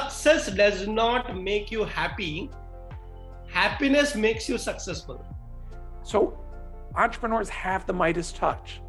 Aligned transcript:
success 0.00 0.50
does 0.50 0.88
not 0.88 1.36
make 1.40 1.70
you 1.70 1.84
happy. 1.84 2.50
Happiness 3.48 4.14
makes 4.14 4.48
you 4.48 4.58
successful. 4.58 5.24
So 6.02 6.38
entrepreneurs 6.96 7.48
have 7.48 7.86
the 7.86 7.92
midas 7.92 8.32
touch 8.32 8.80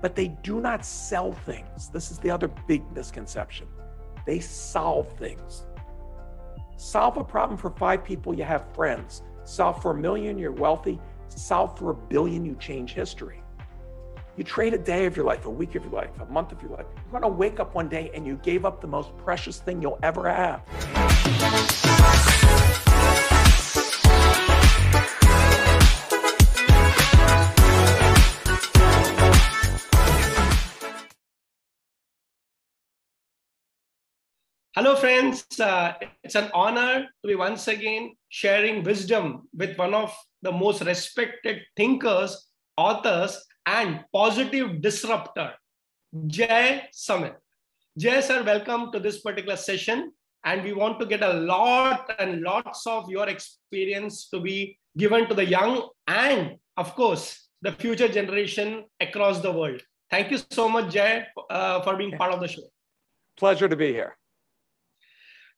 but 0.00 0.16
they 0.16 0.28
do 0.42 0.60
not 0.60 0.84
sell 0.84 1.32
things. 1.32 1.90
This 1.90 2.10
is 2.10 2.18
the 2.18 2.30
other 2.30 2.48
big 2.66 2.82
misconception. 2.92 3.66
They 4.26 4.40
solve 4.40 5.12
things. 5.18 5.66
Solve 6.76 7.18
a 7.18 7.24
problem 7.24 7.58
for 7.58 7.70
five 7.70 8.02
people 8.02 8.34
you 8.34 8.44
have 8.44 8.74
friends. 8.74 9.22
Solve 9.44 9.82
for 9.82 9.90
a 9.90 9.94
million 9.94 10.38
you're 10.38 10.52
wealthy. 10.52 10.98
Solve 11.28 11.78
for 11.78 11.90
a 11.90 11.94
billion 11.94 12.44
you 12.44 12.56
change 12.56 12.94
history 12.94 13.39
you 14.40 14.44
trade 14.44 14.72
a 14.72 14.78
day 14.78 15.04
of 15.04 15.14
your 15.18 15.26
life, 15.26 15.44
a 15.44 15.50
week 15.50 15.74
of 15.74 15.84
your 15.84 15.92
life, 15.92 16.08
a 16.18 16.24
month 16.32 16.50
of 16.50 16.62
your 16.62 16.70
life. 16.70 16.86
You're 17.12 17.20
going 17.20 17.30
to 17.30 17.38
wake 17.38 17.60
up 17.60 17.74
one 17.74 17.90
day 17.90 18.10
and 18.14 18.26
you 18.26 18.36
gave 18.36 18.64
up 18.64 18.80
the 18.80 18.86
most 18.86 19.14
precious 19.18 19.58
thing 19.58 19.82
you'll 19.82 19.98
ever 20.02 20.30
have. 20.30 20.62
Hello, 34.74 34.96
friends. 34.96 35.44
Uh, 35.60 35.92
it's 36.24 36.34
an 36.34 36.50
honor 36.54 37.06
to 37.20 37.28
be 37.28 37.34
once 37.34 37.68
again 37.68 38.16
sharing 38.30 38.84
wisdom 38.84 39.50
with 39.54 39.76
one 39.76 39.92
of 39.92 40.16
the 40.40 40.50
most 40.50 40.80
respected 40.80 41.60
thinkers, 41.76 42.46
authors, 42.78 43.44
and 43.66 44.04
positive 44.12 44.80
disruptor, 44.80 45.54
Jay 46.26 46.82
Samit. 46.92 47.34
Jay, 47.98 48.20
sir, 48.20 48.42
welcome 48.42 48.92
to 48.92 49.00
this 49.00 49.20
particular 49.20 49.56
session. 49.56 50.12
And 50.44 50.64
we 50.64 50.72
want 50.72 50.98
to 51.00 51.06
get 51.06 51.22
a 51.22 51.34
lot 51.34 52.10
and 52.18 52.40
lots 52.40 52.86
of 52.86 53.10
your 53.10 53.28
experience 53.28 54.28
to 54.30 54.40
be 54.40 54.78
given 54.96 55.28
to 55.28 55.34
the 55.34 55.44
young 55.44 55.88
and, 56.06 56.56
of 56.76 56.94
course, 56.94 57.48
the 57.60 57.72
future 57.72 58.08
generation 58.08 58.84
across 59.00 59.40
the 59.40 59.52
world. 59.52 59.82
Thank 60.10 60.30
you 60.30 60.38
so 60.50 60.68
much, 60.68 60.92
Jay, 60.92 61.24
uh, 61.50 61.82
for 61.82 61.96
being 61.96 62.12
part 62.12 62.32
of 62.32 62.40
the 62.40 62.48
show. 62.48 62.62
Pleasure 63.36 63.68
to 63.68 63.76
be 63.76 63.92
here. 63.92 64.16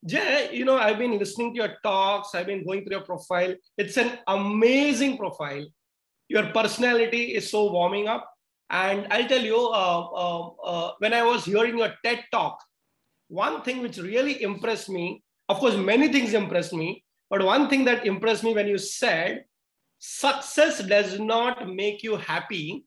Jay, 0.04 0.50
you 0.52 0.64
know, 0.64 0.76
I've 0.76 0.98
been 0.98 1.16
listening 1.16 1.54
to 1.54 1.58
your 1.58 1.76
talks, 1.84 2.34
I've 2.34 2.46
been 2.46 2.64
going 2.64 2.82
through 2.82 2.96
your 2.96 3.04
profile. 3.04 3.54
It's 3.78 3.96
an 3.96 4.18
amazing 4.26 5.16
profile 5.16 5.64
your 6.32 6.46
personality 6.46 7.34
is 7.38 7.50
so 7.50 7.70
warming 7.70 8.08
up. 8.08 8.28
And 8.70 9.06
I'll 9.10 9.28
tell 9.28 9.42
you, 9.42 9.58
uh, 9.58 10.02
uh, 10.24 10.48
uh, 10.64 10.92
when 10.98 11.12
I 11.12 11.22
was 11.22 11.44
hearing 11.44 11.76
your 11.76 11.92
TED 12.02 12.24
talk, 12.32 12.58
one 13.28 13.60
thing 13.62 13.82
which 13.82 13.98
really 13.98 14.42
impressed 14.42 14.88
me, 14.88 15.22
of 15.50 15.58
course, 15.58 15.76
many 15.76 16.10
things 16.10 16.32
impressed 16.32 16.72
me, 16.72 17.04
but 17.28 17.44
one 17.44 17.68
thing 17.68 17.84
that 17.84 18.06
impressed 18.06 18.44
me 18.44 18.54
when 18.54 18.66
you 18.66 18.78
said, 18.78 19.44
success 19.98 20.82
does 20.82 21.20
not 21.20 21.68
make 21.68 22.02
you 22.02 22.16
happy, 22.16 22.86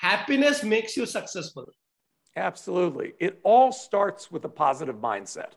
happiness 0.00 0.64
makes 0.64 0.96
you 0.96 1.04
successful. 1.04 1.66
Absolutely. 2.34 3.12
It 3.20 3.40
all 3.42 3.72
starts 3.72 4.30
with 4.30 4.44
a 4.44 4.48
positive 4.48 4.96
mindset. 4.96 5.52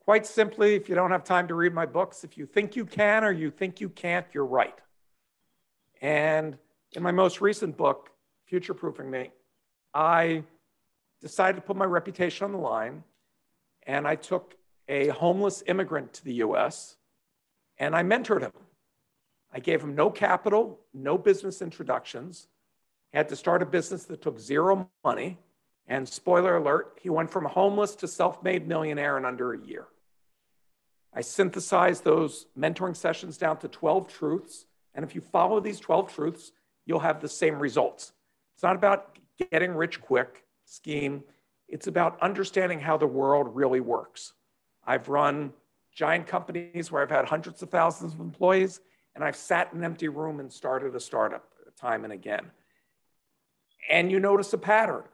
Quite 0.00 0.26
simply, 0.26 0.74
if 0.74 0.88
you 0.88 0.94
don't 0.94 1.10
have 1.10 1.24
time 1.24 1.48
to 1.48 1.54
read 1.54 1.72
my 1.72 1.86
books, 1.86 2.22
if 2.22 2.36
you 2.36 2.44
think 2.44 2.76
you 2.76 2.84
can 2.84 3.24
or 3.24 3.32
you 3.32 3.50
think 3.50 3.80
you 3.80 3.88
can't, 3.88 4.26
you're 4.32 4.46
right. 4.60 4.78
And 6.06 6.56
in 6.92 7.02
my 7.02 7.10
most 7.10 7.40
recent 7.40 7.76
book, 7.76 8.10
Future 8.44 8.74
Proofing 8.74 9.10
Me, 9.10 9.32
I 9.92 10.44
decided 11.20 11.56
to 11.56 11.62
put 11.62 11.74
my 11.74 11.84
reputation 11.84 12.44
on 12.44 12.52
the 12.52 12.58
line 12.58 13.02
and 13.88 14.06
I 14.06 14.14
took 14.14 14.54
a 14.86 15.08
homeless 15.08 15.64
immigrant 15.66 16.12
to 16.12 16.24
the 16.24 16.34
US 16.34 16.96
and 17.76 17.96
I 17.96 18.04
mentored 18.04 18.42
him. 18.42 18.52
I 19.52 19.58
gave 19.58 19.82
him 19.82 19.96
no 19.96 20.08
capital, 20.08 20.78
no 20.94 21.18
business 21.18 21.60
introductions, 21.60 22.46
had 23.12 23.28
to 23.30 23.34
start 23.34 23.60
a 23.60 23.66
business 23.66 24.04
that 24.04 24.22
took 24.22 24.38
zero 24.38 24.88
money. 25.02 25.38
And 25.88 26.08
spoiler 26.08 26.56
alert, 26.56 27.00
he 27.02 27.10
went 27.10 27.32
from 27.32 27.46
homeless 27.46 27.96
to 27.96 28.06
self 28.06 28.44
made 28.44 28.68
millionaire 28.68 29.18
in 29.18 29.24
under 29.24 29.54
a 29.54 29.58
year. 29.58 29.88
I 31.12 31.22
synthesized 31.22 32.04
those 32.04 32.46
mentoring 32.56 32.94
sessions 32.94 33.36
down 33.36 33.56
to 33.58 33.66
12 33.66 34.06
truths 34.06 34.66
and 34.96 35.04
if 35.04 35.14
you 35.14 35.20
follow 35.20 35.60
these 35.60 35.78
12 35.78 36.12
truths, 36.12 36.52
you'll 36.86 36.98
have 36.98 37.20
the 37.20 37.28
same 37.28 37.58
results. 37.58 38.12
It's 38.54 38.62
not 38.62 38.74
about 38.74 39.18
getting 39.52 39.74
rich 39.74 40.00
quick 40.00 40.44
scheme. 40.64 41.22
It's 41.68 41.86
about 41.86 42.20
understanding 42.22 42.80
how 42.80 42.96
the 42.96 43.06
world 43.06 43.54
really 43.54 43.80
works. 43.80 44.32
I've 44.84 45.08
run 45.08 45.52
giant 45.94 46.26
companies 46.26 46.90
where 46.90 47.02
I've 47.02 47.10
had 47.10 47.26
hundreds 47.26 47.62
of 47.62 47.70
thousands 47.70 48.14
of 48.14 48.20
employees, 48.20 48.80
and 49.14 49.22
I've 49.22 49.36
sat 49.36 49.72
in 49.72 49.78
an 49.78 49.84
empty 49.84 50.08
room 50.08 50.40
and 50.40 50.50
started 50.50 50.94
a 50.94 51.00
startup 51.00 51.44
time 51.78 52.04
and 52.04 52.12
again. 52.12 52.50
And 53.90 54.10
you 54.10 54.18
notice 54.18 54.52
a 54.54 54.58
pattern. 54.58 55.04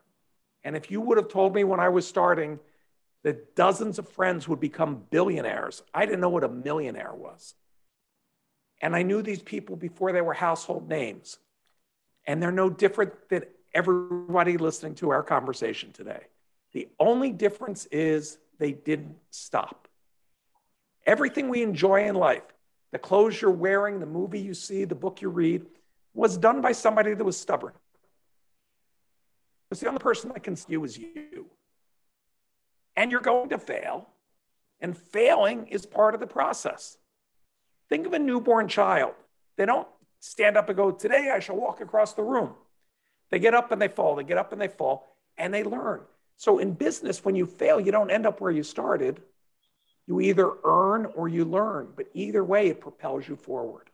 And 0.65 0.77
if 0.77 0.91
you 0.91 1.01
would 1.01 1.19
have 1.19 1.29
told 1.29 1.55
me 1.55 1.65
when 1.65 1.81
I 1.81 1.89
was 1.89 2.07
starting 2.07 2.61
that 3.25 3.57
dozens 3.57 3.99
of 3.99 4.09
friends 4.09 4.47
would 4.47 4.61
become 4.61 5.05
billionaires, 5.11 5.83
I 5.93 6.07
didn't 6.07 6.21
know 6.21 6.29
what 6.29 6.45
a 6.45 6.49
millionaire 6.49 7.15
was. 7.15 7.55
And 8.83 8.97
I 8.97 9.03
knew 9.03 9.23
these 9.23 9.41
people 9.41 9.77
before 9.77 10.13
they 10.13 10.21
were 10.21 10.35
household 10.35 10.89
names. 10.89 11.39
And 12.27 12.43
they're 12.43 12.53
no 12.53 12.69
different 12.69 13.29
than 13.31 13.45
everybody 13.73 14.59
listening 14.59 14.97
to 14.97 15.11
our 15.11 15.23
conversation 15.23 15.93
today. 15.93 16.25
The 16.73 16.89
only 16.99 17.31
difference 17.31 17.87
is 17.87 18.39
they 18.59 18.73
didn't 18.73 19.17
stop. 19.31 19.89
Everything 21.07 21.49
we 21.49 21.63
enjoy 21.63 22.05
in 22.07 22.17
life, 22.17 22.43
the 22.91 22.99
clothes 22.99 23.41
you're 23.41 23.51
wearing, 23.51 24.01
the 24.01 24.07
movie 24.07 24.41
you 24.41 24.55
see, 24.55 24.85
the 24.85 24.95
book 24.95 25.23
you 25.23 25.29
read, 25.29 25.65
was 26.15 26.37
done 26.37 26.61
by 26.61 26.73
somebody 26.73 27.15
that 27.15 27.25
was 27.25 27.37
stubborn. 27.37 27.73
Because 29.69 29.81
the 29.81 29.89
only 29.89 30.01
person 30.01 30.31
that 30.33 30.43
can 30.43 30.57
see 30.57 30.73
you 30.73 30.85
is 30.85 30.99
you. 30.99 31.47
And 32.97 33.11
you're 33.11 33.21
going 33.21 33.49
to 33.51 33.59
fail. 33.59 34.09
And 34.81 34.97
failing 34.97 35.69
is 35.69 35.87
part 35.87 36.15
of 36.15 36.21
the 36.21 36.27
process. 36.27 36.99
Think 37.93 38.07
of 38.07 38.15
a 38.15 38.19
newborn 38.19 38.69
child. 38.69 39.13
They 39.59 39.67
don't 39.67 39.87
stand 40.19 40.57
up 40.57 40.71
and 40.71 40.77
go, 40.79 40.93
Today 40.93 41.31
I 41.31 41.41
shall 41.41 41.57
walk 41.57 41.83
across 41.83 42.15
the 42.15 42.23
room. 42.23 42.55
They 43.31 43.39
get 43.39 43.53
up 43.53 43.71
and 43.71 43.83
they 43.83 43.89
fall, 43.89 44.17
they 44.17 44.25
get 44.25 44.39
up 44.39 44.51
and 44.51 44.59
they 44.59 44.69
fall, 44.69 45.15
and 45.37 45.53
they 45.53 45.63
learn. 45.63 46.01
So 46.39 46.59
in 46.59 46.73
business, 46.73 47.23
when 47.23 47.37
you 47.37 47.45
fail, 47.45 47.79
you 47.79 47.93
don't 47.93 48.11
end 48.11 48.25
up 48.25 48.41
where 48.41 48.51
you 48.51 48.63
started. 48.63 49.21
You 50.07 50.23
either 50.23 50.53
earn 50.65 51.05
or 51.05 51.29
you 51.29 51.45
learn, 51.45 51.93
but 51.95 52.07
either 52.15 52.43
way, 52.43 52.69
it 52.69 52.81
propels 52.81 53.29
you 53.29 53.37
forward. 53.37 53.91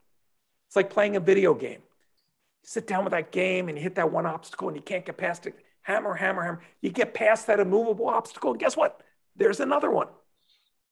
It's 0.68 0.76
like 0.76 0.90
playing 0.90 1.16
a 1.16 1.20
video 1.20 1.52
game. 1.52 1.80
You 1.80 2.68
sit 2.68 2.86
down 2.86 3.02
with 3.02 3.10
that 3.10 3.32
game 3.32 3.68
and 3.68 3.76
you 3.76 3.82
hit 3.82 3.96
that 3.96 4.12
one 4.12 4.26
obstacle 4.26 4.68
and 4.68 4.76
you 4.76 4.82
can't 4.82 5.04
get 5.04 5.16
past 5.16 5.44
it. 5.48 5.56
Hammer, 5.82 6.14
hammer, 6.14 6.44
hammer. 6.44 6.60
You 6.82 6.90
get 6.90 7.14
past 7.14 7.48
that 7.48 7.58
immovable 7.58 8.06
obstacle, 8.06 8.52
and 8.52 8.60
guess 8.60 8.76
what? 8.76 9.00
There's 9.34 9.58
another 9.58 9.90
one. 9.90 10.06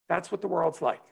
That's 0.08 0.32
what 0.32 0.40
the 0.40 0.48
world's 0.48 0.82
like. 0.82 1.02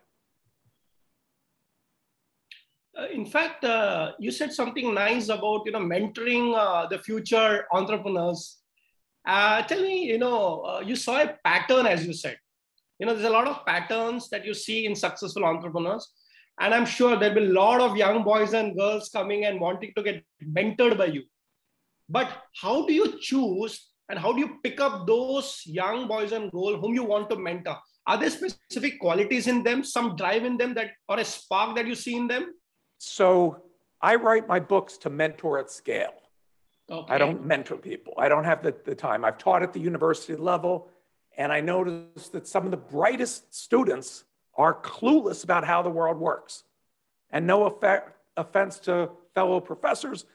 Uh, 2.96 3.06
in 3.12 3.26
fact, 3.26 3.64
uh, 3.64 4.12
you 4.20 4.30
said 4.30 4.52
something 4.52 4.94
nice 4.94 5.28
about 5.28 5.62
you 5.66 5.72
know 5.72 5.80
mentoring 5.80 6.54
uh, 6.54 6.86
the 6.86 6.98
future 6.98 7.66
entrepreneurs. 7.72 8.58
Uh, 9.26 9.62
tell 9.62 9.80
me, 9.80 10.04
you 10.04 10.18
know, 10.18 10.60
uh, 10.60 10.80
you 10.80 10.94
saw 10.94 11.20
a 11.20 11.34
pattern 11.44 11.86
as 11.86 12.06
you 12.06 12.12
said. 12.12 12.38
You 12.98 13.06
know, 13.06 13.14
there's 13.14 13.26
a 13.26 13.30
lot 13.30 13.48
of 13.48 13.66
patterns 13.66 14.28
that 14.30 14.44
you 14.44 14.54
see 14.54 14.86
in 14.86 14.94
successful 14.94 15.44
entrepreneurs, 15.44 16.08
and 16.60 16.72
I'm 16.72 16.86
sure 16.86 17.16
there'll 17.16 17.34
be 17.34 17.46
a 17.46 17.52
lot 17.52 17.80
of 17.80 17.96
young 17.96 18.22
boys 18.22 18.52
and 18.52 18.76
girls 18.76 19.08
coming 19.08 19.44
and 19.46 19.60
wanting 19.60 19.92
to 19.96 20.02
get 20.02 20.22
mentored 20.46 20.96
by 20.96 21.06
you. 21.06 21.24
But 22.08 22.30
how 22.60 22.86
do 22.86 22.92
you 22.92 23.18
choose 23.18 23.90
and 24.08 24.18
how 24.18 24.32
do 24.32 24.38
you 24.38 24.58
pick 24.62 24.80
up 24.80 25.06
those 25.06 25.62
young 25.64 26.06
boys 26.06 26.32
and 26.32 26.52
girls 26.52 26.80
whom 26.80 26.94
you 26.94 27.02
want 27.02 27.30
to 27.30 27.36
mentor? 27.36 27.76
Are 28.06 28.18
there 28.18 28.30
specific 28.30 29.00
qualities 29.00 29.46
in 29.46 29.62
them, 29.62 29.82
some 29.82 30.14
drive 30.14 30.44
in 30.44 30.58
them 30.58 30.74
that, 30.74 30.90
or 31.08 31.18
a 31.18 31.24
spark 31.24 31.74
that 31.76 31.86
you 31.86 31.94
see 31.94 32.14
in 32.14 32.28
them? 32.28 32.52
So 32.98 33.62
I 34.00 34.16
write 34.16 34.48
my 34.48 34.60
books 34.60 34.98
to 34.98 35.10
mentor 35.10 35.58
at 35.58 35.70
scale. 35.70 36.14
Okay. 36.90 37.14
I 37.14 37.18
don't 37.18 37.44
mentor 37.46 37.76
people. 37.76 38.14
I 38.18 38.28
don't 38.28 38.44
have 38.44 38.62
the, 38.62 38.74
the 38.84 38.94
time. 38.94 39.24
I've 39.24 39.38
taught 39.38 39.62
at 39.62 39.72
the 39.72 39.80
university 39.80 40.36
level, 40.36 40.88
and 41.36 41.50
I 41.50 41.60
noticed 41.60 42.32
that 42.32 42.46
some 42.46 42.64
of 42.66 42.70
the 42.70 42.76
brightest 42.76 43.54
students 43.54 44.24
are 44.56 44.74
clueless 44.74 45.44
about 45.44 45.64
how 45.64 45.82
the 45.82 45.90
world 45.90 46.18
works. 46.18 46.64
And 47.30 47.46
no 47.46 47.64
effect, 47.64 48.16
offense 48.36 48.78
to 48.80 49.10
fellow 49.34 49.60
professors, 49.60 50.26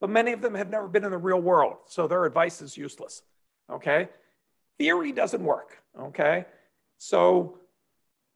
but 0.00 0.10
many 0.10 0.32
of 0.32 0.42
them 0.42 0.54
have 0.54 0.68
never 0.68 0.86
been 0.86 1.04
in 1.04 1.10
the 1.10 1.18
real 1.18 1.40
world, 1.40 1.76
so 1.86 2.06
their 2.06 2.24
advice 2.26 2.60
is 2.60 2.76
useless. 2.76 3.22
Okay? 3.70 4.08
Theory 4.78 5.12
doesn't 5.12 5.42
work. 5.42 5.82
Okay? 5.98 6.44
So 6.98 7.58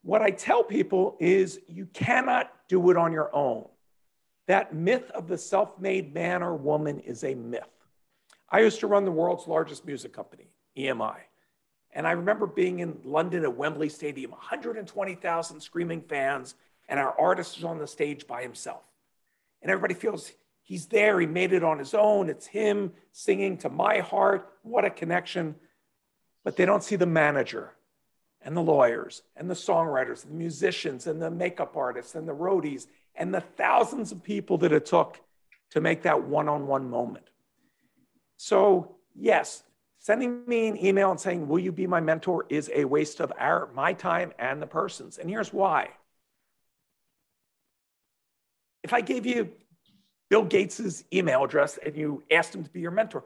what 0.03 0.23
I 0.23 0.31
tell 0.31 0.63
people 0.63 1.17
is 1.21 1.61
you 1.69 1.87
cannot 1.87 2.51
do 2.69 2.91
it 2.91 2.97
on 2.97 3.13
your 3.13 3.35
own. 3.35 3.67
That 4.47 4.75
myth 4.75 5.11
of 5.11 5.29
the 5.29 5.39
self 5.39 5.79
made 5.79 6.15
man 6.15 6.43
or 6.43 6.55
woman 6.55 7.01
is 7.01 7.23
a 7.25 7.35
myth. 7.35 7.69
I 8.49 8.61
used 8.61 8.81
to 8.81 8.87
run 8.87 9.05
the 9.05 9.11
world's 9.11 9.47
largest 9.47 9.85
music 9.85 10.13
company, 10.13 10.49
EMI. 10.77 11.17
And 11.93 12.07
I 12.07 12.13
remember 12.13 12.47
being 12.47 12.81
in 12.81 12.99
London 13.05 13.45
at 13.45 13.57
Wembley 13.57 13.89
Stadium, 13.89 14.31
120,000 14.31 15.61
screaming 15.61 16.03
fans, 16.03 16.55
and 16.89 16.99
our 16.99 17.19
artist 17.21 17.59
is 17.59 17.65
on 17.65 17.79
the 17.79 17.87
stage 17.87 18.27
by 18.27 18.43
himself. 18.43 18.83
And 19.63 19.71
everybody 19.71 19.95
feels 19.95 20.33
he's 20.63 20.87
there, 20.87 21.21
he 21.21 21.27
made 21.27 21.53
it 21.53 21.63
on 21.63 21.79
his 21.79 21.95
own. 21.95 22.29
It's 22.29 22.47
him 22.47 22.93
singing 23.13 23.59
to 23.59 23.69
my 23.69 23.99
heart. 23.99 24.49
What 24.63 24.85
a 24.85 24.91
connection. 24.91 25.57
But 26.43 26.57
they 26.57 26.65
don't 26.65 26.83
see 26.83 26.97
the 26.97 27.07
manager 27.07 27.73
and 28.43 28.57
the 28.57 28.63
lawyers 28.63 29.23
and 29.37 29.51
the 29.51 29.55
songwriters 29.55 30.25
and 30.25 30.33
the 30.33 30.39
musicians 30.39 31.07
and 31.07 31.21
the 31.21 31.31
makeup 31.31 31.77
artists 31.77 32.15
and 32.15 32.29
the 32.29 32.35
roadies 32.35 32.87
and 33.15 33.35
the 33.35 33.41
thousands 33.41 34.13
of 34.13 34.23
people 34.23 34.59
that 34.59 34.73
it 34.73 34.87
took 34.87 35.21
to 35.71 35.81
make 35.81 36.03
that 36.03 36.25
one 36.25 36.49
on 36.49 36.67
one 36.67 36.89
moment. 36.89 37.27
So, 38.37 38.97
yes, 39.15 39.63
sending 39.99 40.45
me 40.47 40.69
an 40.69 40.85
email 40.85 41.11
and 41.11 41.21
saying, 41.21 41.47
Will 41.47 41.59
you 41.59 41.73
be 41.73 41.87
my 41.87 42.01
mentor 42.01 42.47
is 42.49 42.71
a 42.75 42.85
waste 42.85 43.21
of 43.21 43.33
our, 43.39 43.69
my 43.75 43.93
time 43.93 44.33
and 44.39 44.61
the 44.61 44.67
person's. 44.67 45.19
And 45.19 45.29
here's 45.29 45.53
why. 45.53 45.91
If 48.83 48.95
I 48.95 49.03
gave 49.03 49.27
you 49.27 49.51
Bill 50.31 50.45
Gates's 50.45 51.05
email 51.13 51.45
address 51.45 51.79
and 51.85 51.95
you 51.95 52.23
asked 52.31 52.55
him 52.55 52.65
to 52.65 52.71
be 52.71 52.81
your 52.81 52.93
mentor, 52.93 53.25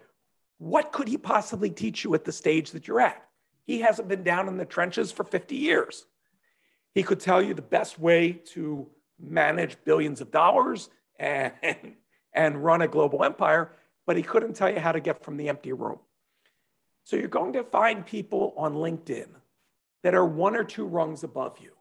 what 0.59 0.93
could 0.93 1.07
he 1.07 1.17
possibly 1.17 1.71
teach 1.71 2.03
you 2.03 2.15
at 2.15 2.25
the 2.25 2.33
stage 2.33 2.73
that 2.73 2.89
you're 2.89 3.01
at? 3.01 3.23
He 3.65 3.81
hasn't 3.81 4.09
been 4.09 4.23
down 4.23 4.49
in 4.49 4.57
the 4.57 4.65
trenches 4.65 5.11
for 5.11 5.25
50 5.25 5.57
years. 5.57 6.07
He 6.95 7.03
could 7.03 7.21
tell 7.21 7.43
you 7.43 7.55
the 7.55 7.63
best 7.63 7.99
way 7.99 8.33
to 8.53 8.87
manage 9.19 9.77
billions 9.85 10.21
of 10.21 10.31
dollars 10.31 10.91
and, 11.19 11.53
and 12.33 12.65
run 12.65 12.83
a 12.83 12.89
global 12.89 13.25
empire, 13.25 13.73
but 14.07 14.17
he 14.17 14.23
couldn't 14.23 14.55
tell 14.55 14.71
you 14.71 14.81
how 14.81 14.93
to 14.93 15.01
get 15.01 15.25
from 15.25 15.37
the 15.37 15.49
empty 15.49 15.73
room. 15.73 15.99
So 17.05 17.17
you're 17.17 17.29
going 17.29 17.53
to 17.55 17.65
find 17.65 18.05
people 18.05 18.55
on 18.57 18.75
LinkedIn 18.75 19.29
that 20.03 20.15
are 20.15 20.25
one 20.25 20.57
or 20.57 20.65
two 20.65 20.87
rungs 20.87 21.25
above 21.25 21.59
you, 21.61 21.73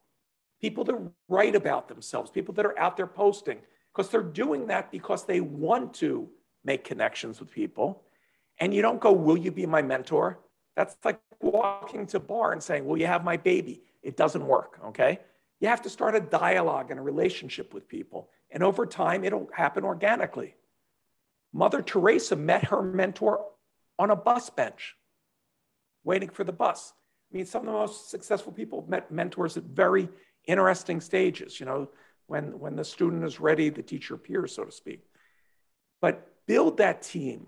people 0.61 0.83
that 0.85 0.97
write 1.29 1.55
about 1.55 1.87
themselves, 1.87 2.31
people 2.31 2.53
that 2.55 2.65
are 2.65 2.77
out 2.79 2.97
there 2.97 3.07
posting, 3.07 3.59
because 3.93 4.09
they're 4.09 4.21
doing 4.21 4.67
that 4.67 4.91
because 4.91 5.25
they 5.25 5.41
want 5.41 5.93
to 5.95 6.27
make 6.65 6.83
connections 6.83 7.39
with 7.39 7.51
people. 7.51 8.03
And 8.59 8.73
you 8.73 8.81
don't 8.81 8.99
go, 8.99 9.11
Will 9.11 9.37
you 9.37 9.51
be 9.51 9.65
my 9.65 9.81
mentor? 9.81 10.39
That's 10.75 10.95
like 11.03 11.19
walking 11.39 12.07
to 12.07 12.17
a 12.17 12.19
bar 12.19 12.51
and 12.51 12.61
saying, 12.61 12.85
Will 12.85 12.97
you 12.97 13.07
have 13.07 13.23
my 13.23 13.37
baby? 13.37 13.83
It 14.01 14.17
doesn't 14.17 14.45
work, 14.45 14.79
okay? 14.87 15.19
You 15.59 15.67
have 15.69 15.81
to 15.83 15.89
start 15.89 16.15
a 16.15 16.19
dialogue 16.19 16.91
and 16.91 16.99
a 16.99 17.03
relationship 17.03 17.73
with 17.73 17.87
people. 17.87 18.29
And 18.51 18.63
over 18.63 18.85
time, 18.85 19.23
it'll 19.23 19.49
happen 19.53 19.83
organically. 19.83 20.55
Mother 21.53 21.81
Teresa 21.81 22.35
met 22.35 22.65
her 22.65 22.81
mentor 22.81 23.45
on 23.97 24.09
a 24.09 24.15
bus 24.15 24.49
bench, 24.49 24.95
waiting 26.03 26.29
for 26.29 26.43
the 26.43 26.51
bus. 26.51 26.93
I 27.31 27.37
mean, 27.37 27.45
some 27.45 27.61
of 27.61 27.67
the 27.67 27.71
most 27.71 28.09
successful 28.09 28.51
people 28.51 28.85
met 28.87 29.11
mentors 29.11 29.55
at 29.55 29.63
very 29.63 30.09
interesting 30.45 30.99
stages, 30.99 31.59
you 31.59 31.65
know, 31.65 31.89
when, 32.27 32.59
when 32.59 32.75
the 32.75 32.83
student 32.83 33.23
is 33.23 33.39
ready, 33.39 33.69
the 33.69 33.83
teacher 33.83 34.15
appears, 34.15 34.53
so 34.53 34.63
to 34.63 34.71
speak. 34.71 35.05
But 36.01 36.27
build 36.47 36.77
that 36.77 37.01
team. 37.01 37.47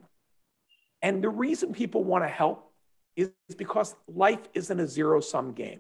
And 1.02 1.24
the 1.24 1.30
reason 1.30 1.74
people 1.74 2.04
want 2.04 2.24
to 2.24 2.28
help 2.28 2.72
is 3.16 3.32
because 3.58 3.96
life 4.08 4.48
isn't 4.54 4.80
a 4.80 4.88
zero 4.88 5.20
sum 5.20 5.54
game. 5.54 5.80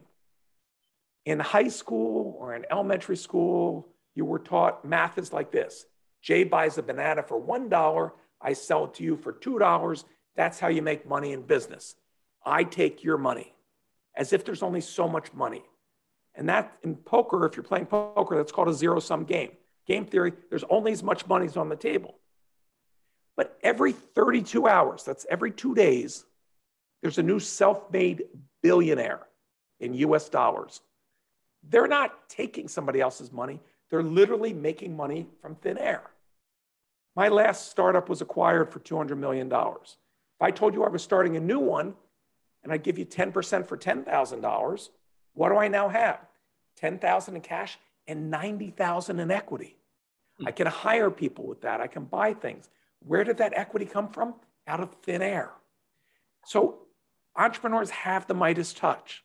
In 1.25 1.39
high 1.39 1.67
school 1.67 2.35
or 2.39 2.55
in 2.55 2.65
elementary 2.69 3.17
school, 3.17 3.87
you 4.13 4.25
were 4.25 4.39
taught 4.39 4.85
math 4.85 5.17
is 5.17 5.33
like 5.33 5.51
this 5.51 5.85
Jay 6.21 6.43
buys 6.43 6.77
a 6.77 6.83
banana 6.83 7.21
for 7.21 7.39
$1, 7.39 8.11
I 8.41 8.53
sell 8.53 8.85
it 8.85 8.93
to 8.95 9.03
you 9.03 9.15
for 9.15 9.33
$2. 9.33 10.03
That's 10.35 10.59
how 10.59 10.67
you 10.69 10.81
make 10.81 11.07
money 11.07 11.33
in 11.33 11.41
business. 11.41 11.95
I 12.45 12.63
take 12.63 13.03
your 13.03 13.17
money 13.17 13.53
as 14.15 14.33
if 14.33 14.45
there's 14.45 14.63
only 14.63 14.81
so 14.81 15.07
much 15.07 15.33
money. 15.33 15.63
And 16.35 16.49
that 16.49 16.77
in 16.83 16.95
poker, 16.95 17.45
if 17.45 17.55
you're 17.55 17.63
playing 17.63 17.85
poker, 17.85 18.35
that's 18.35 18.51
called 18.51 18.69
a 18.69 18.73
zero 18.73 18.99
sum 18.99 19.23
game. 19.23 19.51
Game 19.87 20.05
theory, 20.05 20.33
there's 20.49 20.63
only 20.69 20.91
as 20.91 21.03
much 21.03 21.27
money 21.27 21.45
as 21.45 21.57
on 21.57 21.69
the 21.69 21.75
table. 21.75 22.15
But 23.37 23.57
every 23.61 23.91
32 23.91 24.67
hours, 24.67 25.03
that's 25.03 25.25
every 25.29 25.51
two 25.51 25.75
days, 25.75 26.25
there's 27.05 27.19
a 27.19 27.23
new 27.23 27.39
self 27.39 27.91
made 27.91 28.23
billionaire 28.63 29.27
in 29.79 29.93
US 29.93 30.27
dollars. 30.27 30.81
They're 31.61 31.85
not 31.85 32.27
taking 32.29 32.67
somebody 32.67 32.99
else's 32.99 33.31
money, 33.31 33.59
they're 33.91 34.01
literally 34.01 34.53
making 34.53 34.97
money 34.97 35.27
from 35.39 35.53
thin 35.53 35.77
air. 35.77 36.01
My 37.15 37.27
last 37.27 37.69
startup 37.69 38.09
was 38.09 38.21
acquired 38.21 38.71
for 38.71 38.79
$200 38.79 39.19
million. 39.19 39.51
If 39.53 40.41
I 40.41 40.49
told 40.49 40.73
you 40.73 40.83
I 40.83 40.89
was 40.89 41.03
starting 41.03 41.37
a 41.37 41.39
new 41.39 41.59
one 41.59 41.93
and 42.63 42.73
I 42.73 42.77
give 42.77 42.97
you 42.97 43.05
10% 43.05 43.67
for 43.67 43.77
$10,000, 43.77 44.89
what 45.33 45.49
do 45.49 45.57
I 45.57 45.67
now 45.67 45.89
have? 45.89 46.25
10,000 46.77 47.35
in 47.35 47.41
cash 47.43 47.77
and 48.07 48.31
90,000 48.31 49.19
in 49.19 49.29
equity. 49.29 49.77
Hmm. 50.39 50.47
I 50.47 50.51
can 50.51 50.65
hire 50.65 51.11
people 51.11 51.45
with 51.45 51.61
that. 51.61 51.81
I 51.81 51.85
can 51.85 52.05
buy 52.05 52.33
things. 52.33 52.67
Where 53.05 53.23
did 53.23 53.37
that 53.37 53.53
equity 53.55 53.85
come 53.85 54.09
from? 54.09 54.33
Out 54.65 54.79
of 54.79 54.91
thin 55.03 55.21
air. 55.21 55.51
So 56.45 56.79
entrepreneurs 57.35 57.89
have 57.89 58.27
the 58.27 58.33
Midas 58.33 58.73
touch, 58.73 59.23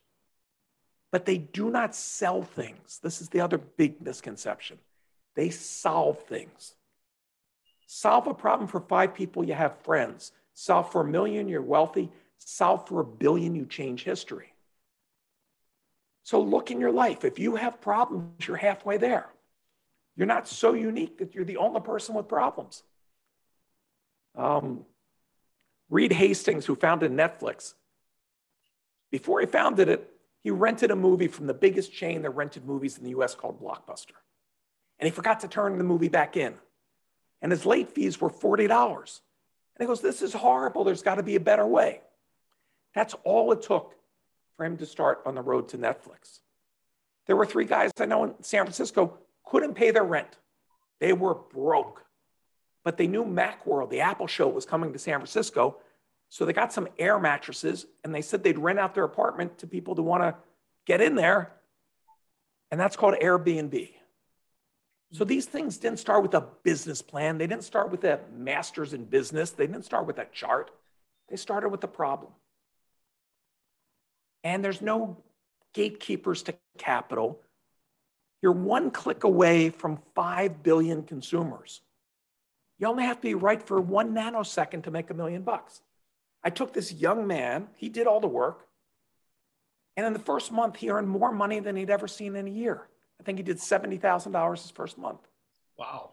but 1.12 1.26
they 1.26 1.38
do 1.38 1.70
not 1.70 1.94
sell 1.94 2.42
things. 2.42 3.00
This 3.02 3.20
is 3.20 3.28
the 3.28 3.40
other 3.40 3.58
big 3.58 4.00
misconception. 4.00 4.78
They 5.34 5.50
solve 5.50 6.20
things. 6.24 6.74
Solve 7.86 8.26
a 8.26 8.34
problem 8.34 8.68
for 8.68 8.80
five 8.80 9.14
people, 9.14 9.44
you 9.44 9.54
have 9.54 9.80
friends. 9.82 10.32
Solve 10.54 10.92
for 10.92 11.00
a 11.02 11.06
million, 11.06 11.48
you're 11.48 11.62
wealthy. 11.62 12.10
Solve 12.38 12.86
for 12.86 13.00
a 13.00 13.04
billion, 13.04 13.54
you 13.54 13.66
change 13.66 14.04
history. 14.04 14.52
So 16.22 16.40
look 16.40 16.70
in 16.70 16.80
your 16.80 16.92
life. 16.92 17.24
If 17.24 17.38
you 17.38 17.56
have 17.56 17.80
problems, 17.80 18.46
you're 18.46 18.56
halfway 18.56 18.98
there. 18.98 19.28
You're 20.16 20.26
not 20.26 20.46
so 20.46 20.74
unique 20.74 21.18
that 21.18 21.34
you're 21.34 21.44
the 21.44 21.56
only 21.56 21.80
person 21.80 22.14
with 22.14 22.28
problems. 22.28 22.82
Um, 24.36 24.84
Reed 25.88 26.12
Hastings, 26.12 26.66
who 26.66 26.76
founded 26.76 27.10
Netflix, 27.10 27.74
before 29.10 29.40
he 29.40 29.46
founded 29.46 29.88
it, 29.88 30.10
he 30.42 30.50
rented 30.50 30.90
a 30.90 30.96
movie 30.96 31.28
from 31.28 31.46
the 31.46 31.54
biggest 31.54 31.92
chain 31.92 32.22
that 32.22 32.30
rented 32.30 32.64
movies 32.64 32.96
in 32.96 33.04
the 33.04 33.10
US 33.10 33.34
called 33.34 33.60
Blockbuster. 33.60 34.16
And 34.98 35.06
he 35.06 35.10
forgot 35.10 35.40
to 35.40 35.48
turn 35.48 35.76
the 35.78 35.84
movie 35.84 36.08
back 36.08 36.36
in. 36.36 36.54
And 37.42 37.52
his 37.52 37.64
late 37.64 37.90
fees 37.90 38.20
were 38.20 38.30
$40. 38.30 38.70
And 38.70 39.08
he 39.78 39.86
goes, 39.86 40.00
This 40.00 40.22
is 40.22 40.32
horrible. 40.32 40.84
There's 40.84 41.02
got 41.02 41.16
to 41.16 41.22
be 41.22 41.36
a 41.36 41.40
better 41.40 41.66
way. 41.66 42.00
That's 42.94 43.14
all 43.24 43.52
it 43.52 43.62
took 43.62 43.94
for 44.56 44.64
him 44.64 44.76
to 44.78 44.86
start 44.86 45.22
on 45.24 45.34
the 45.34 45.42
road 45.42 45.68
to 45.68 45.78
Netflix. 45.78 46.40
There 47.26 47.36
were 47.36 47.46
three 47.46 47.64
guys 47.64 47.92
I 47.98 48.06
know 48.06 48.24
in 48.24 48.34
San 48.42 48.64
Francisco 48.64 49.18
couldn't 49.44 49.74
pay 49.74 49.90
their 49.90 50.04
rent. 50.04 50.36
They 50.98 51.12
were 51.12 51.34
broke. 51.34 52.04
But 52.82 52.96
they 52.96 53.06
knew 53.06 53.24
Macworld, 53.24 53.90
the 53.90 54.00
Apple 54.00 54.26
show, 54.26 54.48
was 54.48 54.64
coming 54.64 54.92
to 54.92 54.98
San 54.98 55.18
Francisco. 55.18 55.76
So 56.30 56.44
they 56.44 56.52
got 56.52 56.72
some 56.72 56.88
air 56.98 57.18
mattresses 57.18 57.86
and 58.04 58.14
they 58.14 58.22
said 58.22 58.42
they'd 58.42 58.58
rent 58.58 58.78
out 58.78 58.94
their 58.94 59.04
apartment 59.04 59.58
to 59.58 59.66
people 59.66 59.96
to 59.96 60.02
want 60.02 60.22
to 60.22 60.36
get 60.86 61.00
in 61.00 61.16
there. 61.16 61.52
And 62.70 62.80
that's 62.80 62.96
called 62.96 63.16
Airbnb. 63.20 63.90
So 65.12 65.24
these 65.24 65.46
things 65.46 65.76
didn't 65.76 65.98
start 65.98 66.22
with 66.22 66.34
a 66.34 66.46
business 66.62 67.02
plan. 67.02 67.36
They 67.36 67.48
didn't 67.48 67.64
start 67.64 67.90
with 67.90 68.04
a 68.04 68.20
master's 68.32 68.94
in 68.94 69.04
business. 69.06 69.50
They 69.50 69.66
didn't 69.66 69.84
start 69.84 70.06
with 70.06 70.18
a 70.18 70.26
chart. 70.32 70.70
They 71.28 71.36
started 71.36 71.70
with 71.70 71.82
a 71.82 71.88
problem. 71.88 72.30
And 74.44 74.64
there's 74.64 74.80
no 74.80 75.16
gatekeepers 75.74 76.44
to 76.44 76.54
capital. 76.78 77.40
You're 78.40 78.52
one 78.52 78.92
click 78.92 79.24
away 79.24 79.70
from 79.70 79.98
5 80.14 80.62
billion 80.62 81.02
consumers. 81.02 81.80
You 82.78 82.86
only 82.86 83.02
have 83.02 83.16
to 83.16 83.22
be 83.22 83.34
right 83.34 83.60
for 83.60 83.80
one 83.80 84.14
nanosecond 84.14 84.84
to 84.84 84.92
make 84.92 85.10
a 85.10 85.14
million 85.14 85.42
bucks. 85.42 85.82
I 86.42 86.50
took 86.50 86.72
this 86.72 86.92
young 86.92 87.26
man, 87.26 87.68
he 87.76 87.88
did 87.88 88.06
all 88.06 88.20
the 88.20 88.26
work. 88.26 88.66
And 89.96 90.06
in 90.06 90.12
the 90.12 90.18
first 90.18 90.52
month, 90.52 90.76
he 90.76 90.90
earned 90.90 91.08
more 91.08 91.32
money 91.32 91.60
than 91.60 91.76
he'd 91.76 91.90
ever 91.90 92.08
seen 92.08 92.36
in 92.36 92.46
a 92.46 92.50
year. 92.50 92.88
I 93.18 93.22
think 93.22 93.38
he 93.38 93.44
did 93.44 93.58
$70,000 93.58 94.62
his 94.62 94.70
first 94.70 94.96
month. 94.96 95.20
Wow. 95.76 96.12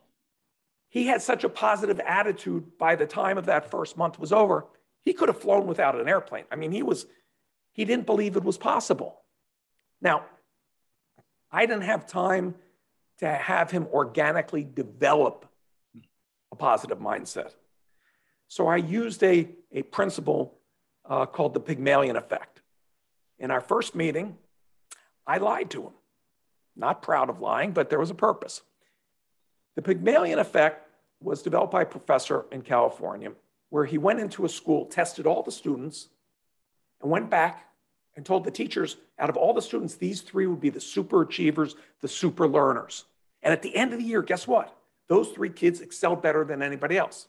He 0.90 1.08
had 1.08 1.22
such 1.22 1.44
a 1.44 1.50
positive 1.50 2.00
attitude 2.00 2.78
by 2.78 2.96
the 2.96 3.06
time 3.06 3.38
of 3.38 3.46
that 3.46 3.70
first 3.72 3.98
month 3.98 4.20
was 4.20 4.34
over. 4.34 4.66
He 5.04 5.14
could 5.14 5.30
have 5.30 5.40
flown 5.40 5.68
without 5.68 6.00
an 6.00 6.10
airplane. 6.10 6.46
I 6.52 6.56
mean, 6.56 6.72
he 6.72 6.84
was 6.84 7.06
he 7.72 7.86
didn't 7.86 8.08
believe 8.08 8.36
it 8.36 8.44
was 8.44 8.58
possible. 8.58 9.22
Now, 10.02 10.26
I 11.52 11.66
didn't 11.66 11.84
have 11.84 12.08
time 12.08 12.56
to 13.20 13.30
have 13.30 13.72
him 13.72 13.88
organically 13.94 14.64
develop 14.64 15.46
a 16.52 16.56
positive 16.56 17.00
mindset. 17.00 17.54
So 18.48 18.68
I 18.68 18.78
used 18.78 19.24
a, 19.24 19.50
a 19.72 19.82
principle 19.84 20.58
uh, 21.06 21.26
called 21.26 21.54
the 21.54 21.60
Pygmalion 21.60 22.16
effect. 22.16 22.62
In 23.40 23.52
our 23.52 23.62
first 23.62 23.96
meeting, 23.96 24.38
I 25.26 25.38
lied 25.38 25.70
to 25.72 25.84
him. 25.84 25.94
Not 26.76 27.02
proud 27.02 27.30
of 27.30 27.40
lying, 27.40 27.72
but 27.72 27.90
there 27.90 28.00
was 28.00 28.10
a 28.10 28.16
purpose. 28.16 28.62
The 29.76 29.82
Pygmalion 29.82 30.40
effect 30.40 30.88
was 31.20 31.42
developed 31.42 31.72
by 31.72 31.84
a 31.84 31.86
professor 31.86 32.46
in 32.52 32.62
California 32.62 33.32
where 33.70 33.86
he 33.86 33.98
went 33.98 34.20
into 34.20 34.46
a 34.46 34.50
school, 34.50 34.86
tested 34.86 35.28
all 35.28 35.44
the 35.44 35.52
students, 35.52 36.08
and 37.02 37.12
went 37.12 37.30
back 37.30 37.68
and 38.16 38.26
told 38.26 38.44
the 38.44 38.52
teachers 38.52 38.98
out 39.20 39.30
of 39.30 39.38
all 39.38 39.54
the 39.54 39.62
students, 39.62 39.96
these 39.96 40.22
three 40.22 40.48
would 40.48 40.60
be 40.60 40.70
the 40.70 40.82
super 40.82 41.22
achievers, 41.22 41.76
the 42.02 42.08
super 42.08 42.48
learners. 42.48 43.06
And 43.44 43.54
at 43.54 43.62
the 43.62 43.76
end 43.76 43.94
of 43.94 44.00
the 44.00 44.06
year, 44.06 44.22
guess 44.22 44.48
what? 44.48 44.76
Those 45.08 45.30
three 45.30 45.50
kids 45.50 45.82
excelled 45.82 46.22
better 46.22 46.44
than 46.44 46.62
anybody 46.62 46.98
else. 46.98 47.28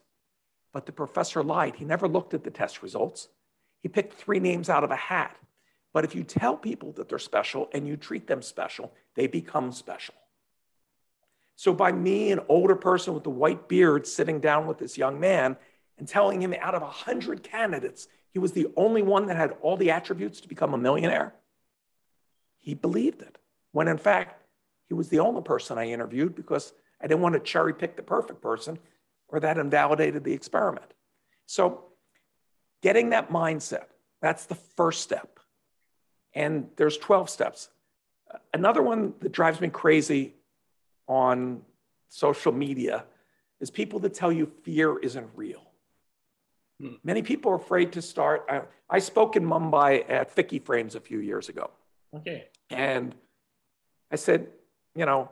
But 0.72 0.86
the 0.86 0.92
professor 0.92 1.42
lied. 1.42 1.76
He 1.76 1.84
never 1.84 2.08
looked 2.08 2.34
at 2.34 2.44
the 2.44 2.50
test 2.50 2.82
results. 2.82 3.28
He 3.82 3.88
picked 3.88 4.14
three 4.14 4.40
names 4.40 4.68
out 4.68 4.84
of 4.84 4.90
a 4.90 4.96
hat. 4.96 5.36
But 5.92 6.04
if 6.04 6.14
you 6.14 6.22
tell 6.22 6.56
people 6.56 6.92
that 6.92 7.08
they're 7.08 7.18
special 7.18 7.68
and 7.72 7.86
you 7.86 7.96
treat 7.96 8.26
them 8.26 8.42
special, 8.42 8.92
they 9.14 9.26
become 9.26 9.72
special. 9.72 10.14
So, 11.56 11.72
by 11.72 11.90
me, 11.90 12.30
an 12.30 12.40
older 12.48 12.76
person 12.76 13.14
with 13.14 13.26
a 13.26 13.30
white 13.30 13.68
beard, 13.68 14.06
sitting 14.06 14.38
down 14.38 14.66
with 14.66 14.78
this 14.78 14.96
young 14.96 15.18
man 15.18 15.56
and 15.98 16.06
telling 16.06 16.40
him 16.40 16.54
out 16.60 16.74
of 16.74 16.82
100 16.82 17.42
candidates, 17.42 18.06
he 18.32 18.38
was 18.38 18.52
the 18.52 18.68
only 18.76 19.02
one 19.02 19.26
that 19.26 19.36
had 19.36 19.56
all 19.60 19.76
the 19.76 19.90
attributes 19.90 20.40
to 20.40 20.48
become 20.48 20.74
a 20.74 20.78
millionaire, 20.78 21.34
he 22.58 22.74
believed 22.74 23.22
it. 23.22 23.38
When 23.72 23.88
in 23.88 23.98
fact, 23.98 24.42
he 24.86 24.94
was 24.94 25.08
the 25.08 25.18
only 25.18 25.42
person 25.42 25.78
I 25.78 25.86
interviewed 25.86 26.34
because 26.34 26.72
I 27.00 27.06
didn't 27.06 27.22
want 27.22 27.34
to 27.34 27.40
cherry 27.40 27.74
pick 27.74 27.96
the 27.96 28.02
perfect 28.02 28.40
person 28.40 28.78
or 29.28 29.40
that 29.40 29.58
invalidated 29.58 30.24
the 30.24 30.32
experiment. 30.32 30.92
So, 31.46 31.84
getting 32.82 33.10
that 33.10 33.30
mindset, 33.30 33.86
that's 34.20 34.46
the 34.46 34.54
first 34.54 35.02
step. 35.02 35.38
And 36.34 36.68
there's 36.76 36.98
12 36.98 37.30
steps. 37.30 37.68
Another 38.52 38.82
one 38.82 39.14
that 39.20 39.32
drives 39.32 39.60
me 39.60 39.68
crazy 39.68 40.34
on 41.06 41.62
social 42.08 42.52
media 42.52 43.04
is 43.60 43.70
people 43.70 43.98
that 44.00 44.14
tell 44.14 44.30
you 44.30 44.46
fear 44.62 44.98
isn't 44.98 45.28
real. 45.34 45.62
Hmm. 46.80 46.94
Many 47.02 47.22
people 47.22 47.50
are 47.52 47.56
afraid 47.56 47.92
to 47.92 48.02
start. 48.02 48.44
I, 48.48 48.62
I 48.88 48.98
spoke 48.98 49.36
in 49.36 49.44
Mumbai 49.44 50.08
at 50.08 50.34
FICCI 50.34 50.62
Frames 50.62 50.94
a 50.94 51.00
few 51.00 51.18
years 51.18 51.48
ago. 51.48 51.70
Okay. 52.14 52.46
And 52.70 53.14
I 54.10 54.16
said, 54.16 54.48
you 54.94 55.04
know, 55.04 55.30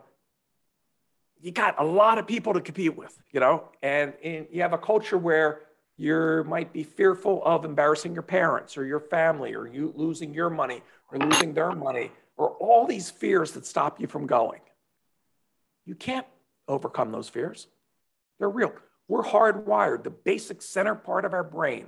you 1.41 1.51
got 1.51 1.75
a 1.79 1.83
lot 1.83 2.17
of 2.17 2.27
people 2.27 2.53
to 2.53 2.61
compete 2.61 2.95
with, 2.95 3.17
you 3.31 3.39
know, 3.39 3.69
and, 3.81 4.13
and 4.23 4.47
you 4.51 4.61
have 4.61 4.73
a 4.73 4.77
culture 4.77 5.17
where 5.17 5.61
you 5.97 6.43
might 6.47 6.73
be 6.73 6.83
fearful 6.83 7.43
of 7.43 7.65
embarrassing 7.65 8.13
your 8.13 8.23
parents 8.23 8.77
or 8.77 8.85
your 8.85 8.99
family 8.99 9.53
or 9.55 9.67
you 9.67 9.93
losing 9.95 10.33
your 10.33 10.49
money 10.49 10.81
or 11.11 11.19
losing 11.19 11.53
their 11.53 11.71
money 11.71 12.11
or 12.37 12.49
all 12.51 12.85
these 12.85 13.09
fears 13.09 13.51
that 13.53 13.65
stop 13.65 13.99
you 13.99 14.07
from 14.07 14.27
going. 14.27 14.61
You 15.85 15.95
can't 15.95 16.27
overcome 16.67 17.11
those 17.11 17.29
fears. 17.29 17.67
They're 18.39 18.49
real. 18.49 18.73
We're 19.07 19.23
hardwired. 19.23 20.03
The 20.03 20.11
basic 20.11 20.61
center 20.61 20.93
part 20.93 21.25
of 21.25 21.33
our 21.33 21.43
brain, 21.43 21.87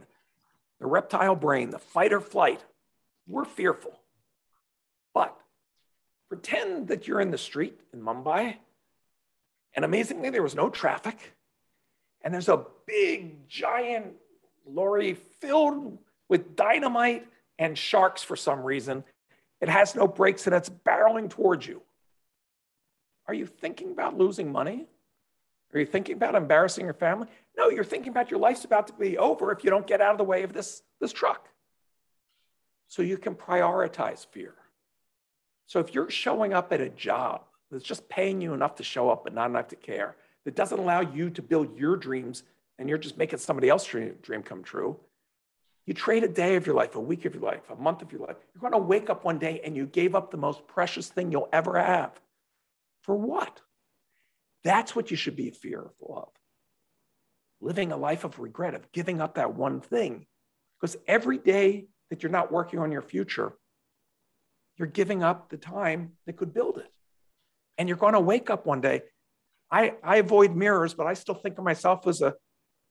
the 0.79 0.87
reptile 0.87 1.35
brain, 1.35 1.69
the 1.69 1.79
fight 1.79 2.13
or 2.13 2.21
flight, 2.21 2.63
we're 3.27 3.45
fearful. 3.45 3.99
But 5.13 5.37
pretend 6.29 6.87
that 6.87 7.07
you're 7.07 7.21
in 7.21 7.31
the 7.31 7.37
street 7.37 7.79
in 7.93 8.01
Mumbai 8.01 8.55
and 9.73 9.85
amazingly, 9.85 10.29
there 10.29 10.43
was 10.43 10.55
no 10.55 10.69
traffic. 10.69 11.17
And 12.21 12.33
there's 12.33 12.49
a 12.49 12.65
big, 12.85 13.47
giant 13.47 14.13
lorry 14.65 15.13
filled 15.13 15.97
with 16.27 16.55
dynamite 16.55 17.27
and 17.57 17.77
sharks 17.77 18.23
for 18.23 18.35
some 18.35 18.61
reason. 18.61 19.03
It 19.61 19.69
has 19.69 19.95
no 19.95 20.07
brakes 20.07 20.47
and 20.47 20.55
it's 20.55 20.69
barreling 20.69 21.29
towards 21.29 21.67
you. 21.67 21.81
Are 23.27 23.33
you 23.33 23.45
thinking 23.45 23.91
about 23.91 24.17
losing 24.17 24.51
money? 24.51 24.87
Are 25.73 25.79
you 25.79 25.85
thinking 25.85 26.15
about 26.15 26.35
embarrassing 26.35 26.85
your 26.85 26.93
family? 26.93 27.27
No, 27.55 27.69
you're 27.69 27.83
thinking 27.83 28.09
about 28.09 28.31
your 28.31 28.39
life's 28.39 28.65
about 28.65 28.87
to 28.87 28.93
be 28.93 29.17
over 29.17 29.51
if 29.51 29.63
you 29.63 29.69
don't 29.69 29.85
get 29.85 30.01
out 30.01 30.13
of 30.13 30.17
the 30.17 30.23
way 30.23 30.43
of 30.43 30.51
this, 30.51 30.81
this 30.99 31.13
truck. 31.13 31.47
So 32.87 33.03
you 33.03 33.17
can 33.17 33.35
prioritize 33.35 34.25
fear. 34.25 34.55
So 35.67 35.79
if 35.79 35.93
you're 35.93 36.09
showing 36.09 36.53
up 36.53 36.73
at 36.73 36.81
a 36.81 36.89
job 36.89 37.43
that's 37.71 37.83
just 37.83 38.09
paying 38.09 38.41
you 38.41 38.53
enough 38.53 38.75
to 38.75 38.83
show 38.83 39.09
up 39.09 39.23
but 39.23 39.33
not 39.33 39.49
enough 39.49 39.67
to 39.69 39.75
care, 39.75 40.15
that 40.45 40.55
doesn't 40.55 40.79
allow 40.79 41.01
you 41.01 41.29
to 41.31 41.41
build 41.41 41.77
your 41.77 41.95
dreams 41.95 42.43
and 42.77 42.87
you're 42.87 42.97
just 42.97 43.17
making 43.17 43.39
somebody 43.39 43.69
else's 43.69 43.89
dream, 43.89 44.15
dream 44.21 44.41
come 44.41 44.63
true. 44.63 44.97
You 45.85 45.93
trade 45.93 46.23
a 46.23 46.27
day 46.27 46.55
of 46.55 46.65
your 46.65 46.75
life, 46.75 46.95
a 46.95 46.99
week 46.99 47.25
of 47.25 47.33
your 47.33 47.43
life, 47.43 47.69
a 47.69 47.75
month 47.75 48.01
of 48.01 48.11
your 48.11 48.21
life. 48.21 48.37
You're 48.53 48.61
going 48.61 48.79
to 48.79 48.87
wake 48.87 49.09
up 49.09 49.25
one 49.25 49.39
day 49.39 49.61
and 49.63 49.75
you 49.75 49.85
gave 49.85 50.15
up 50.15 50.31
the 50.31 50.37
most 50.37 50.67
precious 50.67 51.07
thing 51.07 51.31
you'll 51.31 51.49
ever 51.51 51.77
have. 51.79 52.11
For 53.01 53.15
what? 53.15 53.61
That's 54.63 54.95
what 54.95 55.09
you 55.11 55.17
should 55.17 55.35
be 55.35 55.49
fearful 55.49 56.15
of. 56.15 56.29
Living 57.59 57.91
a 57.91 57.97
life 57.97 58.23
of 58.23 58.39
regret, 58.39 58.75
of 58.75 58.91
giving 58.91 59.19
up 59.19 59.35
that 59.35 59.55
one 59.55 59.81
thing. 59.81 60.25
Because 60.79 60.95
every 61.07 61.37
day 61.37 61.87
that 62.09 62.23
you're 62.23 62.31
not 62.31 62.51
working 62.51 62.79
on 62.79 62.91
your 62.91 63.01
future, 63.01 63.53
you're 64.77 64.87
giving 64.87 65.23
up 65.23 65.49
the 65.49 65.57
time 65.57 66.13
that 66.25 66.37
could 66.37 66.53
build 66.53 66.77
it. 66.77 66.91
And 67.79 67.87
you're 67.87 67.97
going 67.97 68.13
to 68.13 68.19
wake 68.19 68.51
up 68.51 68.67
one 68.67 68.81
day. 68.81 69.01
I, 69.71 69.95
I 70.03 70.17
avoid 70.17 70.55
mirrors, 70.55 70.93
but 70.93 71.07
I 71.07 71.13
still 71.15 71.33
think 71.33 71.57
of 71.57 71.63
myself 71.63 72.05
as 72.05 72.21
a 72.21 72.35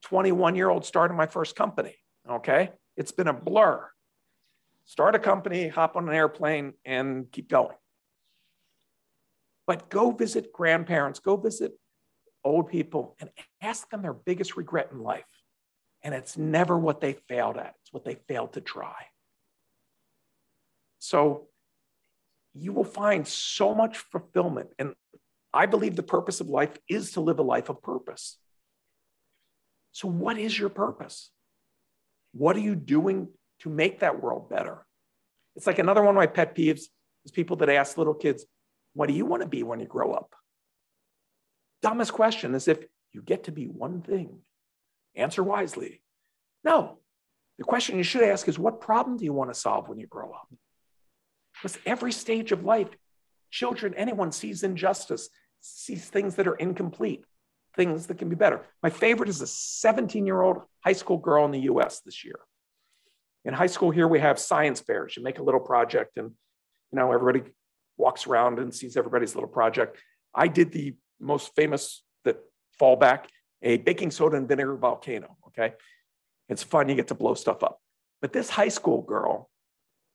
21 0.04 0.57
year 0.57 0.71
old 0.71 0.85
starting 0.85 1.16
my 1.16 1.26
first 1.26 1.54
company. 1.54 1.95
Okay. 2.28 2.71
It's 2.97 3.12
been 3.12 3.28
a 3.28 3.33
blur. 3.33 3.88
Start 4.85 5.14
a 5.14 5.18
company, 5.18 5.68
hop 5.68 5.97
on 5.97 6.09
an 6.09 6.14
airplane, 6.14 6.73
and 6.85 7.30
keep 7.30 7.49
going. 7.49 7.76
But 9.66 9.90
go 9.90 10.11
visit 10.11 10.50
grandparents, 10.52 11.21
go 11.21 11.37
visit 11.37 11.73
old 12.42 12.68
people, 12.68 13.14
and 13.21 13.28
ask 13.61 13.90
them 13.90 14.00
their 14.00 14.14
biggest 14.14 14.57
regret 14.57 14.88
in 14.90 15.02
life. 15.02 15.25
And 16.02 16.14
it's 16.14 16.38
never 16.38 16.78
what 16.78 17.02
they 17.02 17.12
failed 17.12 17.59
at, 17.59 17.75
it's 17.83 17.92
what 17.92 18.04
they 18.04 18.16
failed 18.28 18.54
to 18.54 18.62
try. 18.62 18.95
So 21.00 21.49
you 22.59 22.73
will 22.73 22.85
find 22.85 23.27
so 23.27 23.75
much 23.75 23.99
fulfillment. 23.99 24.71
And 24.79 24.95
I 25.53 25.67
believe 25.67 25.97
the 25.97 26.03
purpose 26.03 26.41
of 26.41 26.49
life 26.49 26.77
is 26.88 27.12
to 27.12 27.21
live 27.21 27.38
a 27.38 27.43
life 27.43 27.69
of 27.69 27.83
purpose. 27.83 28.37
So, 29.93 30.09
what 30.09 30.38
is 30.38 30.59
your 30.59 30.69
purpose? 30.69 31.31
What 32.33 32.57
are 32.57 32.61
you 32.61 32.75
doing 32.75 33.29
to 33.61 33.71
make 33.71 34.00
that 34.00 34.23
world 34.23 34.50
better? 34.50 34.85
It's 35.57 35.67
like 35.67 35.79
another 35.79 36.03
one 36.03 36.15
of 36.15 36.21
my 36.21 36.27
pet 36.27 36.55
peeves 36.55 36.83
is 37.25 37.33
people 37.33 37.57
that 37.57 37.69
ask 37.69 37.97
little 37.97 38.15
kids, 38.15 38.45
What 38.95 39.09
do 39.09 39.15
you 39.15 39.25
want 39.25 39.43
to 39.43 39.49
be 39.49 39.62
when 39.62 39.81
you 39.81 39.87
grow 39.87 40.12
up? 40.12 40.35
Dumbest 41.83 42.12
question 42.12 42.55
is 42.55 42.69
if 42.69 42.79
you 43.12 43.23
get 43.23 43.45
to 43.45 43.53
be 43.53 43.67
one 43.67 44.03
thing, 44.03 44.41
answer 45.15 45.43
wisely. 45.43 46.03
No. 46.65 46.99
The 47.57 47.65
question 47.65 47.97
you 47.97 48.05
should 48.05 48.23
ask 48.23 48.47
is, 48.47 48.59
What 48.59 48.81
problem 48.81 49.17
do 49.17 49.25
you 49.25 49.33
want 49.33 49.53
to 49.53 49.59
solve 49.59 49.88
when 49.88 49.99
you 49.99 50.07
grow 50.07 50.33
up? 50.33 50.49
Because 51.61 51.79
every 51.85 52.12
stage 52.12 52.53
of 52.53 52.65
life, 52.65 52.88
children, 53.50 53.95
anyone 53.95 54.33
sees 54.33 54.62
injustice, 54.62 55.29
sees 55.61 56.09
things 56.09 56.37
that 56.37 56.47
are 56.47 56.55
incomplete, 56.55 57.25
things 57.75 58.07
that 58.07 58.19
can 58.19 58.29
be 58.29 58.37
better. 58.37 58.65
My 58.83 58.91
favorite 58.91 59.29
is 59.29 59.41
a 59.41 59.47
17 59.47 60.27
year 60.27 60.41
old 60.41 60.59
high 60.85 60.93
school 60.93 61.19
girl 61.19 61.45
in 61.45 61.50
the 61.50 61.61
US 61.61 62.00
this 62.00 62.25
year. 62.25 62.38
In 63.45 63.55
high 63.55 63.67
school 63.67 63.91
here, 63.91 64.07
we 64.07 64.21
have 64.21 64.38
science 64.38 64.81
fairs. 64.81 65.17
You 65.17 65.23
make 65.23 65.38
a 65.38 65.43
little 65.43 65.61
project 65.61 66.17
and, 66.17 66.31
you 66.93 66.97
know, 66.99 67.12
everybody 67.12 67.50
walks 67.97 68.27
around 68.27 68.59
and 68.59 68.73
sees 68.75 68.97
everybody's 68.97 69.35
little 69.35 69.49
project. 69.49 69.99
I 70.35 70.49
did 70.49 70.73
the 70.73 70.95
most 71.21 71.55
famous 71.57 72.05
that 72.25 72.38
fallback, 72.81 73.25
a 73.62 73.79
baking 73.79 74.12
soda 74.12 74.37
and 74.37 74.47
vinegar 74.47 74.77
volcano, 74.77 75.37
okay? 75.49 75.75
It's 76.49 76.62
fun, 76.62 76.88
you 76.88 76.95
get 76.95 77.09
to 77.09 77.15
blow 77.15 77.35
stuff 77.35 77.62
up. 77.62 77.81
But 78.21 78.33
this 78.33 78.49
high 78.49 78.69
school 78.69 79.03
girl 79.03 79.50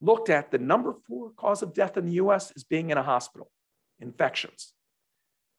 looked 0.03 0.29
at 0.29 0.51
the 0.51 0.57
number 0.57 0.93
four 1.07 1.31
cause 1.31 1.63
of 1.63 1.73
death 1.73 1.95
in 1.97 2.05
the 2.05 2.13
US 2.13 2.51
is 2.55 2.63
being 2.63 2.89
in 2.89 2.97
a 2.97 3.03
hospital, 3.03 3.49
infections. 3.99 4.73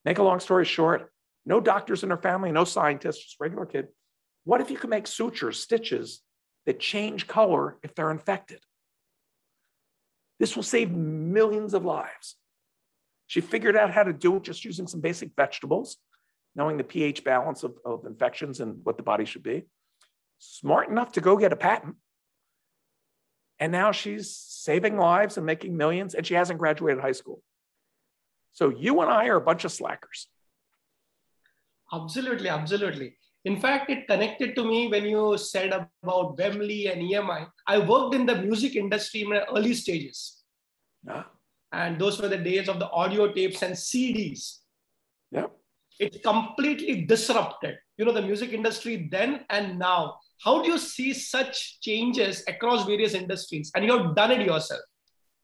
Make 0.05 0.19
a 0.19 0.23
long 0.23 0.39
story 0.39 0.67
short, 0.67 1.11
no 1.47 1.61
doctors 1.61 2.05
in 2.05 2.11
her 2.11 2.19
family, 2.19 2.53
no 2.53 2.65
scientists, 2.65 3.25
just 3.25 3.41
regular 3.41 3.65
kid. 3.65 3.89
What 4.45 4.61
if 4.61 4.71
you 4.71 4.77
could 4.77 4.91
make 4.91 5.07
sutures, 5.07 5.59
stitches 5.59 6.21
that 6.67 6.79
change 6.79 7.27
color 7.27 7.79
if 7.83 7.95
they're 7.95 8.11
infected? 8.11 8.61
This 10.39 10.57
will 10.57 10.63
save 10.63 10.91
millions 10.91 11.73
of 11.73 11.87
lives. 11.87 12.37
She 13.27 13.41
figured 13.41 13.77
out 13.77 13.91
how 13.91 14.03
to 14.03 14.13
do 14.13 14.37
it 14.37 14.43
just 14.43 14.65
using 14.65 14.87
some 14.87 15.01
basic 15.01 15.31
vegetables, 15.35 15.97
knowing 16.55 16.77
the 16.77 16.85
pH 16.85 17.25
balance 17.25 17.63
of, 17.63 17.79
of 17.85 18.05
infections 18.05 18.61
and 18.61 18.85
what 18.85 18.99
the 18.99 19.03
body 19.03 19.25
should 19.25 19.43
be. 19.43 19.65
Smart 20.39 20.91
enough 20.91 21.13
to 21.13 21.23
go 21.23 21.39
get 21.39 21.55
a 21.55 21.57
patent. 21.57 21.97
And 23.61 23.73
now 23.73 23.93
she's 23.93 24.35
saving 24.35 24.97
lives 24.97 25.37
and 25.37 25.47
making 25.47 25.77
millions, 25.77 26.15
and 26.15 26.27
she 26.27 26.35
hasn't 26.35 26.59
graduated 26.59 27.01
high 27.01 27.13
school. 27.13 27.43
So 28.53 28.71
you 28.71 29.01
and 29.01 29.11
I 29.11 29.27
are 29.27 29.37
a 29.37 29.41
bunch 29.41 29.65
of 29.65 29.73
slackers. 29.73 30.29
Absolutely, 31.93 32.49
absolutely. 32.49 33.17
In 33.45 33.61
fact, 33.61 33.91
it 33.91 34.07
connected 34.09 34.55
to 34.57 34.65
me 34.65 34.89
when 34.89 35.05
you 35.05 35.37
said 35.37 35.73
about 36.03 36.39
Wembley 36.39 36.87
and 36.87 37.03
EMI. 37.03 37.47
I 37.67 37.79
worked 37.79 38.15
in 38.15 38.25
the 38.25 38.37
music 38.37 38.75
industry 38.75 39.23
in 39.23 39.29
my 39.29 39.45
early 39.55 39.75
stages. 39.75 40.43
Yeah. 41.07 41.25
And 41.73 42.01
those 42.01 42.21
were 42.21 42.29
the 42.29 42.39
days 42.39 42.69
of 42.69 42.79
the 42.79 42.89
audio 42.91 43.33
tapes 43.33 43.63
and 43.63 43.75
CDs. 43.75 44.61
Yeah. 45.31 45.47
It 46.01 46.23
completely 46.23 47.03
disrupted, 47.03 47.77
you 47.99 48.05
know, 48.05 48.13
the 48.13 48.23
music 48.23 48.53
industry 48.53 49.09
then 49.11 49.45
and 49.51 49.79
now 49.79 50.21
how 50.45 50.63
do 50.63 50.71
you 50.71 50.79
see 50.79 51.13
such 51.15 51.81
changes 51.81 52.45
across 52.47 52.85
various 52.85 53.15
industries 53.15 53.71
and 53.75 53.85
you 53.85 53.97
have 53.97 54.15
done 54.15 54.31
it 54.31 54.47
yourself 54.47 54.83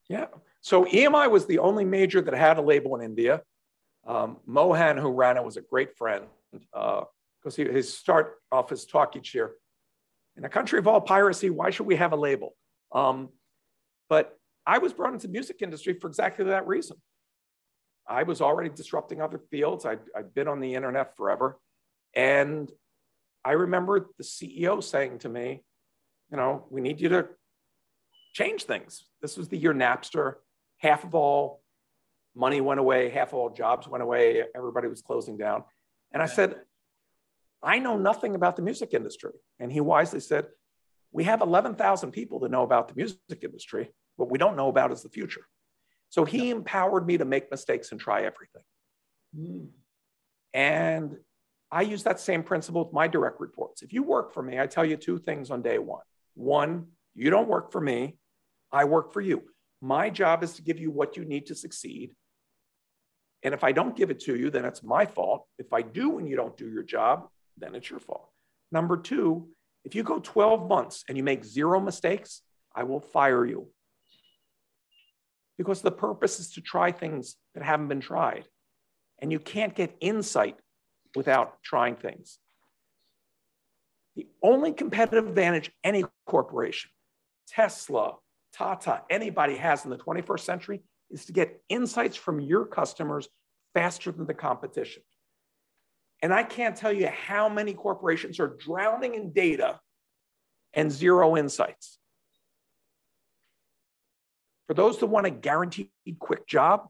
Yeah. 0.09 0.27
So 0.63 0.85
EMI 0.85 1.31
was 1.31 1.47
the 1.47 1.59
only 1.59 1.85
major 1.85 2.21
that 2.21 2.35
had 2.35 2.59
a 2.59 2.63
label 2.63 2.95
in 2.97 3.03
India. 3.03 3.43
Um, 4.07 4.39
Mohan, 4.47 4.97
who 4.99 5.11
ran 5.11 5.37
it, 5.37 5.45
was 5.45 5.57
a 5.57 5.63
great 5.63 5.97
friend 5.97 6.25
because 6.53 7.07
uh, 7.47 7.57
he 7.57 7.65
his 7.65 7.97
start 7.97 8.35
off 8.53 8.69
his 8.69 8.85
talk 8.85 9.17
each 9.17 9.35
year. 9.35 9.53
In 10.37 10.45
a 10.45 10.49
country 10.49 10.79
of 10.79 10.87
all 10.87 11.01
piracy, 11.01 11.51
why 11.51 11.71
should 11.71 11.87
we 11.87 11.97
have 11.97 12.13
a 12.13 12.17
label? 12.17 12.55
Um, 12.93 13.31
but 14.09 14.39
I 14.67 14.79
was 14.79 14.93
brought 14.93 15.13
into 15.13 15.27
the 15.27 15.33
music 15.33 15.63
industry 15.63 15.95
for 15.95 16.09
exactly 16.09 16.45
that 16.47 16.67
reason. 16.67 16.97
I 18.07 18.25
was 18.25 18.41
already 18.41 18.71
disrupting 18.71 19.21
other 19.21 19.39
fields. 19.51 19.87
I'd, 19.87 20.01
I'd 20.17 20.35
been 20.35 20.49
on 20.49 20.61
the 20.61 20.75
internet 20.75 21.17
forever. 21.17 21.59
And 22.15 22.71
I 23.45 23.53
remember 23.53 24.11
the 24.19 24.25
CEO 24.25 24.83
saying 24.83 25.21
to 25.21 25.29
me, 25.29 25.63
you 26.31 26.37
know, 26.37 26.67
we 26.71 26.81
need 26.81 27.01
you 27.01 27.09
to 27.11 27.29
change 28.33 28.65
things. 28.65 29.05
This 29.23 29.37
was 29.37 29.49
the 29.49 29.57
year 29.57 29.75
Napster. 29.75 30.35
Half 30.79 31.05
of 31.05 31.15
all 31.15 31.63
money 32.35 32.61
went 32.61 32.81
away, 32.81 33.11
half 33.11 33.29
of 33.29 33.35
all 33.35 33.51
jobs 33.51 33.89
went 33.89 34.03
away, 34.03 34.45
everybody 34.55 34.89
was 34.89 35.03
closing 35.03 35.37
down. 35.37 35.65
And 36.13 36.23
I 36.23 36.27
said, 36.27 36.57
I 37.63 37.79
know 37.79 37.99
nothing 37.99 38.35
about 38.35 38.57
the 38.57 38.63
music 38.63 38.95
industry. 38.95 39.33
And 39.59 39.71
he 39.71 39.81
wisely 39.81 40.21
said, 40.21 40.47
We 41.13 41.25
have 41.25 41.43
11,000 41.43 42.13
people 42.13 42.41
that 42.41 42.51
know 42.51 42.63
about 42.63 42.89
the 42.89 42.95
music 42.95 43.19
industry. 43.43 43.91
What 44.17 44.31
we 44.31 44.39
don't 44.39 44.57
know 44.57 44.69
about 44.69 44.93
is 44.93 45.03
the 45.03 45.09
future. 45.09 45.47
So 46.09 46.25
he 46.25 46.51
empowered 46.51 47.07
me 47.07 47.19
to 47.19 47.25
make 47.25 47.51
mistakes 47.51 47.93
and 47.93 48.01
try 48.01 48.23
everything. 48.23 48.63
Mm. 49.39 49.69
And 50.53 51.17
I 51.73 51.83
use 51.83 52.03
that 52.03 52.19
same 52.19 52.43
principle 52.43 52.85
with 52.85 52.93
my 52.93 53.07
direct 53.07 53.41
reports. 53.41 53.83
If 53.83 53.93
you 53.93 54.03
work 54.03 54.33
for 54.35 54.43
me, 54.43 54.59
I 54.59 54.67
tell 54.67 54.85
you 54.85 54.97
two 54.97 55.19
things 55.19 55.51
on 55.51 55.63
day 55.63 55.79
one. 55.79 56.03
One, 56.35 56.87
you 57.15 57.31
don't 57.31 57.49
work 57.49 57.71
for 57.71 57.81
me, 57.81 58.17
I 58.73 58.85
work 58.85 59.13
for 59.13 59.21
you. 59.21 59.43
My 59.81 60.11
job 60.11 60.43
is 60.43 60.55
to 60.55 60.63
give 60.63 60.79
you 60.79 60.91
what 60.91 61.17
you 61.17 61.25
need 61.25 61.47
to 61.47 61.55
succeed. 61.55 62.15
And 63.43 63.55
if 63.55 63.65
I 63.65 63.73
don't 63.73 63.97
give 63.97 64.11
it 64.11 64.21
to 64.21 64.37
you, 64.37 64.51
then 64.51 64.65
it's 64.65 64.83
my 64.83 65.07
fault. 65.07 65.47
If 65.59 65.73
I 65.73 65.83
do 65.83 66.19
and 66.19 66.29
you 66.29 66.37
don't 66.37 66.57
do 66.57 66.69
your 66.69 66.83
job, 66.83 67.29
then 67.57 67.75
it's 67.75 67.89
your 67.89 68.01
fault. 68.01 68.29
Number 68.71 68.97
two, 68.97 69.49
if 69.85 69.95
you 69.95 70.03
go 70.03 70.19
12 70.19 70.69
months 70.69 71.05
and 71.09 71.17
you 71.17 71.25
make 71.25 71.45
zero 71.45 71.81
mistakes, 71.81 72.43
I 72.75 72.83
will 72.83 73.01
fire 73.01 73.47
you. 73.47 73.69
Because 75.57 75.83
the 75.83 75.91
purpose 75.91 76.41
is 76.41 76.53
to 76.53 76.61
try 76.61 76.93
things 76.93 77.37
that 77.55 77.65
haven't 77.65 77.89
been 77.89 78.01
tried. 78.01 78.45
And 79.19 79.33
you 79.33 79.39
can't 79.39 79.75
get 79.75 79.97
insight 80.01 80.57
without 81.15 81.63
trying 81.63 81.97
things. 81.97 82.39
The 84.17 84.27
only 84.43 84.73
competitive 84.73 85.27
advantage 85.27 85.71
any 85.85 86.05
corporation, 86.27 86.91
Tesla, 87.49 88.17
Tata, 88.53 89.03
anybody 89.09 89.57
has 89.57 89.85
in 89.85 89.91
the 89.91 89.97
21st 89.97 90.41
century 90.41 90.81
is 91.11 91.25
to 91.27 91.33
get 91.33 91.61
insights 91.69 92.17
from 92.17 92.41
your 92.41 92.67
customers 92.67 93.29
faster 93.75 94.11
than 94.11 94.27
the 94.27 94.35
competition. 94.35 95.03
And 96.23 96.35
I 96.35 96.43
can't 96.43 96.77
tell 96.77 96.93
you 96.93 97.09
how 97.09 97.49
many 97.49 97.73
corporations 97.73 98.41
are 98.41 98.57
drowning 98.59 99.15
in 99.15 99.33
data 99.33 99.81
and 100.75 100.91
zero 100.91 101.37
insights. 101.37 101.99
For 104.67 104.75
those 104.75 104.99
that 104.99 105.07
want 105.07 105.27
a 105.27 105.31
guaranteed 105.31 105.89
quick 106.19 106.47
job, 106.47 106.89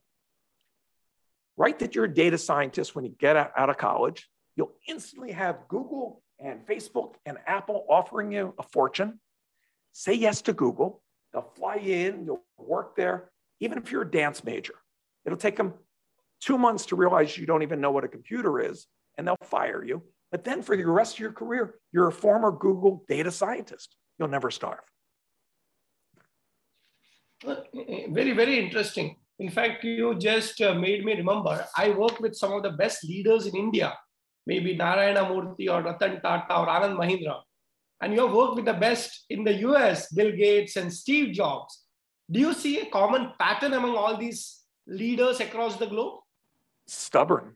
write 1.61 1.79
that 1.81 1.95
you're 1.95 2.07
a 2.07 2.15
data 2.15 2.39
scientist 2.39 2.97
when 2.97 3.05
you 3.05 3.15
get 3.19 3.37
out 3.37 3.69
of 3.69 3.77
college. 3.77 4.27
You'll 4.57 4.73
instantly 4.89 5.31
have 5.33 5.69
Google 5.69 6.23
and 6.39 6.67
Facebook 6.67 7.17
and 7.27 7.37
Apple 7.47 7.85
offering 7.87 8.33
you 8.33 8.55
a 8.59 8.63
fortune. 8.63 9.21
Say 9.93 10.15
yes 10.15 10.41
to 10.43 10.55
Google. 10.55 11.03
They'll 11.35 11.53
fly 11.59 11.75
you 11.75 11.95
in, 11.95 12.25
you'll 12.25 12.43
work 12.57 12.97
there, 12.97 13.31
even 13.61 13.77
if 13.77 13.93
you're 13.93 14.03
a 14.03 14.11
dance 14.11 14.43
major. 14.43 14.73
It'll 15.27 15.37
take 15.37 15.57
them 15.57 15.75
two 16.41 16.57
months 16.57 16.87
to 16.87 16.97
realize 16.97 17.37
you 17.37 17.45
don't 17.45 17.63
even 17.63 17.79
know 17.83 17.91
what 17.91 18.05
a 18.05 18.09
computer 18.09 18.59
is, 18.59 18.87
and 19.19 19.29
they'll 19.29 19.37
fire 19.43 19.85
you. 19.85 20.03
But 20.33 20.45
then 20.45 20.63
for 20.63 20.79
the 20.79 20.87
rest 20.87 21.17
of 21.17 21.21
your 21.21 21.33
career, 21.33 21.75
you're 21.93 22.09
a 22.09 22.13
former 22.13 22.53
Google 22.53 23.05
data 23.07 23.31
scientist. 23.31 23.95
You'll 24.19 24.29
never 24.29 24.51
starve. 24.51 24.81
Very, 27.45 28.33
very 28.33 28.65
interesting. 28.65 29.17
In 29.41 29.49
fact, 29.49 29.83
you 29.85 30.15
just 30.17 30.61
uh, 30.61 30.75
made 30.75 31.03
me 31.03 31.15
remember 31.15 31.67
I 31.75 31.89
work 31.91 32.21
with 32.21 32.37
some 32.37 32.53
of 32.53 32.63
the 32.63 32.73
best 32.73 33.03
leaders 33.05 33.47
in 33.47 33.57
India, 33.57 33.97
maybe 34.47 34.77
Narayana 34.77 35.25
Murthy 35.25 35.67
or 35.73 35.83
Ratan 35.83 36.21
Tata 36.21 36.59
or 36.59 36.67
Anand 36.67 36.99
Mahindra. 36.99 37.41
And 38.03 38.13
you 38.13 38.21
have 38.21 38.35
worked 38.35 38.57
with 38.57 38.67
the 38.67 38.75
best 38.75 39.25
in 39.31 39.43
the 39.43 39.55
US, 39.69 40.13
Bill 40.13 40.33
Gates 40.33 40.77
and 40.77 40.93
Steve 40.93 41.33
Jobs. 41.33 41.87
Do 42.31 42.39
you 42.39 42.53
see 42.53 42.81
a 42.81 42.91
common 42.91 43.33
pattern 43.39 43.73
among 43.73 43.97
all 43.97 44.19
these 44.19 44.61
leaders 44.87 45.41
across 45.41 45.77
the 45.77 45.87
globe? 45.87 46.21
Stubborn. 46.87 47.55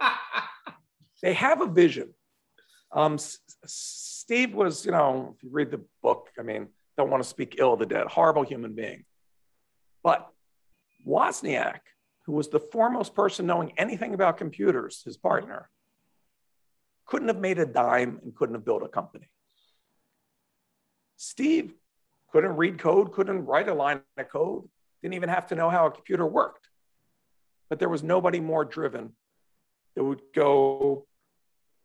they 1.22 1.34
have 1.34 1.60
a 1.60 1.66
vision. 1.66 2.14
Um, 2.92 3.18
Steve 3.66 4.54
was, 4.54 4.86
you 4.86 4.92
know, 4.92 5.34
if 5.36 5.42
you 5.42 5.50
read 5.50 5.72
the 5.72 5.80
book, 6.02 6.28
I 6.38 6.42
mean, 6.42 6.68
don't 6.96 7.10
want 7.10 7.20
to 7.24 7.28
speak 7.28 7.56
ill 7.58 7.72
of 7.72 7.80
the 7.80 7.86
dead, 7.86 8.06
horrible 8.06 8.44
human 8.44 8.74
being. 8.74 9.04
But 10.04 10.28
Wozniak, 11.04 11.80
who 12.26 12.32
was 12.32 12.48
the 12.48 12.60
foremost 12.60 13.14
person 13.14 13.46
knowing 13.46 13.72
anything 13.76 14.14
about 14.14 14.36
computers, 14.36 15.02
his 15.04 15.16
partner, 15.16 15.68
couldn't 17.06 17.28
have 17.28 17.40
made 17.40 17.58
a 17.58 17.66
dime 17.66 18.20
and 18.22 18.34
couldn't 18.36 18.54
have 18.54 18.64
built 18.64 18.82
a 18.82 18.88
company. 18.88 19.28
Steve 21.16 21.72
couldn't 22.30 22.56
read 22.56 22.78
code, 22.78 23.12
couldn't 23.12 23.46
write 23.46 23.68
a 23.68 23.74
line 23.74 24.00
of 24.16 24.28
code, 24.28 24.68
didn't 25.02 25.14
even 25.14 25.28
have 25.28 25.46
to 25.48 25.54
know 25.54 25.70
how 25.70 25.86
a 25.86 25.90
computer 25.90 26.26
worked. 26.26 26.68
But 27.68 27.78
there 27.78 27.88
was 27.88 28.02
nobody 28.02 28.40
more 28.40 28.64
driven 28.64 29.12
that 29.94 30.04
would 30.04 30.22
go 30.34 31.06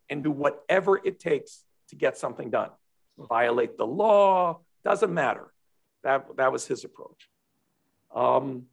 and 0.08 0.22
do 0.22 0.30
whatever 0.30 1.00
it 1.02 1.20
takes 1.20 1.64
to 1.88 1.96
get 1.96 2.18
something 2.18 2.50
done. 2.50 2.70
Violate 3.18 3.76
the 3.76 3.86
law, 3.86 4.60
doesn't 4.84 5.12
matter. 5.12 5.52
That, 6.02 6.26
that 6.36 6.52
was 6.52 6.66
his 6.66 6.84
approach. 6.84 7.28
Um, 8.14 8.66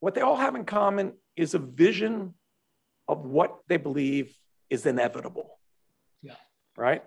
what 0.00 0.14
they 0.14 0.20
all 0.20 0.36
have 0.36 0.54
in 0.54 0.64
common 0.64 1.12
is 1.36 1.54
a 1.54 1.58
vision 1.58 2.34
of 3.06 3.24
what 3.24 3.58
they 3.68 3.76
believe 3.76 4.36
is 4.70 4.86
inevitable. 4.86 5.58
Yeah. 6.22 6.34
Right. 6.76 7.02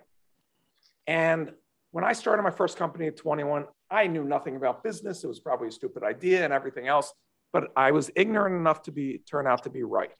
And 1.06 1.52
when 1.90 2.04
I 2.04 2.12
started 2.12 2.42
my 2.42 2.50
first 2.50 2.76
company 2.76 3.06
at 3.06 3.16
21, 3.16 3.66
I 3.90 4.06
knew 4.06 4.24
nothing 4.24 4.56
about 4.56 4.82
business. 4.82 5.24
It 5.24 5.28
was 5.28 5.40
probably 5.40 5.68
a 5.68 5.72
stupid 5.72 6.02
idea 6.02 6.44
and 6.44 6.52
everything 6.52 6.88
else, 6.88 7.12
but 7.52 7.70
I 7.76 7.92
was 7.92 8.10
ignorant 8.16 8.56
enough 8.56 8.82
to 8.84 8.92
be 8.92 9.18
turn 9.18 9.46
out 9.46 9.64
to 9.64 9.70
be 9.70 9.82
right. 9.82 10.10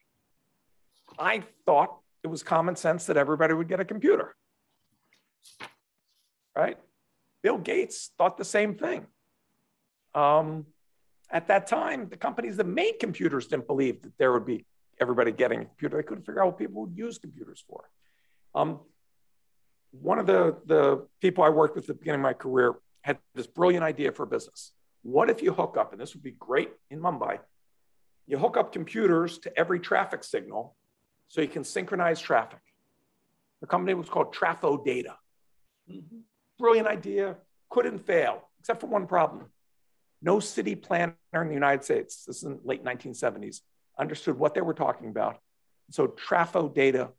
I 1.19 1.43
thought 1.67 1.99
it 2.23 2.29
was 2.29 2.43
common 2.43 2.77
sense 2.77 3.07
that 3.07 3.17
everybody 3.17 3.55
would 3.55 3.69
get 3.69 3.81
a 3.81 3.85
computer. 3.85 4.35
Right? 6.57 6.79
Bill 7.43 7.59
Gates 7.59 8.11
thought 8.19 8.37
the 8.37 8.45
same 8.45 8.75
thing. 8.75 9.07
Um, 10.15 10.67
at 11.33 11.49
that 11.49 11.66
time, 11.66 12.09
the 12.09 12.16
companies 12.16 12.57
that 12.59 12.66
made 12.66 12.99
computers 13.01 13.47
didn't 13.47 13.66
believe 13.66 14.03
that 14.03 14.16
there 14.18 14.33
would 14.33 14.45
be 14.45 14.66
everybody 15.01 15.33
getting 15.33 15.62
a 15.62 15.64
computer. 15.64 15.97
They 15.97 16.03
couldn't 16.03 16.25
figure 16.25 16.42
out 16.42 16.49
what 16.49 16.59
people 16.59 16.83
would 16.83 16.97
use 16.97 17.18
computers 17.18 17.64
for. 17.66 17.88
Um, 18.55 18.81
one 19.92 20.18
of 20.18 20.27
the, 20.27 20.57
the 20.66 21.07
people 21.21 21.42
I 21.42 21.49
worked 21.49 21.75
with 21.75 21.85
at 21.85 21.88
the 21.88 21.95
beginning 21.95 22.21
of 22.21 22.25
my 22.25 22.35
career 22.35 22.75
had 23.01 23.18
this 23.35 23.47
brilliant 23.47 23.83
idea 23.83 24.12
for 24.12 24.25
a 24.25 24.27
business. 24.27 24.73
What 25.03 25.31
if 25.31 25.42
you 25.42 25.53
hook 25.53 25.77
up, 25.79 25.92
and 25.92 26.01
this 26.01 26.14
would 26.14 26.23
be 26.23 26.33
great 26.33 26.71
in 26.90 27.01
Mumbai, 27.01 27.38
you 28.27 28.38
hook 28.38 28.57
up 28.57 28.73
computers 28.73 29.38
to 29.38 29.59
every 29.59 29.81
traffic 29.81 30.23
signal 30.23 30.77
so 31.29 31.40
you 31.40 31.49
can 31.49 31.64
synchronize 31.64 32.21
traffic. 32.21 32.61
The 33.61 33.66
company 33.66 33.95
was 33.95 34.09
called 34.09 34.35
Traf-O-Data. 34.35 35.16
Mm-hmm. 35.90 36.18
Brilliant 36.59 36.88
idea, 36.88 37.37
couldn't 37.71 37.99
fail, 38.07 38.49
except 38.61 38.81
for 38.81 38.87
one 38.87 39.07
problem. 39.07 39.47
No 40.23 40.39
city 40.39 40.77
planner 40.77 41.17
in 41.35 41.49
the 41.49 41.55
United 41.55 41.85
States, 41.85 42.25
this 42.25 42.39
is 42.39 42.45
in 42.45 42.61
late 42.65 42.85
1970s, 42.85 43.61
understood 43.99 44.39
what 44.39 44.55
they 44.55 44.61
were 44.61 44.75
talking 44.75 45.09
about. 45.09 45.39
So 45.91 46.07
Traf-O-Data 46.07 47.11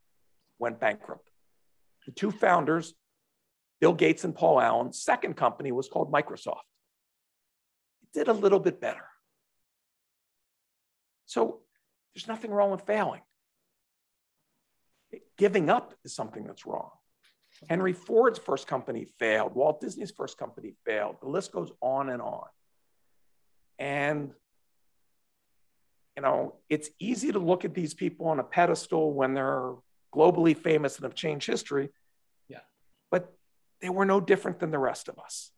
went 0.58 0.80
bankrupt. 0.80 1.30
The 2.06 2.14
two 2.14 2.32
founders, 2.32 2.94
Bill 3.82 3.94
Gates 3.94 4.24
and 4.24 4.34
Paul 4.34 4.62
Allen, 4.62 4.94
second 4.94 5.36
company 5.36 5.72
was 5.72 5.90
called 5.90 6.12
Microsoft. 6.12 6.64
It 8.04 8.18
did 8.18 8.28
a 8.30 8.34
little 8.34 8.60
bit 8.60 8.80
better. 8.80 9.06
So 11.26 11.60
there's 12.14 12.28
nothing 12.28 12.52
wrong 12.52 12.72
with 12.72 12.82
failing. 12.82 13.22
Giving 15.38 15.70
up 15.70 15.94
is 16.06 16.16
something 16.16 16.46
that's 16.46 16.66
wrong. 16.66 16.90
Henry 17.70 17.94
Ford's 17.94 18.40
first 18.40 18.68
company 18.68 19.06
failed. 19.20 19.54
Walt 19.56 19.82
Disney's 19.82 20.12
first 20.12 20.38
company 20.38 20.74
failed. 20.86 21.18
The 21.22 21.30
list 21.30 21.52
goes 21.52 21.72
on 21.82 22.10
and 22.10 22.22
on. 22.22 22.46
And 23.84 24.32
you 26.16 26.24
know, 26.24 26.56
it's 26.70 26.90
easy 27.00 27.34
to 27.34 27.40
look 27.40 27.66
at 27.66 27.74
these 27.74 27.94
people 27.94 28.28
on 28.28 28.40
a 28.40 28.44
pedestal 28.44 29.14
when 29.14 29.34
they're 29.34 29.74
globally 30.16 30.56
famous 30.56 30.96
and 30.96 31.04
have 31.04 31.16
changed 31.16 31.48
history. 31.48 31.90
Yeah. 32.48 32.60
But 33.12 33.34
they 33.82 33.90
were 33.90 34.06
no 34.06 34.22
different 34.22 34.60
than 34.60 34.72
the 34.72 34.80
rest 34.80 35.10
of 35.10 35.20
us. 35.20 35.52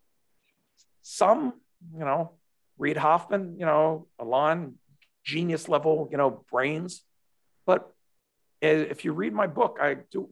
Some 1.04 1.54
you 1.94 2.00
know, 2.00 2.32
Reid 2.80 2.98
Hoffman, 2.98 3.58
you 3.60 3.66
know, 3.66 4.08
Elon, 4.20 4.80
genius 5.24 5.70
level, 5.70 6.08
you 6.10 6.18
know, 6.18 6.44
brains. 6.52 7.04
But 7.68 7.94
if 8.60 9.06
you 9.06 9.14
read 9.14 9.34
my 9.34 9.46
book, 9.46 9.78
I 9.80 9.98
do 10.10 10.30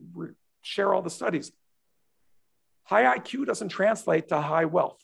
share 0.63 0.95
all 0.95 1.03
the 1.03 1.12
studies. 1.12 1.51
High 2.86 3.17
IQ 3.17 3.45
doesn't 3.45 3.69
translate 3.69 4.29
to 4.29 4.41
high 4.41 4.65
wealth. 4.65 5.03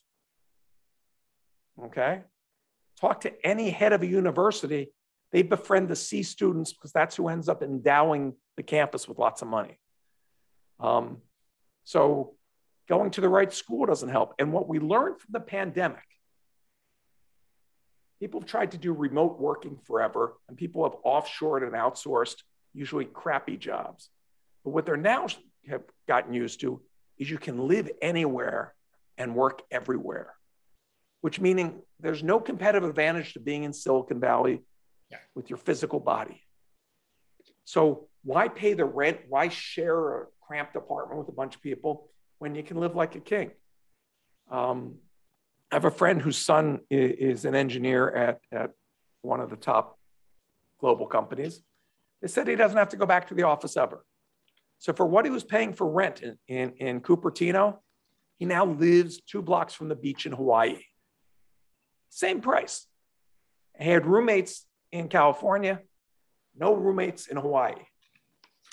Okay? 1.83 2.23
Talk 2.99 3.21
to 3.21 3.47
any 3.47 3.69
head 3.69 3.93
of 3.93 4.01
a 4.01 4.07
university, 4.07 4.91
they 5.31 5.41
befriend 5.41 5.87
the 5.87 5.95
C 5.95 6.23
students 6.23 6.73
because 6.73 6.91
that's 6.91 7.15
who 7.15 7.27
ends 7.27 7.47
up 7.47 7.61
endowing 7.61 8.33
the 8.57 8.63
campus 8.63 9.07
with 9.07 9.19
lots 9.19 9.41
of 9.41 9.47
money. 9.47 9.79
Um, 10.79 11.17
so 11.83 12.35
going 12.87 13.11
to 13.11 13.21
the 13.21 13.29
right 13.29 13.53
school 13.53 13.85
doesn't 13.85 14.09
help. 14.09 14.33
And 14.39 14.51
what 14.51 14.67
we 14.67 14.79
learned 14.79 15.19
from 15.19 15.31
the 15.31 15.39
pandemic, 15.39 16.03
people 18.19 18.41
have 18.41 18.49
tried 18.49 18.71
to 18.71 18.77
do 18.77 18.91
remote 18.91 19.39
working 19.39 19.77
forever, 19.85 20.35
and 20.47 20.57
people 20.57 20.83
have 20.83 20.99
offshored 21.05 21.63
and 21.63 21.73
outsourced 21.73 22.43
usually 22.73 23.05
crappy 23.05 23.57
jobs. 23.57 24.09
But 24.63 24.71
what 24.71 24.85
they're 24.85 24.97
now 24.97 25.27
have 25.67 25.83
gotten 26.07 26.33
used 26.33 26.59
to 26.61 26.81
is 27.17 27.29
you 27.29 27.37
can 27.37 27.67
live 27.67 27.89
anywhere 28.01 28.73
and 29.17 29.35
work 29.35 29.61
everywhere, 29.71 30.33
which 31.21 31.39
meaning 31.39 31.81
there's 31.99 32.23
no 32.23 32.39
competitive 32.39 32.87
advantage 32.87 33.33
to 33.33 33.39
being 33.39 33.63
in 33.63 33.73
Silicon 33.73 34.19
Valley 34.19 34.61
yeah. 35.11 35.17
with 35.35 35.49
your 35.49 35.57
physical 35.57 35.99
body. 35.99 36.41
So 37.65 38.07
why 38.23 38.47
pay 38.47 38.73
the 38.73 38.85
rent? 38.85 39.19
Why 39.27 39.49
share 39.49 40.21
a 40.21 40.25
cramped 40.41 40.75
apartment 40.75 41.19
with 41.19 41.29
a 41.29 41.33
bunch 41.33 41.55
of 41.55 41.61
people 41.61 42.09
when 42.39 42.55
you 42.55 42.63
can 42.63 42.77
live 42.77 42.95
like 42.95 43.15
a 43.15 43.19
king? 43.19 43.51
Um, 44.49 44.95
I 45.71 45.75
have 45.75 45.85
a 45.85 45.91
friend 45.91 46.21
whose 46.21 46.37
son 46.37 46.79
is, 46.89 47.45
an 47.45 47.53
engineer 47.53 48.09
at, 48.09 48.39
at 48.51 48.71
one 49.21 49.39
of 49.39 49.49
the 49.49 49.55
top 49.55 49.99
global 50.79 51.05
companies. 51.05 51.61
They 52.21 52.27
said 52.27 52.47
he 52.47 52.55
doesn't 52.55 52.77
have 52.77 52.89
to 52.89 52.97
go 52.97 53.05
back 53.05 53.27
to 53.27 53.35
the 53.35 53.43
office 53.43 53.77
ever. 53.77 54.03
So 54.79 54.93
for 54.93 55.05
what 55.05 55.25
he 55.25 55.31
was 55.31 55.43
paying 55.43 55.73
for 55.73 55.87
rent 55.87 56.21
in, 56.21 56.37
in, 56.47 56.73
in 56.77 57.01
Cupertino, 57.01 57.77
he 58.39 58.45
now 58.45 58.65
lives 58.65 59.21
two 59.21 59.41
blocks 59.41 59.73
from 59.73 59.89
the 59.89 59.95
beach 59.95 60.25
in 60.25 60.31
Hawaii. 60.31 60.79
Same 62.09 62.41
price. 62.41 62.85
He 63.79 63.89
had 63.89 64.05
roommates 64.05 64.65
in 64.91 65.07
California, 65.07 65.79
no 66.57 66.73
roommates 66.75 67.27
in 67.27 67.37
Hawaii. 67.37 67.75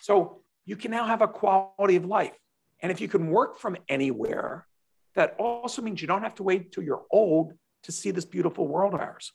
So 0.02 0.42
you 0.64 0.76
can 0.76 0.90
now 0.90 1.06
have 1.06 1.22
a 1.22 1.28
quality 1.28 1.96
of 1.96 2.04
life. 2.04 2.36
And 2.80 2.90
if 2.90 3.00
you 3.00 3.08
can 3.08 3.28
work 3.28 3.58
from 3.58 3.76
anywhere, 3.88 4.66
that 5.14 5.36
also 5.38 5.82
means 5.82 6.00
you 6.00 6.08
don't 6.08 6.22
have 6.22 6.34
to 6.36 6.42
wait 6.42 6.72
till 6.72 6.82
you're 6.82 7.04
old 7.10 7.52
to 7.84 7.92
see 7.92 8.10
this 8.10 8.24
beautiful 8.24 8.66
world 8.66 8.94
of 8.94 9.00
ours. 9.00 9.32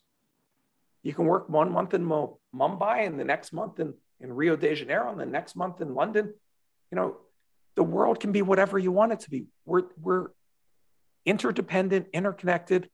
You 1.03 1.13
can 1.13 1.25
work 1.25 1.49
one 1.49 1.71
month 1.71 1.93
in 1.93 2.05
Mumbai 2.05 3.07
and 3.07 3.19
the 3.19 3.23
next 3.23 3.53
month 3.53 3.79
in, 3.79 3.93
in 4.19 4.33
Rio 4.33 4.55
de 4.55 4.75
Janeiro 4.75 5.09
and 5.09 5.19
the 5.19 5.25
next 5.25 5.55
month 5.55 5.81
in 5.81 5.95
London 5.95 6.33
you 6.91 6.97
know, 6.97 7.17
the 7.75 7.83
world 7.83 8.19
can 8.19 8.31
be 8.31 8.41
whatever 8.41 8.77
you 8.77 8.91
want 8.91 9.13
it 9.13 9.21
to 9.21 9.29
be. 9.29 9.45
We're, 9.65 9.83
we're 9.99 10.27
interdependent, 11.25 12.07
interconnected, 12.13 12.89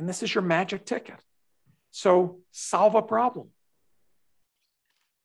and 0.00 0.08
this 0.08 0.22
is 0.22 0.34
your 0.34 0.42
magic 0.42 0.86
ticket. 0.86 1.20
So 1.90 2.38
solve 2.52 2.94
a 2.94 3.02
problem. 3.02 3.48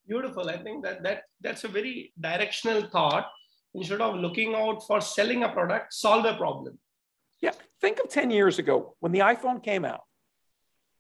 Beautiful. 0.05 0.49
I 0.49 0.57
think 0.57 0.83
that, 0.83 1.01
that 1.03 1.23
that's 1.39 1.63
a 1.63 1.69
very 1.69 2.11
directional 2.19 2.81
thought. 2.89 3.27
Instead 3.73 4.01
of 4.01 4.15
looking 4.15 4.53
out 4.53 4.85
for 4.85 4.99
selling 4.99 5.43
a 5.43 5.49
product, 5.49 5.93
solve 5.93 6.25
a 6.25 6.35
problem. 6.35 6.77
Yeah. 7.41 7.51
Think 7.79 7.99
of 7.99 8.09
10 8.09 8.31
years 8.31 8.59
ago 8.59 8.95
when 8.99 9.13
the 9.13 9.19
iPhone 9.19 9.63
came 9.63 9.85
out. 9.85 10.01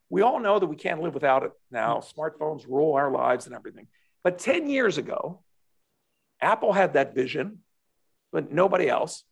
We 0.09 0.21
all 0.21 0.39
know 0.39 0.57
that 0.57 0.67
we 0.67 0.77
can't 0.77 1.01
live 1.01 1.13
without 1.13 1.43
it 1.43 1.51
now. 1.69 1.97
Mm-hmm. 1.97 2.19
Smartphones 2.19 2.65
rule 2.67 2.93
our 2.95 3.11
lives 3.11 3.45
and 3.45 3.55
everything. 3.55 3.87
But 4.23 4.39
10 4.39 4.69
years 4.69 4.97
ago, 4.97 5.43
Apple 6.41 6.71
had 6.71 6.93
that 6.93 7.13
vision, 7.13 7.59
but 8.31 8.53
nobody 8.53 8.87
else. 8.87 9.23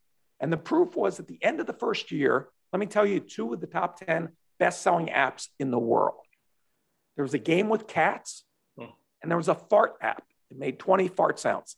And 0.42 0.52
the 0.52 0.58
proof 0.58 0.98
was 0.98 1.22
at 1.22 1.28
the 1.30 1.42
end 1.42 1.62
of 1.62 1.68
the 1.68 1.74
first 1.74 2.12
year, 2.12 2.50
let 2.74 2.80
me 2.80 2.88
tell 2.88 3.06
you 3.06 3.20
two 3.20 3.54
of 3.54 3.62
the 3.62 3.68
top 3.68 4.00
10 4.00 4.30
best 4.60 4.82
selling 4.82 5.08
apps 5.08 5.50
in 5.60 5.70
the 5.70 5.80
world. 5.80 6.26
There 7.16 7.24
was 7.24 7.36
a 7.36 7.40
game 7.40 7.70
with 7.70 7.86
cats, 7.86 8.44
hmm. 8.78 8.86
and 9.22 9.30
there 9.30 9.38
was 9.38 9.48
a 9.48 9.56
fart 9.56 9.94
app. 10.02 10.24
It 10.50 10.58
made 10.58 10.80
20 10.80 11.08
fart 11.10 11.40
sounds. 11.40 11.78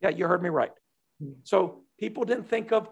Yeah, 0.00 0.08
you 0.08 0.26
heard 0.26 0.42
me 0.42 0.48
right. 0.48 0.72
Hmm. 1.22 1.32
So 1.44 1.82
people 2.00 2.24
didn't 2.24 2.48
think 2.48 2.72
of 2.72 2.88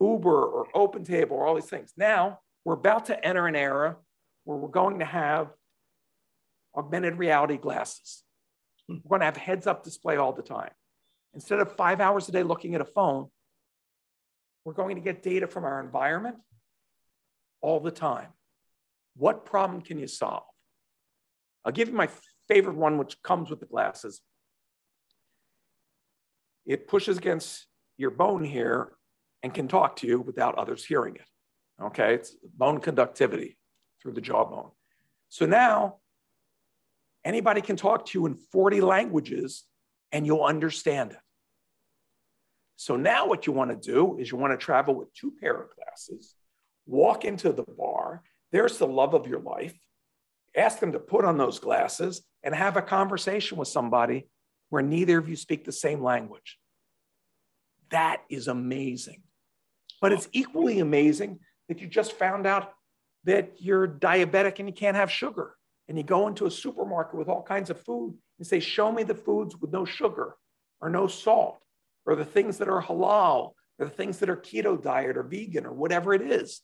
Uber 0.00 0.44
or 0.44 0.66
OpenTable 0.74 1.30
or 1.30 1.46
all 1.46 1.54
these 1.54 1.70
things. 1.70 1.92
Now 1.96 2.40
we're 2.64 2.74
about 2.74 3.06
to 3.06 3.24
enter 3.24 3.46
an 3.46 3.54
era 3.54 3.96
where 4.44 4.58
we're 4.58 4.68
going 4.68 4.98
to 4.98 5.04
have 5.04 5.48
augmented 6.76 7.18
reality 7.18 7.56
glasses. 7.56 8.24
We're 8.88 8.96
going 9.08 9.20
to 9.20 9.26
have 9.26 9.36
heads 9.36 9.68
up 9.68 9.84
display 9.84 10.16
all 10.16 10.32
the 10.32 10.42
time. 10.42 10.72
Instead 11.34 11.60
of 11.60 11.76
five 11.76 12.00
hours 12.00 12.28
a 12.28 12.32
day 12.32 12.42
looking 12.42 12.74
at 12.74 12.80
a 12.80 12.84
phone, 12.84 13.28
we're 14.64 14.72
going 14.72 14.96
to 14.96 15.02
get 15.02 15.22
data 15.22 15.46
from 15.46 15.64
our 15.64 15.80
environment 15.80 16.36
all 17.60 17.80
the 17.80 17.90
time. 17.90 18.28
What 19.16 19.44
problem 19.44 19.82
can 19.82 19.98
you 19.98 20.06
solve? 20.06 20.44
I'll 21.64 21.72
give 21.72 21.88
you 21.88 21.94
my 21.94 22.08
favorite 22.48 22.76
one, 22.76 22.98
which 22.98 23.20
comes 23.22 23.50
with 23.50 23.60
the 23.60 23.66
glasses. 23.66 24.20
It 26.64 26.88
pushes 26.88 27.18
against 27.18 27.66
your 27.96 28.10
bone 28.10 28.44
here 28.44 28.92
and 29.42 29.52
can 29.52 29.68
talk 29.68 29.96
to 29.96 30.06
you 30.06 30.20
without 30.20 30.56
others 30.56 30.84
hearing 30.84 31.16
it. 31.16 31.26
Okay, 31.82 32.14
it's 32.14 32.36
bone 32.56 32.80
conductivity 32.80 33.56
through 34.00 34.12
the 34.12 34.20
jawbone. 34.20 34.70
So 35.28 35.46
now 35.46 35.96
Anybody 37.24 37.60
can 37.60 37.76
talk 37.76 38.06
to 38.06 38.18
you 38.18 38.26
in 38.26 38.34
40 38.34 38.80
languages 38.80 39.64
and 40.10 40.26
you'll 40.26 40.42
understand 40.42 41.12
it. 41.12 41.18
So 42.82 42.96
now 42.96 43.28
what 43.28 43.46
you 43.46 43.52
want 43.52 43.70
to 43.70 43.92
do 43.92 44.18
is 44.18 44.32
you 44.32 44.36
want 44.36 44.52
to 44.52 44.56
travel 44.56 44.96
with 44.96 45.14
two 45.14 45.32
pair 45.40 45.54
of 45.54 45.68
glasses, 45.76 46.34
walk 46.84 47.24
into 47.24 47.52
the 47.52 47.62
bar, 47.78 48.24
there's 48.50 48.78
the 48.78 48.88
love 48.88 49.14
of 49.14 49.28
your 49.28 49.38
life, 49.38 49.78
ask 50.56 50.80
them 50.80 50.90
to 50.90 50.98
put 50.98 51.24
on 51.24 51.38
those 51.38 51.60
glasses 51.60 52.22
and 52.42 52.52
have 52.52 52.76
a 52.76 52.82
conversation 52.82 53.56
with 53.56 53.68
somebody 53.68 54.26
where 54.70 54.82
neither 54.82 55.16
of 55.16 55.28
you 55.28 55.36
speak 55.36 55.64
the 55.64 55.70
same 55.70 56.02
language. 56.02 56.58
That 57.90 58.24
is 58.28 58.48
amazing. 58.48 59.22
But 60.00 60.10
it's 60.10 60.28
equally 60.32 60.80
amazing 60.80 61.38
that 61.68 61.80
you 61.80 61.86
just 61.86 62.14
found 62.14 62.48
out 62.48 62.72
that 63.22 63.52
you're 63.58 63.86
diabetic 63.86 64.58
and 64.58 64.68
you 64.68 64.74
can't 64.74 64.96
have 64.96 65.08
sugar 65.08 65.54
and 65.86 65.96
you 65.96 66.02
go 66.02 66.26
into 66.26 66.46
a 66.46 66.50
supermarket 66.50 67.14
with 67.14 67.28
all 67.28 67.44
kinds 67.44 67.70
of 67.70 67.80
food 67.80 68.18
and 68.40 68.46
say, 68.46 68.58
Show 68.58 68.90
me 68.90 69.04
the 69.04 69.14
foods 69.14 69.56
with 69.56 69.70
no 69.70 69.84
sugar 69.84 70.34
or 70.80 70.90
no 70.90 71.06
salt, 71.06 71.61
or 72.06 72.14
the 72.14 72.24
things 72.24 72.58
that 72.58 72.68
are 72.68 72.82
halal, 72.82 73.52
or 73.78 73.86
the 73.86 73.90
things 73.90 74.18
that 74.18 74.30
are 74.30 74.36
keto 74.36 74.80
diet 74.80 75.16
or 75.16 75.22
vegan 75.22 75.66
or 75.66 75.72
whatever 75.72 76.14
it 76.14 76.22
is. 76.22 76.60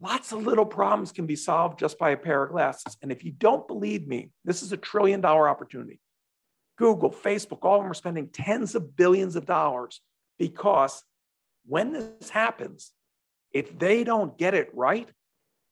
Lots 0.00 0.32
of 0.32 0.46
little 0.46 0.66
problems 0.66 1.10
can 1.10 1.26
be 1.26 1.36
solved 1.36 1.78
just 1.78 1.98
by 1.98 2.10
a 2.10 2.16
pair 2.16 2.44
of 2.44 2.52
glasses. 2.52 2.96
And 3.02 3.10
if 3.10 3.24
you 3.24 3.32
don't 3.32 3.66
believe 3.66 4.06
me, 4.06 4.30
this 4.44 4.62
is 4.62 4.72
a 4.72 4.76
trillion 4.76 5.20
dollar 5.20 5.48
opportunity. 5.48 6.00
Google, 6.76 7.10
Facebook, 7.10 7.58
all 7.62 7.76
of 7.78 7.82
them 7.82 7.90
are 7.90 7.94
spending 7.94 8.28
tens 8.28 8.76
of 8.76 8.94
billions 8.96 9.34
of 9.34 9.44
dollars 9.44 10.00
because 10.38 11.02
when 11.66 11.92
this 11.92 12.30
happens, 12.30 12.92
if 13.52 13.76
they 13.76 14.04
don't 14.04 14.38
get 14.38 14.54
it 14.54 14.70
right, 14.72 15.08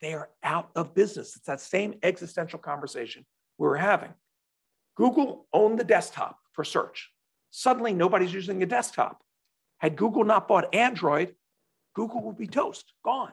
they 0.01 0.15
are 0.15 0.29
out 0.43 0.71
of 0.75 0.95
business. 0.95 1.37
It's 1.37 1.47
that 1.47 1.61
same 1.61 1.95
existential 2.03 2.59
conversation 2.59 3.25
we 3.59 3.69
were 3.69 3.77
having. 3.77 4.13
Google 4.97 5.47
owned 5.53 5.79
the 5.79 5.85
desktop 5.85 6.39
for 6.53 6.65
search. 6.65 7.11
Suddenly, 7.59 7.95
nobody's 7.95 8.35
using 8.35 8.63
a 8.63 8.67
desktop. 8.67 9.23
Had 9.79 9.97
Google 9.97 10.25
not 10.25 10.47
bought 10.47 10.75
Android, 10.75 11.35
Google 11.95 12.21
would 12.25 12.37
be 12.37 12.47
toast, 12.47 12.93
gone. 13.03 13.33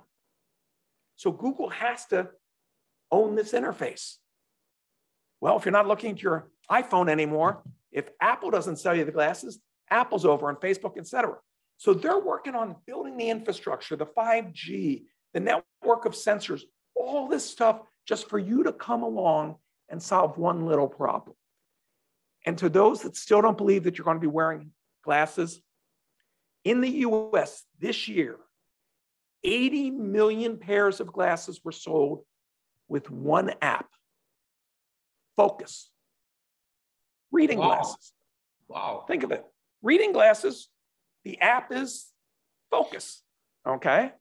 So 1.17 1.29
Google 1.29 1.67
has 1.67 2.05
to 2.05 2.29
own 3.11 3.35
this 3.35 3.51
interface. 3.51 4.15
Well, 5.41 5.57
if 5.57 5.65
you're 5.65 5.73
not 5.73 5.89
looking 5.89 6.11
at 6.11 6.23
your 6.23 6.49
iPhone 6.71 7.09
anymore, 7.09 7.63
if 7.91 8.11
Apple 8.21 8.49
doesn't 8.49 8.77
sell 8.77 8.95
you 8.95 9.03
the 9.03 9.11
glasses, 9.11 9.59
Apple's 9.89 10.23
over 10.23 10.47
on 10.47 10.55
Facebook, 10.55 10.97
et 10.97 11.05
cetera. 11.05 11.35
So 11.75 11.93
they're 11.93 12.17
working 12.17 12.55
on 12.55 12.77
building 12.87 13.17
the 13.17 13.29
infrastructure, 13.29 13.97
the 13.97 14.05
5G, 14.05 15.03
the 15.33 15.39
network 15.41 16.05
of 16.05 16.13
sensors, 16.13 16.61
all 16.95 17.27
this 17.27 17.43
stuff 17.45 17.81
just 18.07 18.29
for 18.29 18.39
you 18.39 18.63
to 18.63 18.71
come 18.71 19.03
along 19.03 19.57
and 19.89 20.01
solve 20.01 20.37
one 20.37 20.65
little 20.65 20.87
problem. 20.87 21.35
And 22.45 22.57
to 22.57 22.69
those 22.69 23.01
that 23.01 23.15
still 23.15 23.41
don't 23.41 23.57
believe 23.57 23.83
that 23.83 23.97
you're 23.97 24.05
going 24.05 24.17
to 24.17 24.21
be 24.21 24.27
wearing 24.27 24.71
glasses, 25.03 25.61
in 26.63 26.81
the 26.81 26.89
US 26.89 27.63
this 27.79 28.07
year, 28.07 28.37
80 29.43 29.91
million 29.91 30.57
pairs 30.57 30.99
of 30.99 31.11
glasses 31.11 31.61
were 31.63 31.71
sold 31.71 32.23
with 32.87 33.09
one 33.09 33.53
app 33.61 33.87
Focus. 35.35 35.89
Reading 37.31 37.57
wow. 37.57 37.69
glasses. 37.69 38.13
Wow. 38.67 39.05
Think 39.07 39.23
of 39.23 39.31
it. 39.31 39.43
Reading 39.81 40.13
glasses, 40.13 40.69
the 41.23 41.41
app 41.41 41.71
is 41.71 42.07
Focus. 42.69 43.23
Okay. 43.67 44.11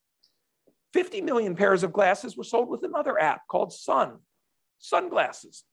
50 0.93 1.21
million 1.23 1.57
pairs 1.57 1.83
of 1.83 1.93
glasses 1.93 2.37
were 2.37 2.45
sold 2.45 2.69
with 2.69 2.83
another 2.85 3.19
app 3.19 3.43
called 3.49 3.73
Sun, 3.73 4.19
sunglasses. 4.79 5.65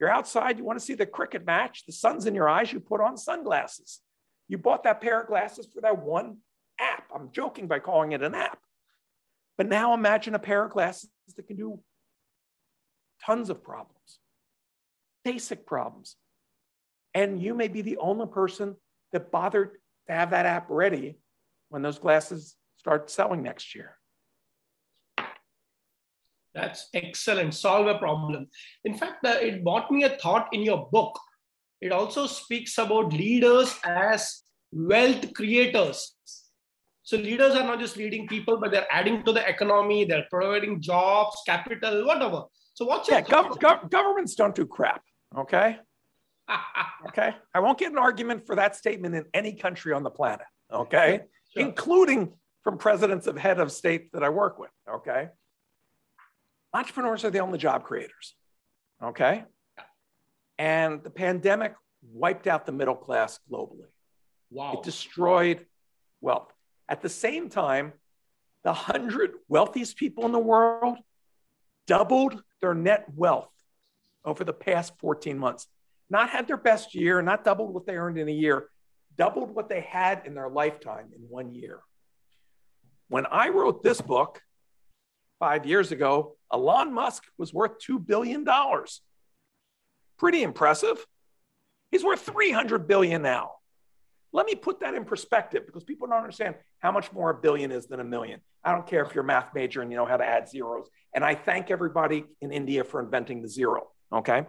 You're 0.00 0.10
outside, 0.10 0.56
you 0.56 0.64
want 0.64 0.78
to 0.78 0.84
see 0.84 0.94
the 0.94 1.04
cricket 1.04 1.44
match, 1.44 1.84
the 1.84 1.92
sun's 1.92 2.24
in 2.24 2.34
your 2.34 2.48
eyes, 2.48 2.72
you 2.72 2.80
put 2.80 3.02
on 3.02 3.18
sunglasses. 3.18 4.00
You 4.48 4.56
bought 4.56 4.84
that 4.84 5.02
pair 5.02 5.20
of 5.20 5.28
glasses 5.28 5.68
for 5.72 5.82
that 5.82 6.02
one 6.02 6.38
app. 6.80 7.04
I'm 7.14 7.30
joking 7.32 7.68
by 7.68 7.80
calling 7.80 8.12
it 8.12 8.22
an 8.22 8.34
app. 8.34 8.58
But 9.58 9.68
now 9.68 9.92
imagine 9.92 10.34
a 10.34 10.38
pair 10.38 10.64
of 10.64 10.72
glasses 10.72 11.10
that 11.36 11.46
can 11.46 11.56
do 11.56 11.80
tons 13.24 13.50
of 13.50 13.62
problems, 13.62 14.18
basic 15.22 15.66
problems. 15.66 16.16
And 17.12 17.42
you 17.42 17.54
may 17.54 17.68
be 17.68 17.82
the 17.82 17.98
only 17.98 18.26
person 18.26 18.76
that 19.12 19.30
bothered 19.30 19.72
to 20.06 20.14
have 20.14 20.30
that 20.30 20.46
app 20.46 20.66
ready 20.70 21.18
when 21.68 21.82
those 21.82 21.98
glasses 21.98 22.56
start 22.78 23.10
selling 23.10 23.42
next 23.42 23.74
year. 23.74 23.96
That's 26.54 26.88
excellent. 26.94 27.54
Solve 27.54 27.86
a 27.86 27.98
problem. 27.98 28.48
In 28.84 28.94
fact, 28.94 29.24
it 29.24 29.62
brought 29.62 29.90
me 29.90 30.04
a 30.04 30.10
thought 30.10 30.48
in 30.52 30.62
your 30.62 30.88
book. 30.90 31.18
It 31.80 31.92
also 31.92 32.26
speaks 32.26 32.76
about 32.78 33.12
leaders 33.12 33.74
as 33.84 34.42
wealth 34.72 35.32
creators. 35.34 36.14
So 37.02 37.16
leaders 37.16 37.54
are 37.54 37.64
not 37.64 37.80
just 37.80 37.96
leading 37.96 38.28
people, 38.28 38.58
but 38.58 38.70
they're 38.70 38.86
adding 38.90 39.22
to 39.24 39.32
the 39.32 39.48
economy. 39.48 40.04
They're 40.04 40.26
providing 40.30 40.80
jobs, 40.80 41.36
capital, 41.46 42.06
whatever. 42.06 42.44
So 42.74 42.84
what's 42.84 43.08
yeah, 43.08 43.22
gov- 43.22 43.58
gov- 43.58 43.90
governments 43.90 44.34
don't 44.34 44.54
do 44.54 44.66
crap. 44.66 45.02
Okay. 45.36 45.78
okay. 47.08 47.34
I 47.54 47.60
won't 47.60 47.78
get 47.78 47.92
an 47.92 47.98
argument 47.98 48.46
for 48.46 48.56
that 48.56 48.76
statement 48.76 49.14
in 49.14 49.24
any 49.34 49.54
country 49.54 49.92
on 49.92 50.02
the 50.02 50.10
planet. 50.10 50.46
Okay. 50.72 51.22
Sure. 51.52 51.66
Including 51.66 52.32
from 52.62 52.78
presidents 52.78 53.26
of 53.26 53.36
head 53.36 53.58
of 53.58 53.72
state 53.72 54.12
that 54.12 54.22
I 54.22 54.28
work 54.28 54.58
with. 54.58 54.70
Okay. 54.88 55.28
Entrepreneurs 56.72 57.24
are 57.24 57.30
the 57.30 57.40
only 57.40 57.58
job 57.58 57.84
creators. 57.84 58.34
Okay. 59.02 59.44
And 60.58 61.02
the 61.02 61.10
pandemic 61.10 61.74
wiped 62.12 62.46
out 62.46 62.66
the 62.66 62.72
middle 62.72 62.94
class 62.94 63.40
globally. 63.50 63.88
Wow. 64.50 64.74
It 64.74 64.82
destroyed 64.82 65.66
wealth. 66.20 66.52
At 66.88 67.02
the 67.02 67.08
same 67.08 67.48
time, 67.48 67.92
the 68.62 68.70
100 68.70 69.32
wealthiest 69.48 69.96
people 69.96 70.26
in 70.26 70.32
the 70.32 70.38
world 70.38 70.98
doubled 71.86 72.42
their 72.60 72.74
net 72.74 73.06
wealth 73.14 73.50
over 74.24 74.44
the 74.44 74.52
past 74.52 74.92
14 74.98 75.38
months. 75.38 75.66
Not 76.10 76.30
had 76.30 76.46
their 76.46 76.56
best 76.56 76.94
year, 76.94 77.22
not 77.22 77.44
doubled 77.44 77.72
what 77.72 77.86
they 77.86 77.96
earned 77.96 78.18
in 78.18 78.28
a 78.28 78.32
year, 78.32 78.68
doubled 79.16 79.54
what 79.54 79.68
they 79.68 79.80
had 79.80 80.22
in 80.26 80.34
their 80.34 80.48
lifetime 80.48 81.06
in 81.14 81.22
one 81.22 81.54
year. 81.54 81.80
When 83.08 83.26
I 83.26 83.48
wrote 83.48 83.82
this 83.82 84.00
book 84.00 84.42
five 85.38 85.66
years 85.66 85.90
ago, 85.90 86.36
Elon 86.52 86.92
Musk 86.92 87.24
was 87.38 87.54
worth 87.54 87.78
$2 87.78 88.04
billion. 88.04 88.44
Pretty 90.18 90.42
impressive. 90.42 91.04
He's 91.90 92.04
worth 92.04 92.20
300 92.20 92.86
billion 92.86 93.22
now. 93.22 93.52
Let 94.32 94.46
me 94.46 94.54
put 94.54 94.80
that 94.80 94.94
in 94.94 95.04
perspective 95.04 95.66
because 95.66 95.82
people 95.82 96.06
don't 96.06 96.18
understand 96.18 96.54
how 96.78 96.92
much 96.92 97.12
more 97.12 97.30
a 97.30 97.34
billion 97.34 97.72
is 97.72 97.86
than 97.86 98.00
a 98.00 98.04
million. 98.04 98.40
I 98.62 98.72
don't 98.72 98.86
care 98.86 99.04
if 99.04 99.14
you're 99.14 99.24
a 99.24 99.26
math 99.26 99.54
major 99.54 99.82
and 99.82 99.90
you 99.90 99.96
know 99.96 100.06
how 100.06 100.16
to 100.16 100.24
add 100.24 100.48
zeros. 100.48 100.88
And 101.14 101.24
I 101.24 101.34
thank 101.34 101.70
everybody 101.70 102.24
in 102.40 102.52
India 102.52 102.84
for 102.84 103.00
inventing 103.00 103.42
the 103.42 103.48
zero. 103.48 103.88
Okay. 104.12 104.46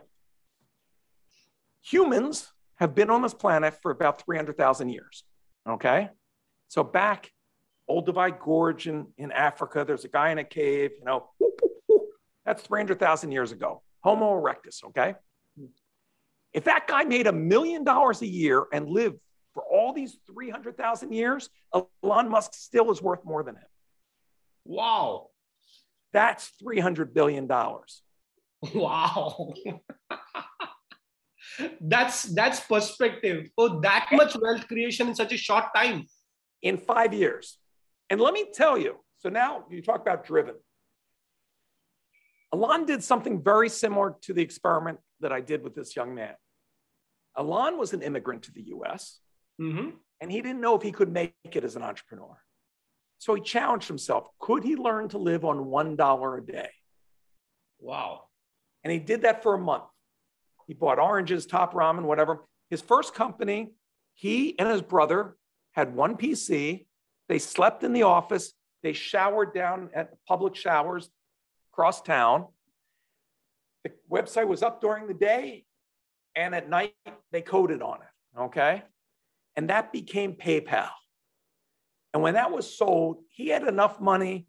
Humans 1.83 2.51
have 2.75 2.93
been 2.93 3.09
on 3.09 3.21
this 3.21 3.33
planet 3.33 3.75
for 3.81 3.89
about 3.89 4.23
300,000 4.23 4.89
years. 4.89 5.23
Okay. 5.67 6.09
So 6.67 6.83
back 6.83 7.31
Olduvai 7.89 8.39
Gorge 8.39 8.87
in, 8.87 9.07
in 9.17 9.31
Africa, 9.31 9.83
there's 9.85 10.05
a 10.05 10.09
guy 10.09 10.31
in 10.31 10.37
a 10.37 10.43
cave, 10.43 10.91
you 10.99 11.05
know, 11.05 11.29
that's 12.45 12.63
300,000 12.63 13.31
years 13.31 13.51
ago. 13.51 13.81
Homo 14.03 14.39
erectus. 14.39 14.83
Okay. 14.83 15.15
If 16.53 16.65
that 16.65 16.87
guy 16.87 17.03
made 17.03 17.27
a 17.27 17.31
million 17.31 17.83
dollars 17.83 18.21
a 18.21 18.27
year 18.27 18.65
and 18.73 18.89
lived 18.89 19.19
for 19.53 19.63
all 19.63 19.93
these 19.93 20.17
300,000 20.33 21.13
years, 21.13 21.49
Elon 22.03 22.29
Musk 22.29 22.53
still 22.53 22.91
is 22.91 23.01
worth 23.01 23.23
more 23.23 23.43
than 23.43 23.55
him. 23.55 23.63
Wow. 24.65 25.27
That's 26.13 26.51
$300 26.61 27.13
billion. 27.13 27.47
Wow. 27.47 27.83
that's 31.81 32.23
that's 32.23 32.59
perspective. 32.61 33.49
Oh, 33.57 33.79
that 33.81 34.07
much 34.11 34.35
wealth 34.39 34.67
creation 34.67 35.07
in 35.07 35.15
such 35.15 35.33
a 35.33 35.37
short 35.37 35.65
time. 35.75 36.05
In 36.61 36.77
five 36.77 37.13
years. 37.13 37.57
And 38.09 38.19
let 38.19 38.33
me 38.33 38.45
tell 38.53 38.77
you, 38.77 38.97
so 39.19 39.29
now 39.29 39.65
you 39.69 39.81
talk 39.81 40.01
about 40.01 40.25
driven. 40.25 40.55
Elon 42.53 42.85
did 42.85 43.03
something 43.03 43.41
very 43.41 43.69
similar 43.69 44.15
to 44.21 44.33
the 44.33 44.41
experiment 44.41 44.99
that 45.21 45.31
I 45.31 45.41
did 45.41 45.63
with 45.63 45.75
this 45.75 45.95
young 45.95 46.13
man. 46.13 46.33
Elon 47.37 47.77
was 47.77 47.93
an 47.93 48.01
immigrant 48.01 48.43
to 48.43 48.51
the 48.51 48.63
US, 48.75 49.19
mm-hmm. 49.59 49.91
and 50.19 50.31
he 50.31 50.41
didn't 50.41 50.61
know 50.61 50.75
if 50.75 50.81
he 50.81 50.91
could 50.91 51.11
make 51.11 51.33
it 51.51 51.63
as 51.63 51.75
an 51.75 51.83
entrepreneur. 51.83 52.37
So 53.19 53.35
he 53.35 53.41
challenged 53.41 53.87
himself 53.87 54.27
could 54.39 54.63
he 54.63 54.75
learn 54.75 55.07
to 55.09 55.17
live 55.17 55.45
on 55.45 55.65
$1 55.65 56.37
a 56.37 56.51
day? 56.51 56.69
Wow. 57.79 58.23
And 58.83 58.91
he 58.91 58.99
did 58.99 59.21
that 59.21 59.43
for 59.43 59.53
a 59.53 59.59
month. 59.59 59.83
He 60.67 60.73
bought 60.73 60.99
oranges, 60.99 61.45
top 61.45 61.73
ramen, 61.73 62.03
whatever. 62.03 62.45
His 62.69 62.81
first 62.81 63.13
company, 63.13 63.73
he 64.13 64.57
and 64.57 64.67
his 64.67 64.81
brother 64.81 65.35
had 65.73 65.95
one 65.95 66.17
PC. 66.17 66.85
They 67.29 67.39
slept 67.39 67.83
in 67.83 67.93
the 67.93 68.03
office. 68.03 68.53
They 68.83 68.93
showered 68.93 69.53
down 69.53 69.89
at 69.93 70.11
the 70.11 70.17
public 70.27 70.55
showers 70.55 71.09
across 71.71 72.01
town. 72.01 72.47
The 73.83 73.91
website 74.11 74.47
was 74.47 74.61
up 74.61 74.81
during 74.81 75.07
the 75.07 75.13
day, 75.13 75.65
and 76.35 76.53
at 76.53 76.69
night 76.69 76.93
they 77.31 77.41
coded 77.41 77.81
on 77.81 77.99
it. 78.01 78.39
Okay. 78.39 78.83
And 79.55 79.69
that 79.69 79.91
became 79.91 80.33
PayPal. 80.33 80.89
And 82.13 82.21
when 82.21 82.35
that 82.35 82.51
was 82.51 82.77
sold, 82.77 83.23
he 83.29 83.47
had 83.47 83.67
enough 83.67 83.99
money 83.99 84.47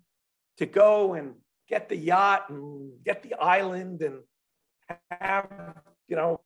to 0.59 0.67
go 0.67 1.15
and 1.15 1.35
get 1.69 1.89
the 1.89 1.97
yacht 1.97 2.51
and 2.51 2.93
get 3.05 3.23
the 3.23 3.35
island 3.35 4.03
and 4.03 4.21
have, 5.11 5.49
you 6.09 6.17
know, 6.17 6.41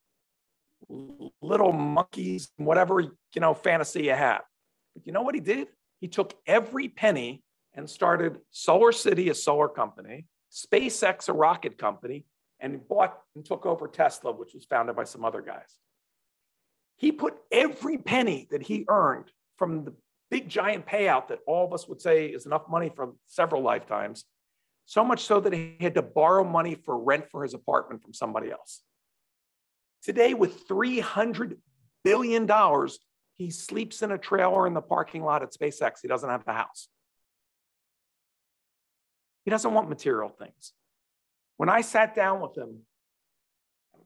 little 1.41 1.73
monkeys, 1.73 2.49
whatever, 2.57 3.01
you 3.01 3.11
know, 3.41 3.53
fantasy 3.53 4.03
you 4.03 4.13
have. 4.13 4.41
But 4.95 5.05
you 5.05 5.11
know 5.11 5.23
what 5.23 5.35
he 5.35 5.41
did? 5.41 5.67
He 5.99 6.07
took 6.07 6.35
every 6.45 6.87
penny 6.87 7.43
and 7.73 7.89
started 7.89 8.37
Solar 8.51 8.91
City, 8.91 9.29
a 9.29 9.35
solar 9.35 9.67
company, 9.67 10.25
SpaceX, 10.51 11.29
a 11.29 11.33
rocket 11.33 11.77
company, 11.77 12.25
and 12.59 12.87
bought 12.87 13.19
and 13.35 13.45
took 13.45 13.65
over 13.65 13.87
Tesla, 13.87 14.31
which 14.31 14.53
was 14.53 14.65
founded 14.65 14.95
by 14.95 15.03
some 15.03 15.23
other 15.23 15.41
guys. 15.41 15.77
He 16.97 17.11
put 17.11 17.35
every 17.51 17.97
penny 17.97 18.47
that 18.51 18.63
he 18.63 18.85
earned 18.89 19.31
from 19.57 19.85
the 19.85 19.93
big 20.31 20.49
giant 20.49 20.85
payout 20.85 21.27
that 21.27 21.39
all 21.47 21.65
of 21.65 21.73
us 21.73 21.87
would 21.87 22.01
say 22.01 22.27
is 22.27 22.45
enough 22.45 22.67
money 22.67 22.91
for 22.95 23.13
several 23.27 23.61
lifetimes, 23.61 24.25
so 24.85 25.03
much 25.03 25.23
so 25.23 25.39
that 25.39 25.53
he 25.53 25.77
had 25.79 25.95
to 25.95 26.01
borrow 26.01 26.43
money 26.43 26.75
for 26.75 26.97
rent 26.97 27.25
for 27.29 27.43
his 27.43 27.53
apartment 27.53 28.01
from 28.01 28.13
somebody 28.13 28.51
else. 28.51 28.81
Today, 30.01 30.33
with 30.33 30.67
$300 30.67 31.57
billion, 32.03 32.49
he 33.35 33.51
sleeps 33.51 34.01
in 34.01 34.11
a 34.11 34.17
trailer 34.17 34.65
in 34.65 34.73
the 34.73 34.81
parking 34.81 35.23
lot 35.23 35.43
at 35.43 35.53
SpaceX. 35.53 35.97
He 36.01 36.07
doesn't 36.07 36.29
have 36.29 36.45
the 36.45 36.53
house. 36.53 36.87
He 39.47 39.49
doesn't 39.49 39.73
want 39.73 39.87
material 39.87 40.27
things. 40.27 40.73
When 41.55 41.69
I 41.69 41.79
sat 41.79 42.13
down 42.13 42.41
with 42.41 42.57
him, 42.57 42.79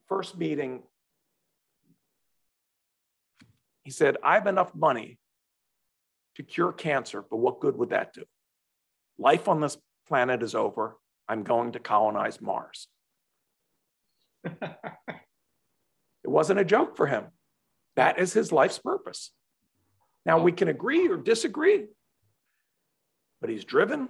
first 0.08 0.38
meeting, 0.38 0.84
he 3.84 3.90
said, 3.90 4.18
I 4.24 4.36
have 4.36 4.46
enough 4.46 4.76
money 4.76 5.18
to 6.36 6.44
cure 6.44 6.72
cancer, 6.72 7.24
but 7.28 7.38
what 7.38 7.60
good 7.60 7.76
would 7.76 7.90
that 7.90 8.14
do? 8.14 8.24
Life 9.18 9.48
on 9.48 9.62
this 9.62 9.80
planet 10.08 10.44
is 10.44 10.54
over. 10.54 10.96
I'm 11.28 11.42
going 11.42 11.72
to 11.72 11.80
colonize 11.80 12.40
Mars. 12.40 12.88
it 14.44 14.62
wasn't 16.24 16.60
a 16.60 16.66
joke 16.66 16.96
for 16.96 17.08
him. 17.08 17.26
That 17.96 18.20
is 18.20 18.32
his 18.32 18.52
life's 18.52 18.78
purpose. 18.78 19.32
Now, 20.24 20.40
we 20.40 20.52
can 20.52 20.68
agree 20.68 21.08
or 21.08 21.18
disagree, 21.18 21.88
but 23.42 23.50
he's 23.50 23.66
driven, 23.66 24.08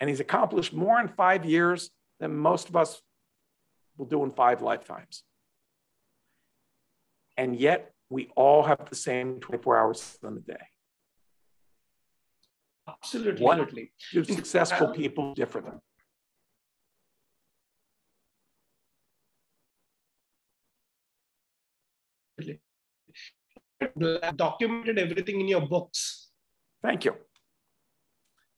and 0.00 0.10
he's 0.10 0.20
accomplished 0.20 0.72
more 0.72 1.00
in 1.00 1.08
five 1.08 1.44
years 1.44 1.90
than 2.20 2.36
most 2.36 2.68
of 2.68 2.76
us 2.76 3.00
will 3.96 4.06
do 4.06 4.22
in 4.24 4.30
five 4.32 4.62
lifetimes. 4.62 5.22
And 7.36 7.56
yet, 7.56 7.92
we 8.10 8.30
all 8.36 8.62
have 8.62 8.88
the 8.88 8.96
same 8.96 9.40
24 9.40 9.76
hours 9.76 10.18
in 10.22 10.36
a 10.36 10.40
day. 10.40 10.64
Absolutely. 12.88 13.42
What 13.42 13.70
do 14.12 14.24
successful 14.24 14.88
um, 14.88 14.92
people 14.92 15.34
different? 15.34 15.66
Documented 24.36 24.98
everything 24.98 25.40
in 25.40 25.48
your 25.48 25.62
books. 25.62 26.30
Thank 26.82 27.04
you. 27.04 27.14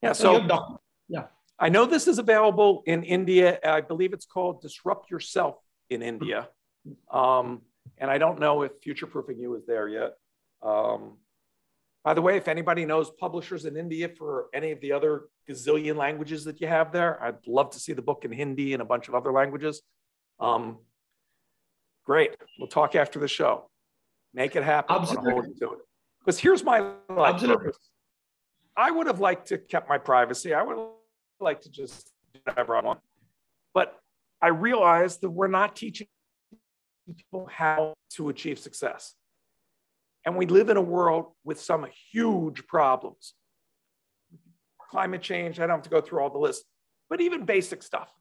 Yeah, 0.02 0.12
so, 0.12 0.46
so 0.46 0.78
Yeah. 1.08 1.24
I 1.58 1.68
know 1.68 1.86
this 1.86 2.06
is 2.06 2.18
available 2.18 2.82
in 2.86 3.02
India. 3.02 3.58
I 3.64 3.80
believe 3.80 4.12
it's 4.12 4.26
called 4.26 4.60
Disrupt 4.60 5.10
Yourself 5.10 5.56
in 5.88 6.02
India. 6.02 6.48
Um, 7.10 7.62
and 7.98 8.10
I 8.10 8.18
don't 8.18 8.38
know 8.38 8.62
if 8.62 8.72
Future 8.82 9.06
Proofing 9.06 9.38
You 9.38 9.54
is 9.56 9.64
there 9.66 9.88
yet. 9.88 10.14
Um, 10.62 11.16
by 12.04 12.14
the 12.14 12.22
way, 12.22 12.36
if 12.36 12.46
anybody 12.46 12.84
knows 12.84 13.10
publishers 13.18 13.64
in 13.64 13.76
India 13.76 14.08
for 14.08 14.46
any 14.54 14.70
of 14.70 14.80
the 14.80 14.92
other 14.92 15.24
gazillion 15.48 15.96
languages 15.96 16.44
that 16.44 16.60
you 16.60 16.68
have 16.68 16.92
there, 16.92 17.20
I'd 17.22 17.44
love 17.46 17.70
to 17.70 17.80
see 17.80 17.94
the 17.94 18.02
book 18.02 18.24
in 18.24 18.32
Hindi 18.32 18.74
and 18.74 18.82
a 18.82 18.84
bunch 18.84 19.08
of 19.08 19.14
other 19.14 19.32
languages. 19.32 19.82
Um, 20.38 20.78
great. 22.04 22.36
We'll 22.58 22.68
talk 22.68 22.94
after 22.94 23.18
the 23.18 23.28
show. 23.28 23.70
Make 24.34 24.54
it 24.54 24.62
happen. 24.62 24.94
Absolutely. 24.94 25.54
Because 26.20 26.38
here's 26.38 26.62
my 26.62 26.80
life 27.08 27.34
Absolutely. 27.34 27.64
purpose. 27.64 27.90
I 28.76 28.90
would 28.90 29.06
have 29.06 29.20
liked 29.20 29.48
to 29.48 29.58
kept 29.58 29.88
my 29.88 29.98
privacy. 29.98 30.52
I 30.52 30.62
would 30.62 30.76
liked 31.40 31.64
to 31.64 31.70
just 31.70 32.12
do 32.32 32.40
whatever 32.44 32.76
I 32.76 32.82
want. 32.82 33.00
But 33.74 33.98
I 34.40 34.48
realized 34.48 35.20
that 35.22 35.30
we're 35.30 35.48
not 35.48 35.76
teaching 35.76 36.06
people 37.14 37.48
how 37.50 37.94
to 38.14 38.28
achieve 38.28 38.58
success. 38.58 39.14
And 40.24 40.36
we 40.36 40.46
live 40.46 40.70
in 40.70 40.76
a 40.76 40.82
world 40.82 41.26
with 41.44 41.60
some 41.60 41.86
huge 42.10 42.66
problems. 42.66 43.34
Climate 44.90 45.22
change, 45.22 45.60
I 45.60 45.66
don't 45.66 45.76
have 45.76 45.82
to 45.82 45.90
go 45.90 46.00
through 46.00 46.20
all 46.20 46.30
the 46.30 46.38
list, 46.38 46.64
but 47.08 47.20
even 47.20 47.44
basic 47.44 47.82
stuff. 47.82 48.12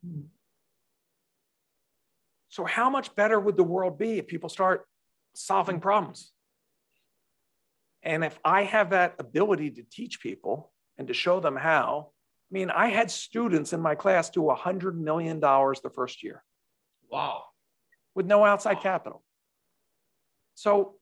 So, 2.49 2.63
how 2.63 2.89
much 2.89 3.13
better 3.15 3.39
would 3.39 3.58
the 3.58 3.63
world 3.63 3.97
be 3.97 4.17
if 4.17 4.28
people 4.28 4.49
start 4.49 4.86
solving 5.34 5.80
problems? 5.80 6.32
And 8.01 8.23
if 8.23 8.38
I 8.45 8.63
have 8.63 8.91
that 8.91 9.15
ability 9.19 9.71
to 9.71 9.84
teach 9.91 10.21
people 10.21 10.71
and 10.97 11.08
to 11.08 11.13
show 11.13 11.39
them 11.39 11.56
how, 11.56 12.12
I 12.51 12.53
mean, 12.53 12.69
I 12.69 12.88
had 12.88 13.10
students 13.10 13.73
in 13.73 13.81
my 13.81 13.95
class 13.95 14.29
do 14.29 14.41
$100 14.41 14.95
million 14.95 15.39
the 15.39 15.91
first 15.93 16.23
year. 16.23 16.43
Wow. 17.10 17.43
With 18.13 18.27
no 18.27 18.45
outside 18.45 18.81
capital. 18.81 19.23
So 20.53 20.95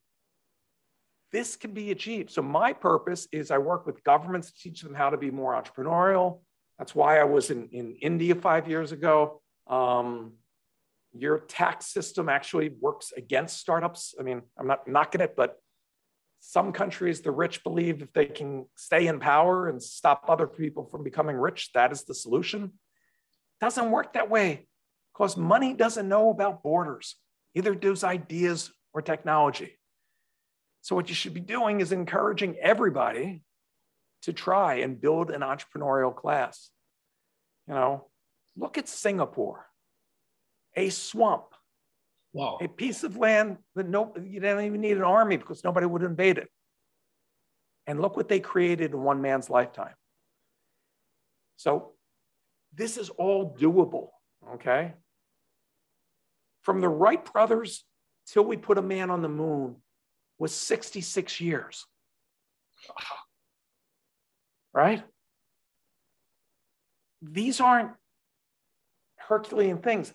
this 1.31 1.55
can 1.55 1.71
be 1.71 1.91
achieved. 1.91 2.31
So 2.31 2.41
my 2.41 2.73
purpose 2.73 3.27
is 3.31 3.51
I 3.51 3.57
work 3.57 3.85
with 3.85 4.03
governments 4.03 4.51
to 4.51 4.59
teach 4.59 4.81
them 4.81 4.93
how 4.93 5.09
to 5.09 5.17
be 5.17 5.31
more 5.31 5.61
entrepreneurial. 5.61 6.41
That's 6.77 6.95
why 6.95 7.19
I 7.19 7.23
was 7.23 7.49
in, 7.51 7.67
in 7.71 7.95
India 8.01 8.35
five 8.35 8.67
years 8.67 8.91
ago. 8.91 9.41
Um, 9.67 10.33
your 11.15 11.39
tax 11.39 11.87
system 11.87 12.29
actually 12.29 12.71
works 12.79 13.11
against 13.15 13.59
startups. 13.59 14.15
I 14.19 14.23
mean, 14.23 14.41
I'm 14.57 14.67
not 14.67 14.87
knocking 14.87 15.21
it, 15.21 15.35
but 15.35 15.57
some 16.45 16.73
countries, 16.73 17.21
the 17.21 17.31
rich 17.31 17.63
believe 17.63 18.01
if 18.01 18.11
they 18.11 18.25
can 18.25 18.65
stay 18.75 19.07
in 19.07 19.17
power 19.17 19.69
and 19.69 19.81
stop 19.81 20.25
other 20.27 20.45
people 20.45 20.83
from 20.83 21.01
becoming 21.01 21.37
rich, 21.37 21.71
that 21.73 21.93
is 21.93 22.03
the 22.03 22.13
solution. 22.13 22.73
Doesn't 23.61 23.89
work 23.89 24.11
that 24.13 24.29
way 24.29 24.67
because 25.13 25.37
money 25.37 25.73
doesn't 25.73 26.09
know 26.09 26.31
about 26.31 26.61
borders. 26.61 27.15
Either 27.55 27.73
does 27.73 28.03
ideas 28.03 28.73
or 28.93 29.01
technology. 29.01 29.79
So 30.81 30.97
what 30.97 31.07
you 31.07 31.15
should 31.15 31.33
be 31.33 31.39
doing 31.39 31.79
is 31.79 31.93
encouraging 31.93 32.57
everybody 32.61 33.41
to 34.23 34.33
try 34.33 34.75
and 34.75 34.99
build 34.99 35.31
an 35.31 35.41
entrepreneurial 35.41 36.13
class. 36.13 36.71
You 37.69 37.75
know, 37.75 38.07
look 38.57 38.77
at 38.77 38.89
Singapore, 38.89 39.65
a 40.75 40.89
swamp 40.89 41.52
Wow. 42.33 42.57
a 42.59 42.67
piece 42.67 43.03
of 43.03 43.15
land 43.15 43.57
that 43.75 43.87
no, 43.87 44.11
you 44.23 44.39
don't 44.39 44.65
even 44.65 44.81
need 44.81 44.97
an 44.97 45.03
army 45.03 45.37
because 45.37 45.63
nobody 45.63 45.85
would 45.85 46.01
invade 46.01 46.39
it. 46.39 46.49
And 47.85 48.01
look 48.01 48.17
what 48.17 48.27
they 48.27 48.39
created 48.39 48.91
in 48.91 49.01
one 49.01 49.21
man's 49.21 49.49
lifetime. 49.49 49.93
So 51.57 51.91
this 52.73 52.97
is 52.97 53.09
all 53.09 53.55
doable, 53.55 54.09
okay? 54.55 54.93
From 56.63 56.81
the 56.81 56.89
Wright 56.89 57.23
brothers 57.31 57.85
till 58.25 58.43
we 58.43 58.57
put 58.57 58.77
a 58.77 58.81
man 58.81 59.11
on 59.11 59.21
the 59.21 59.29
moon 59.29 59.75
was 60.39 60.53
66 60.53 61.39
years. 61.39 61.85
Right? 64.75 65.03
These 67.21 67.61
aren't 67.61 67.91
Herculean 69.17 69.77
things 69.77 70.11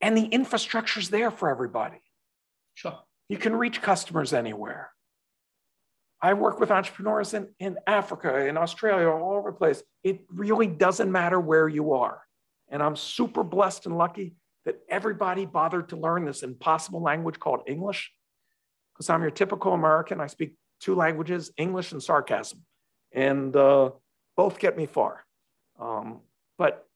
and 0.00 0.16
the 0.16 0.26
infrastructure's 0.26 1.08
there 1.10 1.30
for 1.30 1.48
everybody. 1.50 2.00
Sure. 2.74 2.98
You 3.28 3.38
can 3.38 3.56
reach 3.56 3.82
customers 3.82 4.32
anywhere. 4.32 4.90
I 6.20 6.34
work 6.34 6.60
with 6.60 6.70
entrepreneurs 6.70 7.34
in, 7.34 7.48
in 7.58 7.78
Africa, 7.86 8.46
in 8.46 8.56
Australia, 8.56 9.08
all 9.08 9.36
over 9.36 9.50
the 9.50 9.56
place. 9.56 9.82
It 10.02 10.20
really 10.30 10.66
doesn't 10.66 11.10
matter 11.10 11.38
where 11.38 11.68
you 11.68 11.92
are. 11.92 12.22
And 12.68 12.82
I'm 12.82 12.96
super 12.96 13.44
blessed 13.44 13.86
and 13.86 13.96
lucky 13.96 14.34
that 14.64 14.80
everybody 14.88 15.46
bothered 15.46 15.90
to 15.90 15.96
learn 15.96 16.24
this 16.24 16.42
impossible 16.42 17.02
language 17.02 17.38
called 17.38 17.60
English. 17.66 18.12
Because 18.94 19.10
I'm 19.10 19.22
your 19.22 19.30
typical 19.30 19.72
American. 19.74 20.20
I 20.20 20.26
speak 20.26 20.54
two 20.80 20.94
languages, 20.94 21.52
English 21.56 21.92
and 21.92 22.02
sarcasm. 22.02 22.62
And 23.12 23.54
uh, 23.54 23.90
both 24.36 24.58
get 24.58 24.76
me 24.76 24.86
far. 24.86 25.24
Um, 25.78 26.20
but 26.58 26.86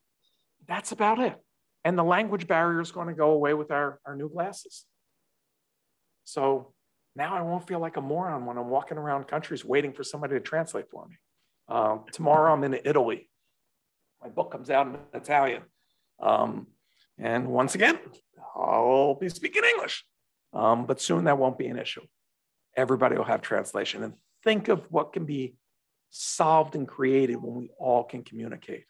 that's 0.67 0.93
about 0.93 1.19
it. 1.19 1.37
And 1.85 1.99
the 1.99 2.05
language 2.05 2.47
barrier 2.47 2.81
is 2.81 2.93
going 2.93 3.09
to 3.09 3.15
go 3.15 3.31
away 3.31 3.55
with 3.55 3.71
our, 3.71 4.01
our 4.05 4.15
new 4.15 4.29
glasses. 4.29 4.85
So 6.25 6.75
now 7.17 7.35
I 7.35 7.43
won't 7.43 7.67
feel 7.67 7.81
like 7.81 7.97
a 7.97 8.01
moron 8.01 8.47
when 8.47 8.59
I'm 8.59 8.69
walking 8.69 8.99
around 8.99 9.25
countries 9.29 9.65
waiting 9.65 9.93
for 9.93 10.05
somebody 10.05 10.35
to 10.35 10.41
translate 10.41 10.91
for 10.91 11.07
me. 11.09 11.17
Um, 11.69 12.05
tomorrow 12.13 12.53
I'm 12.53 12.65
in 12.65 12.79
Italy. 12.85 13.31
My 14.23 14.29
book 14.29 14.53
comes 14.53 14.71
out 14.71 14.87
in 14.87 14.99
Italian. 15.15 15.63
Um, 16.21 16.67
and 17.19 17.49
once 17.49 17.75
again, 17.75 17.99
I'll 18.55 19.15
be 19.15 19.29
speaking 19.29 19.65
English. 19.65 20.05
Um, 20.53 20.87
but 20.87 21.01
soon 21.01 21.25
that 21.25 21.39
won't 21.39 21.59
be 21.59 21.69
an 21.69 21.79
issue. 21.79 22.03
Everybody 22.77 23.17
will 23.17 23.25
have 23.25 23.41
translation. 23.41 24.03
And 24.03 24.15
think 24.45 24.69
of 24.69 24.87
what 24.91 25.13
can 25.13 25.25
be 25.25 25.57
solved 26.11 26.75
and 26.75 26.87
created 26.87 27.37
when 27.37 27.55
we 27.55 27.71
all 27.79 28.05
can 28.05 28.23
communicate. 28.23 28.85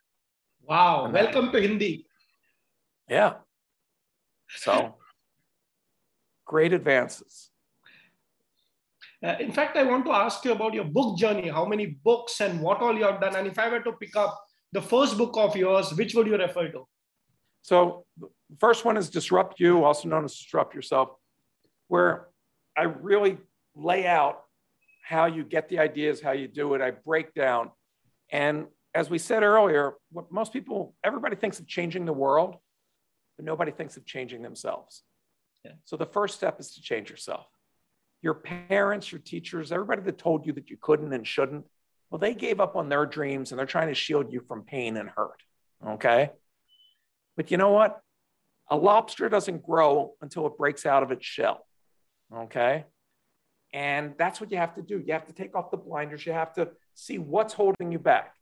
Wow. 0.62 1.11
Welcome 1.11 1.53
to 1.53 1.61
Hindi. 1.61 2.07
Yeah. 3.11 3.35
So 4.49 4.94
great 6.46 6.73
advances. 6.73 7.51
Uh, 9.23 9.35
in 9.40 9.53
fact, 9.53 9.77
I 9.77 9.83
want 9.83 10.05
to 10.07 10.12
ask 10.12 10.44
you 10.44 10.53
about 10.53 10.73
your 10.73 10.85
book 10.85 11.18
journey. 11.18 11.49
How 11.49 11.66
many 11.66 11.87
books 11.87 12.40
and 12.40 12.61
what 12.61 12.81
all 12.81 12.96
you 12.96 13.05
have 13.05 13.20
done? 13.20 13.37
And 13.37 13.46
if 13.46 13.59
I 13.59 13.68
were 13.68 13.81
to 13.81 13.92
pick 13.92 14.16
up 14.16 14.40
the 14.73 14.81
first 14.81 15.18
book 15.18 15.37
of 15.37 15.57
yours, 15.57 15.92
which 15.92 16.14
would 16.14 16.27
you 16.27 16.37
refer 16.37 16.68
to? 16.68 16.87
So 17.62 18.07
the 18.18 18.29
first 18.59 18.85
one 18.85 18.96
is 18.96 19.11
Disrupt 19.11 19.61
You, 19.61 19.85
also 19.85 20.09
known 20.09 20.25
as 20.25 20.35
Disrupt 20.35 20.75
Yourself, 20.75 21.11
where 21.88 22.29
I 22.79 22.85
really 22.85 23.38
lay 23.75 24.07
out 24.07 24.44
how 25.03 25.27
you 25.27 25.44
get 25.44 25.68
the 25.68 25.81
ideas, 25.81 26.23
how 26.23 26.33
you 26.33 26.49
do 26.49 26.75
it. 26.75 26.81
I 26.81 26.92
break 26.92 27.35
down. 27.35 27.73
And 28.31 28.66
as 28.94 29.11
we 29.11 29.18
said 29.18 29.42
earlier, 29.42 29.94
what 30.12 30.33
most 30.33 30.53
people, 30.53 30.94
everybody 31.05 31.37
thinks 31.37 31.59
of 31.59 31.66
changing 31.66 32.07
the 32.07 32.12
world, 32.12 32.57
but 33.40 33.46
nobody 33.46 33.72
thinks 33.72 33.96
of 33.96 34.05
changing 34.05 34.42
themselves. 34.42 35.03
Yeah. 35.64 35.72
So 35.87 35.96
the 35.96 36.05
first 36.05 36.35
step 36.35 36.61
is 36.61 36.74
to 36.74 36.83
change 36.83 37.09
yourself. 37.09 37.46
Your 38.20 38.35
parents, 38.35 39.11
your 39.11 39.18
teachers, 39.18 39.72
everybody 39.72 40.03
that 40.03 40.18
told 40.18 40.44
you 40.44 40.53
that 40.53 40.68
you 40.68 40.76
couldn't 40.79 41.11
and 41.14 41.26
shouldn't, 41.26 41.64
well, 42.11 42.18
they 42.18 42.35
gave 42.35 42.61
up 42.61 42.76
on 42.76 42.90
their 42.90 43.07
dreams 43.07 43.50
and 43.50 43.59
they're 43.59 43.64
trying 43.64 43.88
to 43.88 43.94
shield 43.94 44.31
you 44.31 44.42
from 44.46 44.64
pain 44.64 44.98
and 44.98 45.09
hurt. 45.09 45.42
Okay. 45.87 46.33
But 47.35 47.50
you 47.50 47.57
know 47.57 47.70
what? 47.70 48.03
A 48.68 48.76
lobster 48.76 49.31
doesn't 49.31 49.62
grow 49.62 50.12
until 50.20 50.46
it 50.46 50.59
breaks 50.59 50.85
out 50.85 51.03
of 51.03 51.11
its 51.11 51.24
shell. 51.24 51.66
Okay. 52.35 52.85
And 53.73 54.12
that's 54.19 54.38
what 54.38 54.50
you 54.50 54.58
have 54.58 54.75
to 54.75 54.83
do. 54.83 55.02
You 55.02 55.15
have 55.15 55.29
to 55.29 55.33
take 55.33 55.56
off 55.56 55.71
the 55.71 55.79
blinders. 55.79 56.27
You 56.27 56.33
have 56.33 56.52
to 56.56 56.69
see 56.94 57.17
what's 57.17 57.54
holding 57.54 57.90
you 57.90 57.98
back. 57.98 58.35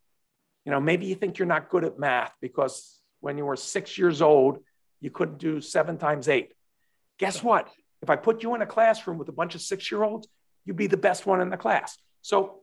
You 0.65 0.73
know, 0.73 0.81
maybe 0.81 1.07
you 1.07 1.15
think 1.15 1.39
you're 1.39 1.47
not 1.47 1.71
good 1.71 1.85
at 1.85 2.01
math 2.01 2.33
because 2.41 2.99
when 3.21 3.37
you 3.37 3.45
were 3.45 3.57
six 3.57 3.99
years 3.99 4.23
old, 4.23 4.59
you 5.01 5.11
couldn't 5.11 5.39
do 5.39 5.61
seven 5.61 5.99
times 5.99 6.29
eight. 6.29 6.53
Guess 7.19 7.43
what? 7.43 7.69
If 8.03 8.11
I 8.11 8.17
put 8.17 8.43
you 8.43 8.55
in 8.55 8.63
a 8.63 8.67
classroom 8.67 9.19
with 9.19 9.29
a 9.29 9.33
bunch 9.33 9.55
of 9.55 9.61
six 9.61 9.91
year 9.91 10.03
olds, 10.03 10.29
you'd 10.65 10.77
be 10.77 10.87
the 10.87 10.97
best 10.97 11.27
one 11.27 11.41
in 11.41 11.51
the 11.51 11.57
class. 11.57 11.97
So 12.23 12.61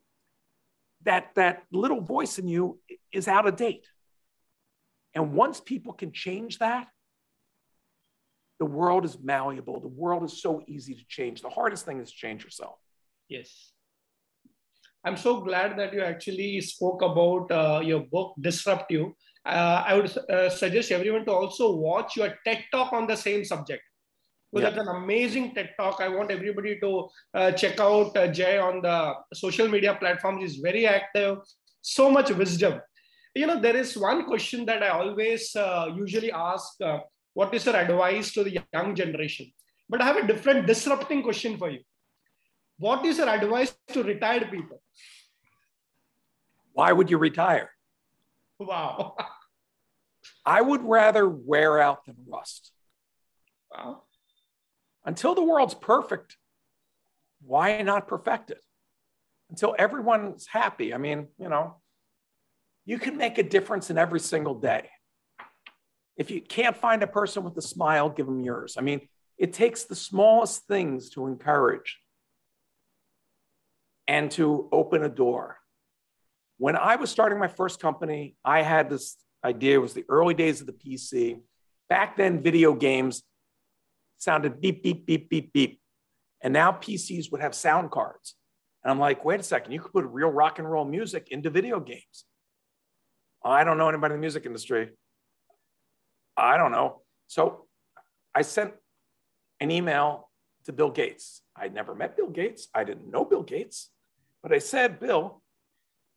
that, 1.03 1.29
that 1.35 1.63
little 1.71 2.01
voice 2.01 2.39
in 2.39 2.47
you 2.47 2.79
is 3.11 3.27
out 3.27 3.47
of 3.47 3.55
date. 3.55 3.85
And 5.13 5.33
once 5.33 5.59
people 5.59 5.93
can 5.93 6.11
change 6.11 6.59
that, 6.59 6.87
the 8.59 8.65
world 8.65 9.05
is 9.05 9.17
malleable. 9.21 9.79
The 9.81 9.87
world 9.87 10.23
is 10.23 10.41
so 10.41 10.63
easy 10.67 10.93
to 10.93 11.05
change. 11.07 11.41
The 11.41 11.49
hardest 11.49 11.85
thing 11.85 11.99
is 11.99 12.11
change 12.11 12.43
yourself. 12.43 12.75
Yes. 13.27 13.71
I'm 15.03 15.17
so 15.17 15.41
glad 15.41 15.77
that 15.77 15.93
you 15.93 16.01
actually 16.01 16.61
spoke 16.61 17.01
about 17.01 17.51
uh, 17.51 17.81
your 17.83 18.01
book, 18.01 18.33
Disrupt 18.39 18.91
You. 18.91 19.15
Uh, 19.45 19.83
I 19.85 19.93
would 19.95 20.17
uh, 20.29 20.49
suggest 20.49 20.91
everyone 20.91 21.25
to 21.25 21.31
also 21.31 21.71
watch 21.75 22.15
your 22.17 22.33
TED 22.45 22.63
talk 22.71 22.93
on 22.93 23.05
the 23.07 23.15
same 23.15 23.45
subject. 23.45 23.83
So 24.53 24.59
Yeah. 24.59 24.69
that's 24.69 24.79
an 24.87 24.87
amazing 24.95 25.53
TED 25.53 25.71
talk. 25.79 26.01
I 26.01 26.07
want 26.07 26.31
everybody 26.31 26.79
to 26.79 27.09
uh, 27.33 27.51
check 27.51 27.79
out 27.79 28.15
uh, 28.17 28.27
Jay 28.27 28.57
on 28.57 28.81
the 28.81 29.13
social 29.33 29.67
media 29.67 29.95
platforms. 29.95 30.41
He's 30.41 30.55
very 30.61 30.87
active, 30.87 31.37
so 31.81 32.09
much 32.09 32.31
wisdom. 32.31 32.81
you 33.35 33.45
know, 33.47 33.59
there 33.59 33.75
is 33.75 33.97
one 33.97 34.25
question 34.25 34.65
that 34.65 34.81
I 34.81 34.89
always 34.89 35.55
uh, 35.55 35.87
usually 35.95 36.31
ask 36.31 36.81
uh, 36.81 36.99
what 37.33 37.53
is 37.53 37.65
your 37.65 37.75
advice 37.75 38.31
to 38.33 38.43
the 38.45 38.63
young 38.73 38.95
generation? 38.95 39.51
But 39.89 40.01
I 40.01 40.05
have 40.05 40.17
a 40.23 40.27
different 40.27 40.67
disrupting 40.67 41.21
question 41.21 41.57
for 41.57 41.69
you. 41.69 41.81
What 42.79 43.05
is 43.05 43.17
your 43.17 43.27
advice 43.29 43.75
to 43.93 44.03
retired 44.03 44.49
people? 44.49 44.81
Why 46.73 46.91
would 46.93 47.09
you 47.11 47.17
retire? 47.17 47.69
Wow. 48.59 49.15
I 50.45 50.61
would 50.61 50.83
rather 50.83 51.27
wear 51.27 51.79
out 51.79 52.05
than 52.05 52.15
rust. 52.27 52.71
Wow. 53.71 54.03
Until 55.03 55.35
the 55.35 55.43
world's 55.43 55.73
perfect, 55.73 56.37
why 57.41 57.81
not 57.81 58.07
perfect 58.07 58.51
it? 58.51 58.63
Until 59.49 59.75
everyone's 59.77 60.47
happy. 60.47 60.93
I 60.93 60.97
mean, 60.97 61.27
you 61.37 61.49
know, 61.49 61.77
you 62.85 62.99
can 62.99 63.17
make 63.17 63.37
a 63.37 63.43
difference 63.43 63.89
in 63.89 63.97
every 63.97 64.19
single 64.19 64.55
day. 64.55 64.89
If 66.17 66.31
you 66.31 66.41
can't 66.41 66.77
find 66.77 67.03
a 67.03 67.07
person 67.07 67.43
with 67.43 67.57
a 67.57 67.61
smile, 67.61 68.09
give 68.09 68.25
them 68.25 68.41
yours. 68.41 68.75
I 68.77 68.81
mean, 68.81 69.01
it 69.37 69.53
takes 69.53 69.83
the 69.83 69.95
smallest 69.95 70.65
things 70.67 71.09
to 71.11 71.27
encourage 71.27 71.99
and 74.07 74.31
to 74.31 74.69
open 74.71 75.03
a 75.03 75.09
door. 75.09 75.57
When 76.57 76.77
I 76.77 76.95
was 76.95 77.09
starting 77.09 77.37
my 77.37 77.47
first 77.47 77.81
company, 77.81 78.37
I 78.45 78.61
had 78.61 78.89
this 78.89 79.17
idea. 79.45 79.79
Was 79.79 79.93
the 79.93 80.05
early 80.09 80.33
days 80.33 80.59
of 80.59 80.67
the 80.67 80.73
PC. 80.73 81.39
Back 81.87 82.17
then, 82.17 82.41
video 82.41 82.73
games 82.73 83.23
sounded 84.17 84.59
beep, 84.59 84.83
beep, 84.83 85.05
beep, 85.05 85.29
beep, 85.29 85.53
beep. 85.53 85.79
And 86.41 86.51
now 86.53 86.71
PCs 86.71 87.31
would 87.31 87.41
have 87.41 87.55
sound 87.55 87.91
cards. 87.91 88.35
And 88.83 88.91
I'm 88.91 88.99
like, 88.99 89.23
wait 89.23 89.39
a 89.39 89.43
second, 89.43 89.71
you 89.71 89.79
could 89.79 89.93
put 89.93 90.05
real 90.05 90.29
rock 90.29 90.59
and 90.59 90.69
roll 90.69 90.85
music 90.85 91.29
into 91.31 91.49
video 91.49 91.79
games. 91.79 92.25
I 93.43 93.63
don't 93.63 93.77
know 93.77 93.89
anybody 93.89 94.13
in 94.13 94.19
the 94.19 94.21
music 94.21 94.45
industry. 94.45 94.91
I 96.35 96.57
don't 96.57 96.71
know. 96.71 97.01
So 97.27 97.65
I 98.33 98.41
sent 98.41 98.73
an 99.59 99.71
email 99.71 100.29
to 100.65 100.73
Bill 100.73 100.89
Gates. 100.89 101.41
I'd 101.55 101.73
never 101.73 101.95
met 101.95 102.17
Bill 102.17 102.29
Gates. 102.29 102.67
I 102.73 102.83
didn't 102.83 103.09
know 103.09 103.23
Bill 103.23 103.43
Gates. 103.43 103.91
But 104.43 104.51
I 104.51 104.59
said, 104.59 104.99
Bill, 104.99 105.41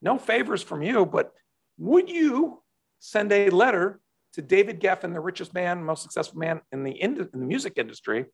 no 0.02 0.18
favors 0.18 0.62
from 0.62 0.82
you, 0.82 1.06
but 1.06 1.32
would 1.78 2.10
you 2.10 2.62
send 2.98 3.32
a 3.32 3.50
letter 3.50 4.00
to 4.34 4.42
David 4.42 4.80
Geffen, 4.80 5.12
the 5.12 5.20
richest 5.20 5.54
man, 5.54 5.82
most 5.82 6.02
successful 6.02 6.38
man 6.38 6.60
in 6.72 6.84
the, 6.84 6.92
in 6.92 7.14
the 7.14 7.38
music 7.38 7.74
industry, 7.76 8.26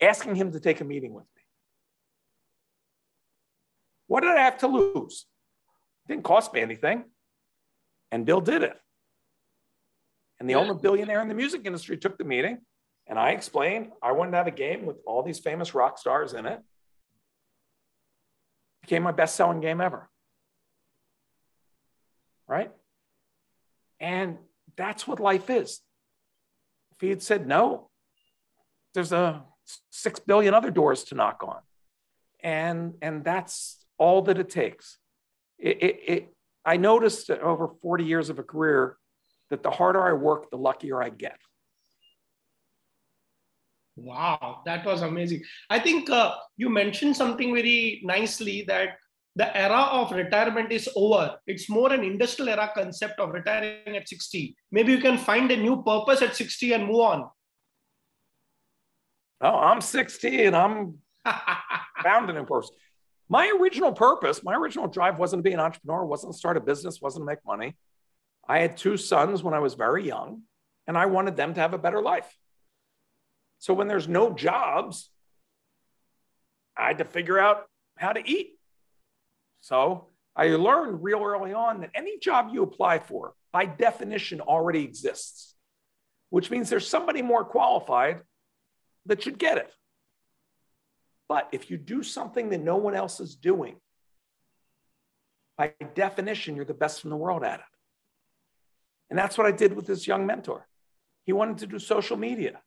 asking 0.00 0.36
him 0.36 0.52
to 0.52 0.60
take 0.60 0.80
a 0.80 0.84
meeting 0.84 1.12
with 1.12 1.24
me? 1.36 1.42
What 4.06 4.22
did 4.22 4.30
I 4.30 4.42
have 4.42 4.58
to 4.58 4.66
lose? 4.66 5.26
It 6.04 6.12
didn't 6.12 6.24
cost 6.24 6.52
me 6.52 6.60
anything. 6.60 7.04
And 8.10 8.26
Bill 8.26 8.40
did 8.40 8.62
it. 8.62 8.76
And 10.40 10.48
the 10.48 10.54
only 10.54 10.74
billionaire 10.80 11.20
in 11.20 11.28
the 11.28 11.34
music 11.34 11.62
industry 11.64 11.96
took 11.96 12.18
the 12.18 12.24
meeting. 12.24 12.58
And 13.06 13.18
I 13.18 13.30
explained 13.30 13.90
I 14.02 14.12
wanted 14.12 14.32
to 14.32 14.36
have 14.38 14.46
a 14.46 14.52
game 14.52 14.86
with 14.86 14.96
all 15.06 15.22
these 15.22 15.38
famous 15.38 15.74
rock 15.74 15.98
stars 15.98 16.32
in 16.32 16.46
it. 16.46 16.60
Became 18.82 19.02
my 19.02 19.12
best 19.12 19.36
selling 19.36 19.60
game 19.60 19.80
ever. 19.80 20.08
Right? 22.48 22.72
And 24.00 24.38
that's 24.76 25.06
what 25.06 25.20
life 25.20 25.50
is. 25.50 25.80
If 26.92 27.00
he 27.00 27.10
had 27.10 27.22
said 27.22 27.46
no, 27.46 27.90
there's 28.94 29.12
a 29.12 29.44
six 29.90 30.18
billion 30.18 30.54
other 30.54 30.70
doors 30.70 31.04
to 31.04 31.14
knock 31.14 31.42
on. 31.46 31.60
And, 32.42 32.94
and 33.02 33.22
that's 33.22 33.84
all 33.98 34.22
that 34.22 34.38
it 34.38 34.48
takes. 34.48 34.98
It, 35.58 35.82
it, 35.82 36.00
it, 36.06 36.34
I 36.64 36.76
noticed 36.78 37.30
over 37.30 37.68
40 37.82 38.04
years 38.04 38.30
of 38.30 38.38
a 38.38 38.42
career 38.42 38.96
that 39.50 39.62
the 39.62 39.70
harder 39.70 40.02
I 40.02 40.14
work, 40.14 40.50
the 40.50 40.56
luckier 40.56 41.02
I 41.02 41.10
get. 41.10 41.38
Wow, 43.96 44.62
that 44.64 44.86
was 44.86 45.02
amazing. 45.02 45.42
I 45.68 45.78
think 45.78 46.08
uh, 46.08 46.34
you 46.56 46.70
mentioned 46.70 47.16
something 47.16 47.54
very 47.54 48.00
nicely 48.02 48.62
that 48.68 48.96
the 49.36 49.56
era 49.56 49.88
of 49.92 50.10
retirement 50.12 50.72
is 50.72 50.88
over. 50.96 51.36
It's 51.46 51.68
more 51.70 51.92
an 51.92 52.02
industrial 52.02 52.50
era 52.50 52.70
concept 52.74 53.20
of 53.20 53.30
retiring 53.30 53.96
at 53.96 54.08
60. 54.08 54.56
Maybe 54.72 54.92
you 54.92 54.98
can 54.98 55.18
find 55.18 55.50
a 55.50 55.56
new 55.56 55.82
purpose 55.82 56.22
at 56.22 56.36
60 56.36 56.72
and 56.72 56.86
move 56.86 57.00
on. 57.00 57.30
Oh, 59.40 59.56
I'm 59.56 59.80
60 59.80 60.44
and 60.44 60.56
I'm 60.56 60.98
found 62.02 62.28
a 62.28 62.32
new 62.32 62.44
purpose. 62.44 62.70
My 63.28 63.48
original 63.60 63.92
purpose, 63.92 64.42
my 64.42 64.54
original 64.54 64.88
drive 64.88 65.18
wasn't 65.18 65.44
to 65.44 65.48
be 65.48 65.54
an 65.54 65.60
entrepreneur, 65.60 66.04
wasn't 66.04 66.32
to 66.32 66.38
start 66.38 66.56
a 66.56 66.60
business, 66.60 67.00
wasn't 67.00 67.22
to 67.22 67.26
make 67.26 67.38
money. 67.46 67.76
I 68.48 68.58
had 68.58 68.76
two 68.76 68.96
sons 68.96 69.44
when 69.44 69.54
I 69.54 69.60
was 69.60 69.74
very 69.74 70.04
young, 70.04 70.42
and 70.88 70.98
I 70.98 71.06
wanted 71.06 71.36
them 71.36 71.54
to 71.54 71.60
have 71.60 71.72
a 71.72 71.78
better 71.78 72.02
life. 72.02 72.28
So 73.60 73.72
when 73.72 73.86
there's 73.86 74.08
no 74.08 74.32
jobs, 74.32 75.10
I 76.76 76.88
had 76.88 76.98
to 76.98 77.04
figure 77.04 77.38
out 77.38 77.66
how 77.96 78.12
to 78.12 78.28
eat. 78.28 78.58
So 79.60 80.08
I 80.36 80.48
learned 80.48 81.02
real 81.02 81.22
early 81.22 81.52
on 81.52 81.80
that 81.80 81.90
any 81.94 82.18
job 82.18 82.50
you 82.52 82.62
apply 82.62 83.00
for, 83.00 83.34
by 83.52 83.66
definition, 83.66 84.40
already 84.40 84.84
exists, 84.84 85.54
which 86.30 86.50
means 86.50 86.70
there's 86.70 86.86
somebody 86.86 87.22
more 87.22 87.44
qualified 87.44 88.22
that 89.06 89.22
should 89.22 89.38
get 89.38 89.58
it. 89.58 89.72
But 91.28 91.48
if 91.52 91.70
you 91.70 91.76
do 91.76 92.02
something 92.02 92.50
that 92.50 92.60
no 92.60 92.76
one 92.76 92.94
else 92.94 93.20
is 93.20 93.36
doing, 93.36 93.76
by 95.56 95.74
definition, 95.94 96.56
you're 96.56 96.64
the 96.64 96.74
best 96.74 97.04
in 97.04 97.10
the 97.10 97.16
world 97.16 97.44
at 97.44 97.60
it. 97.60 97.66
And 99.10 99.18
that's 99.18 99.36
what 99.36 99.46
I 99.46 99.52
did 99.52 99.74
with 99.74 99.86
this 99.86 100.06
young 100.06 100.26
mentor. 100.26 100.66
He 101.26 101.32
wanted 101.32 101.58
to 101.58 101.66
do 101.66 101.78
social 101.78 102.16
media. 102.16 102.60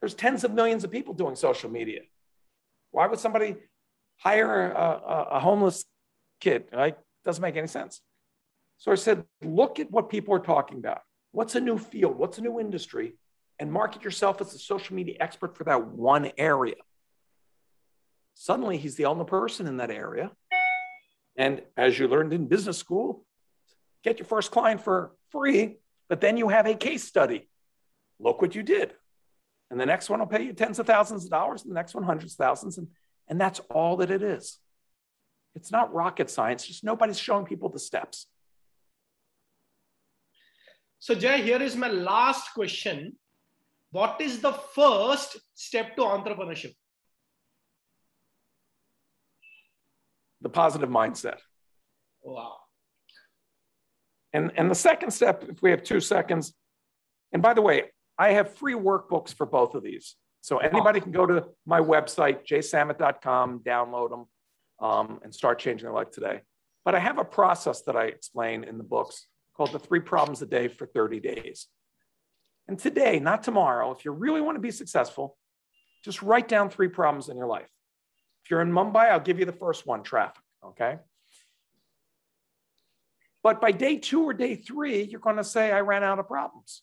There's 0.00 0.14
tens 0.14 0.44
of 0.44 0.52
millions 0.52 0.84
of 0.84 0.90
people 0.90 1.14
doing 1.14 1.34
social 1.34 1.70
media. 1.70 2.02
Why 2.90 3.06
would 3.06 3.18
somebody 3.18 3.56
hire 4.18 4.70
a, 4.70 4.80
a, 4.80 5.28
a 5.32 5.40
homeless 5.40 5.84
kid? 6.40 6.64
Right? 6.72 6.96
Doesn't 7.24 7.42
make 7.42 7.56
any 7.56 7.66
sense. 7.66 8.00
So 8.78 8.92
I 8.92 8.94
said, 8.94 9.24
look 9.42 9.80
at 9.80 9.90
what 9.90 10.08
people 10.08 10.34
are 10.34 10.38
talking 10.40 10.78
about. 10.78 11.00
What's 11.32 11.56
a 11.56 11.60
new 11.60 11.78
field? 11.78 12.16
What's 12.16 12.38
a 12.38 12.42
new 12.42 12.60
industry? 12.60 13.14
And 13.58 13.72
market 13.72 14.04
yourself 14.04 14.40
as 14.40 14.54
a 14.54 14.58
social 14.58 14.94
media 14.94 15.16
expert 15.18 15.56
for 15.56 15.64
that 15.64 15.88
one 15.88 16.30
area. 16.38 16.76
Suddenly, 18.34 18.76
he's 18.78 18.94
the 18.94 19.06
only 19.06 19.24
person 19.24 19.66
in 19.66 19.78
that 19.78 19.90
area. 19.90 20.30
And 21.36 21.62
as 21.76 21.98
you 21.98 22.06
learned 22.06 22.32
in 22.32 22.46
business 22.46 22.78
school, 22.78 23.24
get 24.04 24.20
your 24.20 24.26
first 24.26 24.52
client 24.52 24.80
for 24.80 25.12
free, 25.30 25.78
but 26.08 26.20
then 26.20 26.36
you 26.36 26.48
have 26.48 26.66
a 26.66 26.74
case 26.74 27.02
study. 27.02 27.48
Look 28.20 28.40
what 28.40 28.54
you 28.54 28.62
did. 28.62 28.94
And 29.70 29.80
the 29.80 29.86
next 29.86 30.08
one 30.08 30.20
will 30.20 30.26
pay 30.26 30.42
you 30.44 30.52
tens 30.52 30.78
of 30.78 30.86
thousands 30.86 31.24
of 31.24 31.30
dollars, 31.30 31.62
and 31.62 31.70
the 31.72 31.74
next 31.74 31.96
one 31.96 32.04
hundreds 32.04 32.34
of 32.34 32.38
thousands. 32.38 32.78
And, 32.78 32.88
and 33.28 33.40
that's 33.40 33.60
all 33.70 33.96
that 33.98 34.10
it 34.10 34.22
is. 34.22 34.58
It's 35.54 35.72
not 35.72 35.92
rocket 35.92 36.30
science, 36.30 36.66
just 36.66 36.84
nobody's 36.84 37.18
showing 37.18 37.44
people 37.44 37.68
the 37.68 37.78
steps. 37.78 38.26
So, 41.00 41.14
Jay, 41.14 41.42
here 41.42 41.62
is 41.62 41.76
my 41.76 41.88
last 41.88 42.54
question. 42.54 43.16
What 43.90 44.20
is 44.20 44.40
the 44.40 44.52
first 44.52 45.38
step 45.54 45.96
to 45.96 46.02
entrepreneurship? 46.02 46.74
The 50.40 50.48
positive 50.48 50.90
mindset. 50.90 51.38
Wow. 52.22 52.56
And, 54.32 54.52
and 54.56 54.70
the 54.70 54.74
second 54.74 55.10
step, 55.12 55.44
if 55.48 55.62
we 55.62 55.70
have 55.70 55.82
two 55.82 56.00
seconds, 56.00 56.52
and 57.32 57.42
by 57.42 57.54
the 57.54 57.62
way, 57.62 57.84
I 58.18 58.32
have 58.32 58.54
free 58.54 58.74
workbooks 58.74 59.32
for 59.32 59.46
both 59.46 59.74
of 59.74 59.82
these. 59.82 60.16
So 60.40 60.58
anybody 60.58 61.00
can 61.00 61.12
go 61.12 61.26
to 61.26 61.46
my 61.66 61.80
website, 61.80 62.46
jaysamit.com, 62.46 63.60
download 63.60 64.10
them, 64.10 64.26
um, 64.80 65.20
and 65.22 65.34
start 65.34 65.58
changing 65.58 65.84
their 65.84 65.94
life 65.94 66.10
today. 66.10 66.40
But 66.84 66.94
I 66.94 67.00
have 67.00 67.18
a 67.18 67.24
process 67.24 67.82
that 67.82 67.96
I 67.96 68.04
explain 68.04 68.64
in 68.64 68.78
the 68.78 68.84
books 68.84 69.26
called 69.54 69.72
the 69.72 69.78
three 69.78 70.00
problems 70.00 70.40
a 70.40 70.46
day 70.46 70.68
for 70.68 70.86
30 70.86 71.20
days. 71.20 71.66
And 72.68 72.78
today, 72.78 73.18
not 73.18 73.42
tomorrow, 73.42 73.90
if 73.90 74.04
you 74.04 74.12
really 74.12 74.40
want 74.40 74.56
to 74.56 74.60
be 74.60 74.70
successful, 74.70 75.36
just 76.04 76.22
write 76.22 76.48
down 76.48 76.70
three 76.70 76.88
problems 76.88 77.28
in 77.28 77.36
your 77.36 77.46
life. 77.46 77.68
If 78.44 78.50
you're 78.50 78.60
in 78.60 78.70
Mumbai, 78.70 79.10
I'll 79.10 79.20
give 79.20 79.38
you 79.38 79.44
the 79.44 79.52
first 79.52 79.86
one 79.86 80.02
traffic, 80.02 80.42
okay? 80.64 80.98
But 83.42 83.60
by 83.60 83.72
day 83.72 83.96
two 83.96 84.22
or 84.22 84.34
day 84.34 84.54
three, 84.54 85.02
you're 85.02 85.20
going 85.20 85.36
to 85.36 85.44
say, 85.44 85.72
I 85.72 85.80
ran 85.80 86.04
out 86.04 86.18
of 86.18 86.28
problems 86.28 86.82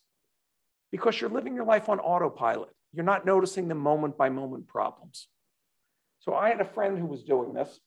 because 0.90 1.20
you're 1.20 1.30
living 1.30 1.54
your 1.54 1.64
life 1.64 1.88
on 1.88 2.00
autopilot. 2.00 2.70
You're 2.96 3.04
not 3.04 3.26
noticing 3.26 3.68
the 3.68 3.74
moment 3.74 4.16
by 4.16 4.30
moment 4.30 4.66
problems. 4.66 5.28
So 6.20 6.34
I 6.34 6.48
had 6.48 6.62
a 6.62 6.64
friend 6.64 6.98
who 6.98 7.04
was 7.04 7.22
doing 7.22 7.52
this. 7.52 7.78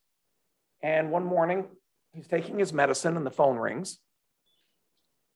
And 0.84 1.10
one 1.10 1.26
morning, 1.26 1.66
he's 2.14 2.28
taking 2.28 2.60
his 2.60 2.72
medicine 2.72 3.18
and 3.18 3.26
the 3.26 3.32
phone 3.32 3.58
rings. 3.58 3.98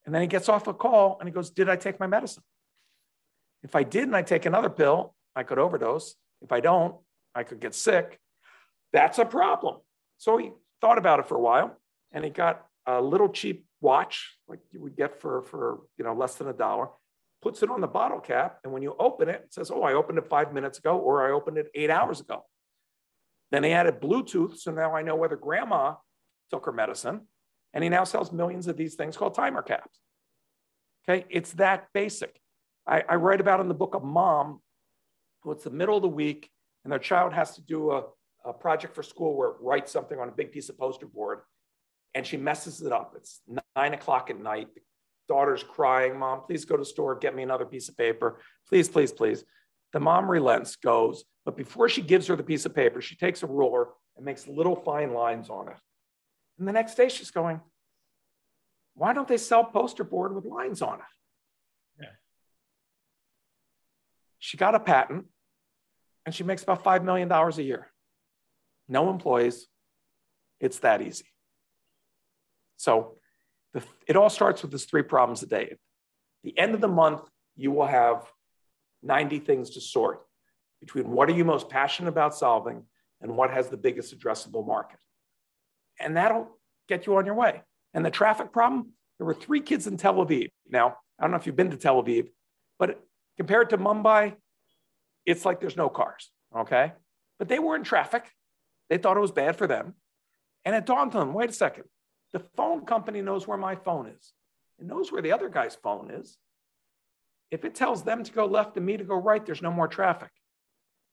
And 0.06 0.14
then 0.14 0.22
he 0.22 0.28
gets 0.28 0.48
off 0.48 0.68
a 0.68 0.74
call 0.74 1.16
and 1.18 1.28
he 1.28 1.32
goes, 1.32 1.50
Did 1.50 1.68
I 1.68 1.74
take 1.74 1.98
my 1.98 2.06
medicine? 2.06 2.44
If 3.64 3.74
I 3.74 3.82
did 3.82 4.04
and 4.04 4.14
I 4.14 4.22
take 4.22 4.46
another 4.46 4.70
pill, 4.70 5.16
I 5.34 5.42
could 5.42 5.58
overdose. 5.58 6.14
If 6.40 6.52
I 6.52 6.60
don't, 6.60 6.94
I 7.34 7.42
could 7.42 7.58
get 7.58 7.74
sick. 7.74 8.20
That's 8.92 9.18
a 9.18 9.24
problem. 9.24 9.80
So 10.18 10.36
he 10.36 10.52
thought 10.80 10.98
about 10.98 11.18
it 11.18 11.26
for 11.26 11.36
a 11.36 11.40
while 11.40 11.76
and 12.12 12.22
he 12.22 12.30
got 12.30 12.64
a 12.86 13.02
little 13.02 13.28
cheap 13.28 13.66
watch 13.80 14.38
like 14.46 14.60
you 14.70 14.80
would 14.80 14.96
get 14.96 15.20
for, 15.20 15.42
for 15.42 15.80
you 15.98 16.04
know, 16.04 16.14
less 16.14 16.36
than 16.36 16.46
a 16.46 16.52
dollar, 16.52 16.88
puts 17.44 17.62
it 17.62 17.70
on 17.70 17.82
the 17.82 17.86
bottle 17.86 18.20
cap. 18.20 18.58
And 18.64 18.72
when 18.72 18.82
you 18.82 18.96
open 18.98 19.28
it, 19.28 19.42
it 19.44 19.52
says, 19.52 19.70
oh, 19.70 19.82
I 19.82 19.92
opened 19.92 20.16
it 20.16 20.26
five 20.26 20.54
minutes 20.54 20.78
ago, 20.78 20.96
or 20.96 21.28
I 21.28 21.30
opened 21.30 21.58
it 21.58 21.68
eight 21.74 21.90
hours 21.90 22.20
ago. 22.20 22.42
Then 23.52 23.62
he 23.62 23.72
added 23.72 24.00
Bluetooth. 24.00 24.56
So 24.56 24.70
now 24.72 24.96
I 24.96 25.02
know 25.02 25.14
whether 25.14 25.36
grandma 25.36 25.94
took 26.50 26.64
her 26.64 26.72
medicine. 26.72 27.20
And 27.74 27.84
he 27.84 27.90
now 27.90 28.04
sells 28.04 28.32
millions 28.32 28.66
of 28.66 28.78
these 28.78 28.94
things 28.94 29.16
called 29.16 29.34
timer 29.34 29.60
caps. 29.60 30.00
Okay, 31.06 31.26
it's 31.28 31.52
that 31.54 31.88
basic. 31.92 32.40
I, 32.86 33.04
I 33.06 33.16
write 33.16 33.42
about 33.42 33.60
in 33.60 33.68
the 33.68 33.74
book 33.74 33.94
a 33.94 34.00
mom 34.00 34.60
who 35.42 35.52
it's 35.52 35.64
the 35.64 35.70
middle 35.70 35.96
of 35.96 36.02
the 36.02 36.08
week 36.08 36.48
and 36.82 36.92
their 36.92 36.98
child 36.98 37.34
has 37.34 37.54
to 37.56 37.62
do 37.62 37.90
a, 37.90 38.04
a 38.46 38.54
project 38.54 38.94
for 38.94 39.02
school 39.02 39.36
where 39.36 39.50
it 39.50 39.56
writes 39.60 39.92
something 39.92 40.18
on 40.18 40.28
a 40.28 40.32
big 40.32 40.50
piece 40.50 40.70
of 40.70 40.78
poster 40.78 41.06
board 41.06 41.40
and 42.14 42.26
she 42.26 42.38
messes 42.38 42.80
it 42.80 42.92
up. 42.92 43.12
It's 43.16 43.42
nine 43.76 43.92
o'clock 43.92 44.30
at 44.30 44.40
night. 44.40 44.68
The 44.74 44.80
daughter's 45.28 45.62
crying, 45.62 46.18
Mom, 46.18 46.42
please 46.42 46.64
go 46.64 46.76
to 46.76 46.84
store, 46.84 47.16
get 47.16 47.34
me 47.34 47.42
another 47.42 47.64
piece 47.64 47.88
of 47.88 47.96
paper. 47.96 48.40
Please, 48.68 48.88
please, 48.88 49.12
please. 49.12 49.44
The 49.92 50.00
mom 50.00 50.30
relents, 50.30 50.76
goes, 50.76 51.24
but 51.44 51.56
before 51.56 51.88
she 51.88 52.02
gives 52.02 52.26
her 52.26 52.36
the 52.36 52.42
piece 52.42 52.66
of 52.66 52.74
paper, 52.74 53.00
she 53.00 53.16
takes 53.16 53.42
a 53.42 53.46
ruler 53.46 53.88
and 54.16 54.24
makes 54.24 54.48
little 54.48 54.76
fine 54.76 55.12
lines 55.12 55.50
on 55.50 55.68
it. 55.68 55.76
And 56.58 56.66
the 56.66 56.72
next 56.72 56.96
day 56.96 57.08
she's 57.08 57.30
going, 57.30 57.60
why 58.94 59.12
don't 59.12 59.28
they 59.28 59.36
sell 59.36 59.64
poster 59.64 60.04
board 60.04 60.34
with 60.34 60.44
lines 60.44 60.82
on 60.82 60.94
it? 60.94 61.04
Yeah. 62.00 62.08
She 64.38 64.56
got 64.56 64.74
a 64.74 64.80
patent 64.80 65.26
and 66.26 66.34
she 66.34 66.44
makes 66.44 66.62
about 66.62 66.84
$5 66.84 67.04
million 67.04 67.30
a 67.30 67.50
year. 67.60 67.90
No 68.88 69.10
employees. 69.10 69.66
It's 70.60 70.78
that 70.80 71.02
easy. 71.02 71.26
So 72.76 73.16
the, 73.74 73.82
it 74.06 74.16
all 74.16 74.30
starts 74.30 74.62
with 74.62 74.70
this 74.70 74.86
three 74.86 75.02
problems 75.02 75.42
a 75.42 75.46
day. 75.46 75.68
At 75.70 75.78
the 76.42 76.58
end 76.58 76.74
of 76.74 76.80
the 76.80 76.88
month, 76.88 77.22
you 77.56 77.70
will 77.72 77.86
have 77.86 78.24
90 79.02 79.40
things 79.40 79.70
to 79.70 79.80
sort 79.80 80.22
between 80.80 81.10
what 81.10 81.28
are 81.28 81.32
you 81.32 81.44
most 81.44 81.68
passionate 81.68 82.08
about 82.08 82.34
solving 82.34 82.84
and 83.20 83.36
what 83.36 83.50
has 83.50 83.68
the 83.68 83.76
biggest 83.76 84.16
addressable 84.16 84.66
market. 84.66 84.98
And 86.00 86.16
that'll 86.16 86.58
get 86.88 87.06
you 87.06 87.16
on 87.16 87.26
your 87.26 87.34
way. 87.34 87.62
And 87.92 88.04
the 88.04 88.10
traffic 88.10 88.52
problem, 88.52 88.90
there 89.18 89.26
were 89.26 89.34
three 89.34 89.60
kids 89.60 89.86
in 89.86 89.96
Tel 89.96 90.14
Aviv. 90.14 90.50
Now, 90.68 90.96
I 91.18 91.22
don't 91.22 91.30
know 91.30 91.36
if 91.36 91.46
you've 91.46 91.56
been 91.56 91.70
to 91.70 91.76
Tel 91.76 92.02
Aviv, 92.02 92.28
but 92.78 93.00
compared 93.36 93.70
to 93.70 93.78
Mumbai, 93.78 94.34
it's 95.24 95.44
like 95.44 95.60
there's 95.60 95.76
no 95.76 95.88
cars, 95.88 96.30
okay? 96.56 96.92
But 97.38 97.48
they 97.48 97.58
were 97.58 97.76
in 97.76 97.84
traffic. 97.84 98.30
They 98.90 98.98
thought 98.98 99.16
it 99.16 99.20
was 99.20 99.32
bad 99.32 99.56
for 99.56 99.66
them. 99.66 99.94
And 100.64 100.74
it 100.74 100.86
dawned 100.86 101.14
on 101.14 101.26
them 101.28 101.34
wait 101.34 101.50
a 101.50 101.52
second, 101.52 101.84
the 102.34 102.40
phone 102.56 102.84
company 102.84 103.22
knows 103.22 103.46
where 103.46 103.56
my 103.56 103.76
phone 103.76 104.08
is. 104.08 104.32
It 104.80 104.86
knows 104.86 105.12
where 105.12 105.22
the 105.22 105.30
other 105.30 105.48
guy's 105.48 105.76
phone 105.76 106.10
is. 106.10 106.36
If 107.52 107.64
it 107.64 107.76
tells 107.76 108.02
them 108.02 108.24
to 108.24 108.32
go 108.32 108.44
left 108.44 108.76
and 108.76 108.84
me 108.84 108.96
to 108.96 109.04
go 109.04 109.14
right, 109.14 109.46
there's 109.46 109.62
no 109.62 109.70
more 109.70 109.86
traffic. 109.86 110.30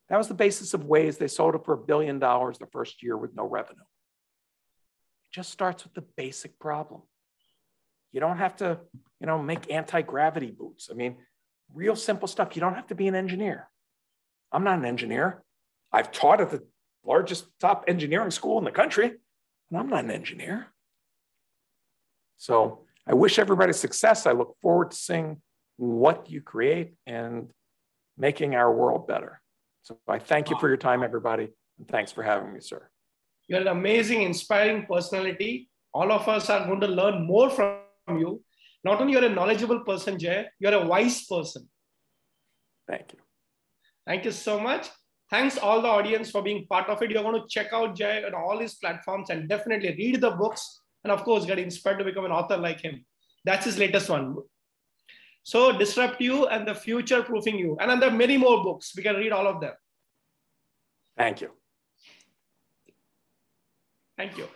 That 0.10 0.18
was 0.18 0.28
the 0.28 0.34
basis 0.34 0.74
of 0.74 0.82
Waze. 0.82 1.20
They 1.20 1.28
sold 1.28 1.54
it 1.54 1.64
for 1.64 1.76
a 1.76 1.78
billion 1.78 2.18
dollars 2.18 2.58
the 2.58 2.66
first 2.66 3.04
year 3.04 3.16
with 3.16 3.36
no 3.36 3.46
revenue. 3.46 3.80
It 3.82 5.32
just 5.32 5.52
starts 5.52 5.84
with 5.84 5.94
the 5.94 6.04
basic 6.18 6.58
problem. 6.58 7.04
You 8.12 8.20
don't 8.20 8.40
have 8.40 8.56
to, 8.58 8.80
you 9.20 9.28
know, 9.28 9.38
make 9.38 9.72
anti-gravity 9.72 10.56
boots. 10.58 10.90
I 10.92 10.96
mean, 10.96 11.18
real 11.72 11.96
simple 11.96 12.28
stuff. 12.28 12.56
You 12.56 12.62
don't 12.62 12.74
have 12.74 12.88
to 12.88 12.96
be 12.96 13.08
an 13.08 13.16
engineer. 13.16 13.70
I'm 14.52 14.64
not 14.64 14.80
an 14.80 14.86
engineer. 14.86 15.44
I've 15.94 16.12
taught 16.12 16.42
at 16.42 16.50
the 16.50 16.64
largest 17.06 17.46
top 17.60 17.86
engineering 17.88 18.32
school 18.32 18.58
in 18.58 18.64
the 18.64 18.72
country, 18.72 19.06
and 19.06 19.80
I'm 19.80 19.88
not 19.88 20.04
an 20.04 20.12
engineer. 20.12 20.74
So 22.42 22.80
I 23.08 23.14
wish 23.14 23.38
everybody 23.38 23.72
success. 23.72 24.26
I 24.26 24.32
look 24.32 24.58
forward 24.64 24.90
to 24.90 24.98
seeing 24.98 25.40
what 25.78 26.28
you 26.32 26.42
create 26.42 26.94
and 27.06 27.52
making 28.18 28.56
our 28.56 28.74
world 28.74 29.08
better. 29.08 29.40
So 29.84 30.00
I 30.08 30.18
thank 30.18 30.50
you 30.50 30.58
for 30.60 30.68
your 30.68 30.82
time, 30.90 31.04
everybody, 31.04 31.50
and 31.78 31.88
thanks 31.88 32.12
for 32.12 32.24
having 32.24 32.52
me, 32.52 32.60
sir. 32.60 32.90
You're 33.48 33.62
an 33.62 33.68
amazing, 33.68 34.24
inspiring 34.24 34.88
personality. 34.88 35.70
All 35.94 36.12
of 36.12 36.28
us 36.28 36.50
are 36.50 36.66
going 36.66 36.82
to 36.82 36.88
learn 36.88 37.28
more 37.28 37.52
from 37.52 37.78
you. 38.10 38.42
Not 38.84 39.00
only 39.00 39.14
you're 39.14 39.26
a 39.26 39.30
knowledgeable 39.30 39.82
person, 39.82 40.18
Jay, 40.18 40.48
you're 40.60 40.74
a 40.74 40.88
wise 40.88 41.24
person. 41.28 41.70
Thank 42.88 43.14
you. 43.14 43.20
Thank 44.08 44.26
you 44.26 44.32
so 44.32 44.60
much. 44.60 44.90
Thanks 45.30 45.60
all 45.60 45.84
the 45.84 45.88
audience 45.88 46.32
for 46.32 46.42
being 46.42 46.66
part 46.66 46.90
of 46.90 47.04
it. 47.04 47.12
You're 47.12 47.22
going 47.22 47.40
to 47.40 47.48
check 47.48 47.72
out 47.72 47.96
Jay 47.96 48.24
on 48.24 48.34
all 48.34 48.58
his 48.58 48.74
platforms 48.74 49.30
and 49.30 49.48
definitely 49.48 49.90
read 49.96 50.22
the 50.22 50.32
books 50.32 50.81
and 51.04 51.12
of 51.12 51.24
course 51.24 51.46
get 51.46 51.60
inspired 51.60 52.00
to 52.00 52.06
become 52.06 52.26
an 52.26 52.32
author 52.32 52.58
like 52.58 52.82
him. 52.82 53.06
That's 53.44 53.66
his 53.66 53.78
latest 53.78 54.10
one. 54.10 54.36
So 55.44 55.78
disrupt 55.78 56.22
you 56.22 56.48
and 56.48 56.68
the 56.68 56.76
future 56.76 57.24
proofing 57.24 57.58
you. 57.58 57.78
And 57.80 57.90
then 57.90 58.00
there 58.00 58.10
are 58.10 58.16
many 58.16 58.38
more 58.38 58.64
books. 58.64 58.94
We 58.96 59.04
can 59.04 59.16
read 59.16 59.32
all 59.32 59.48
of 59.48 59.60
them. 59.60 59.74
Thank 61.18 61.42
you. 61.42 61.52
Thank 64.18 64.38
you. 64.38 64.48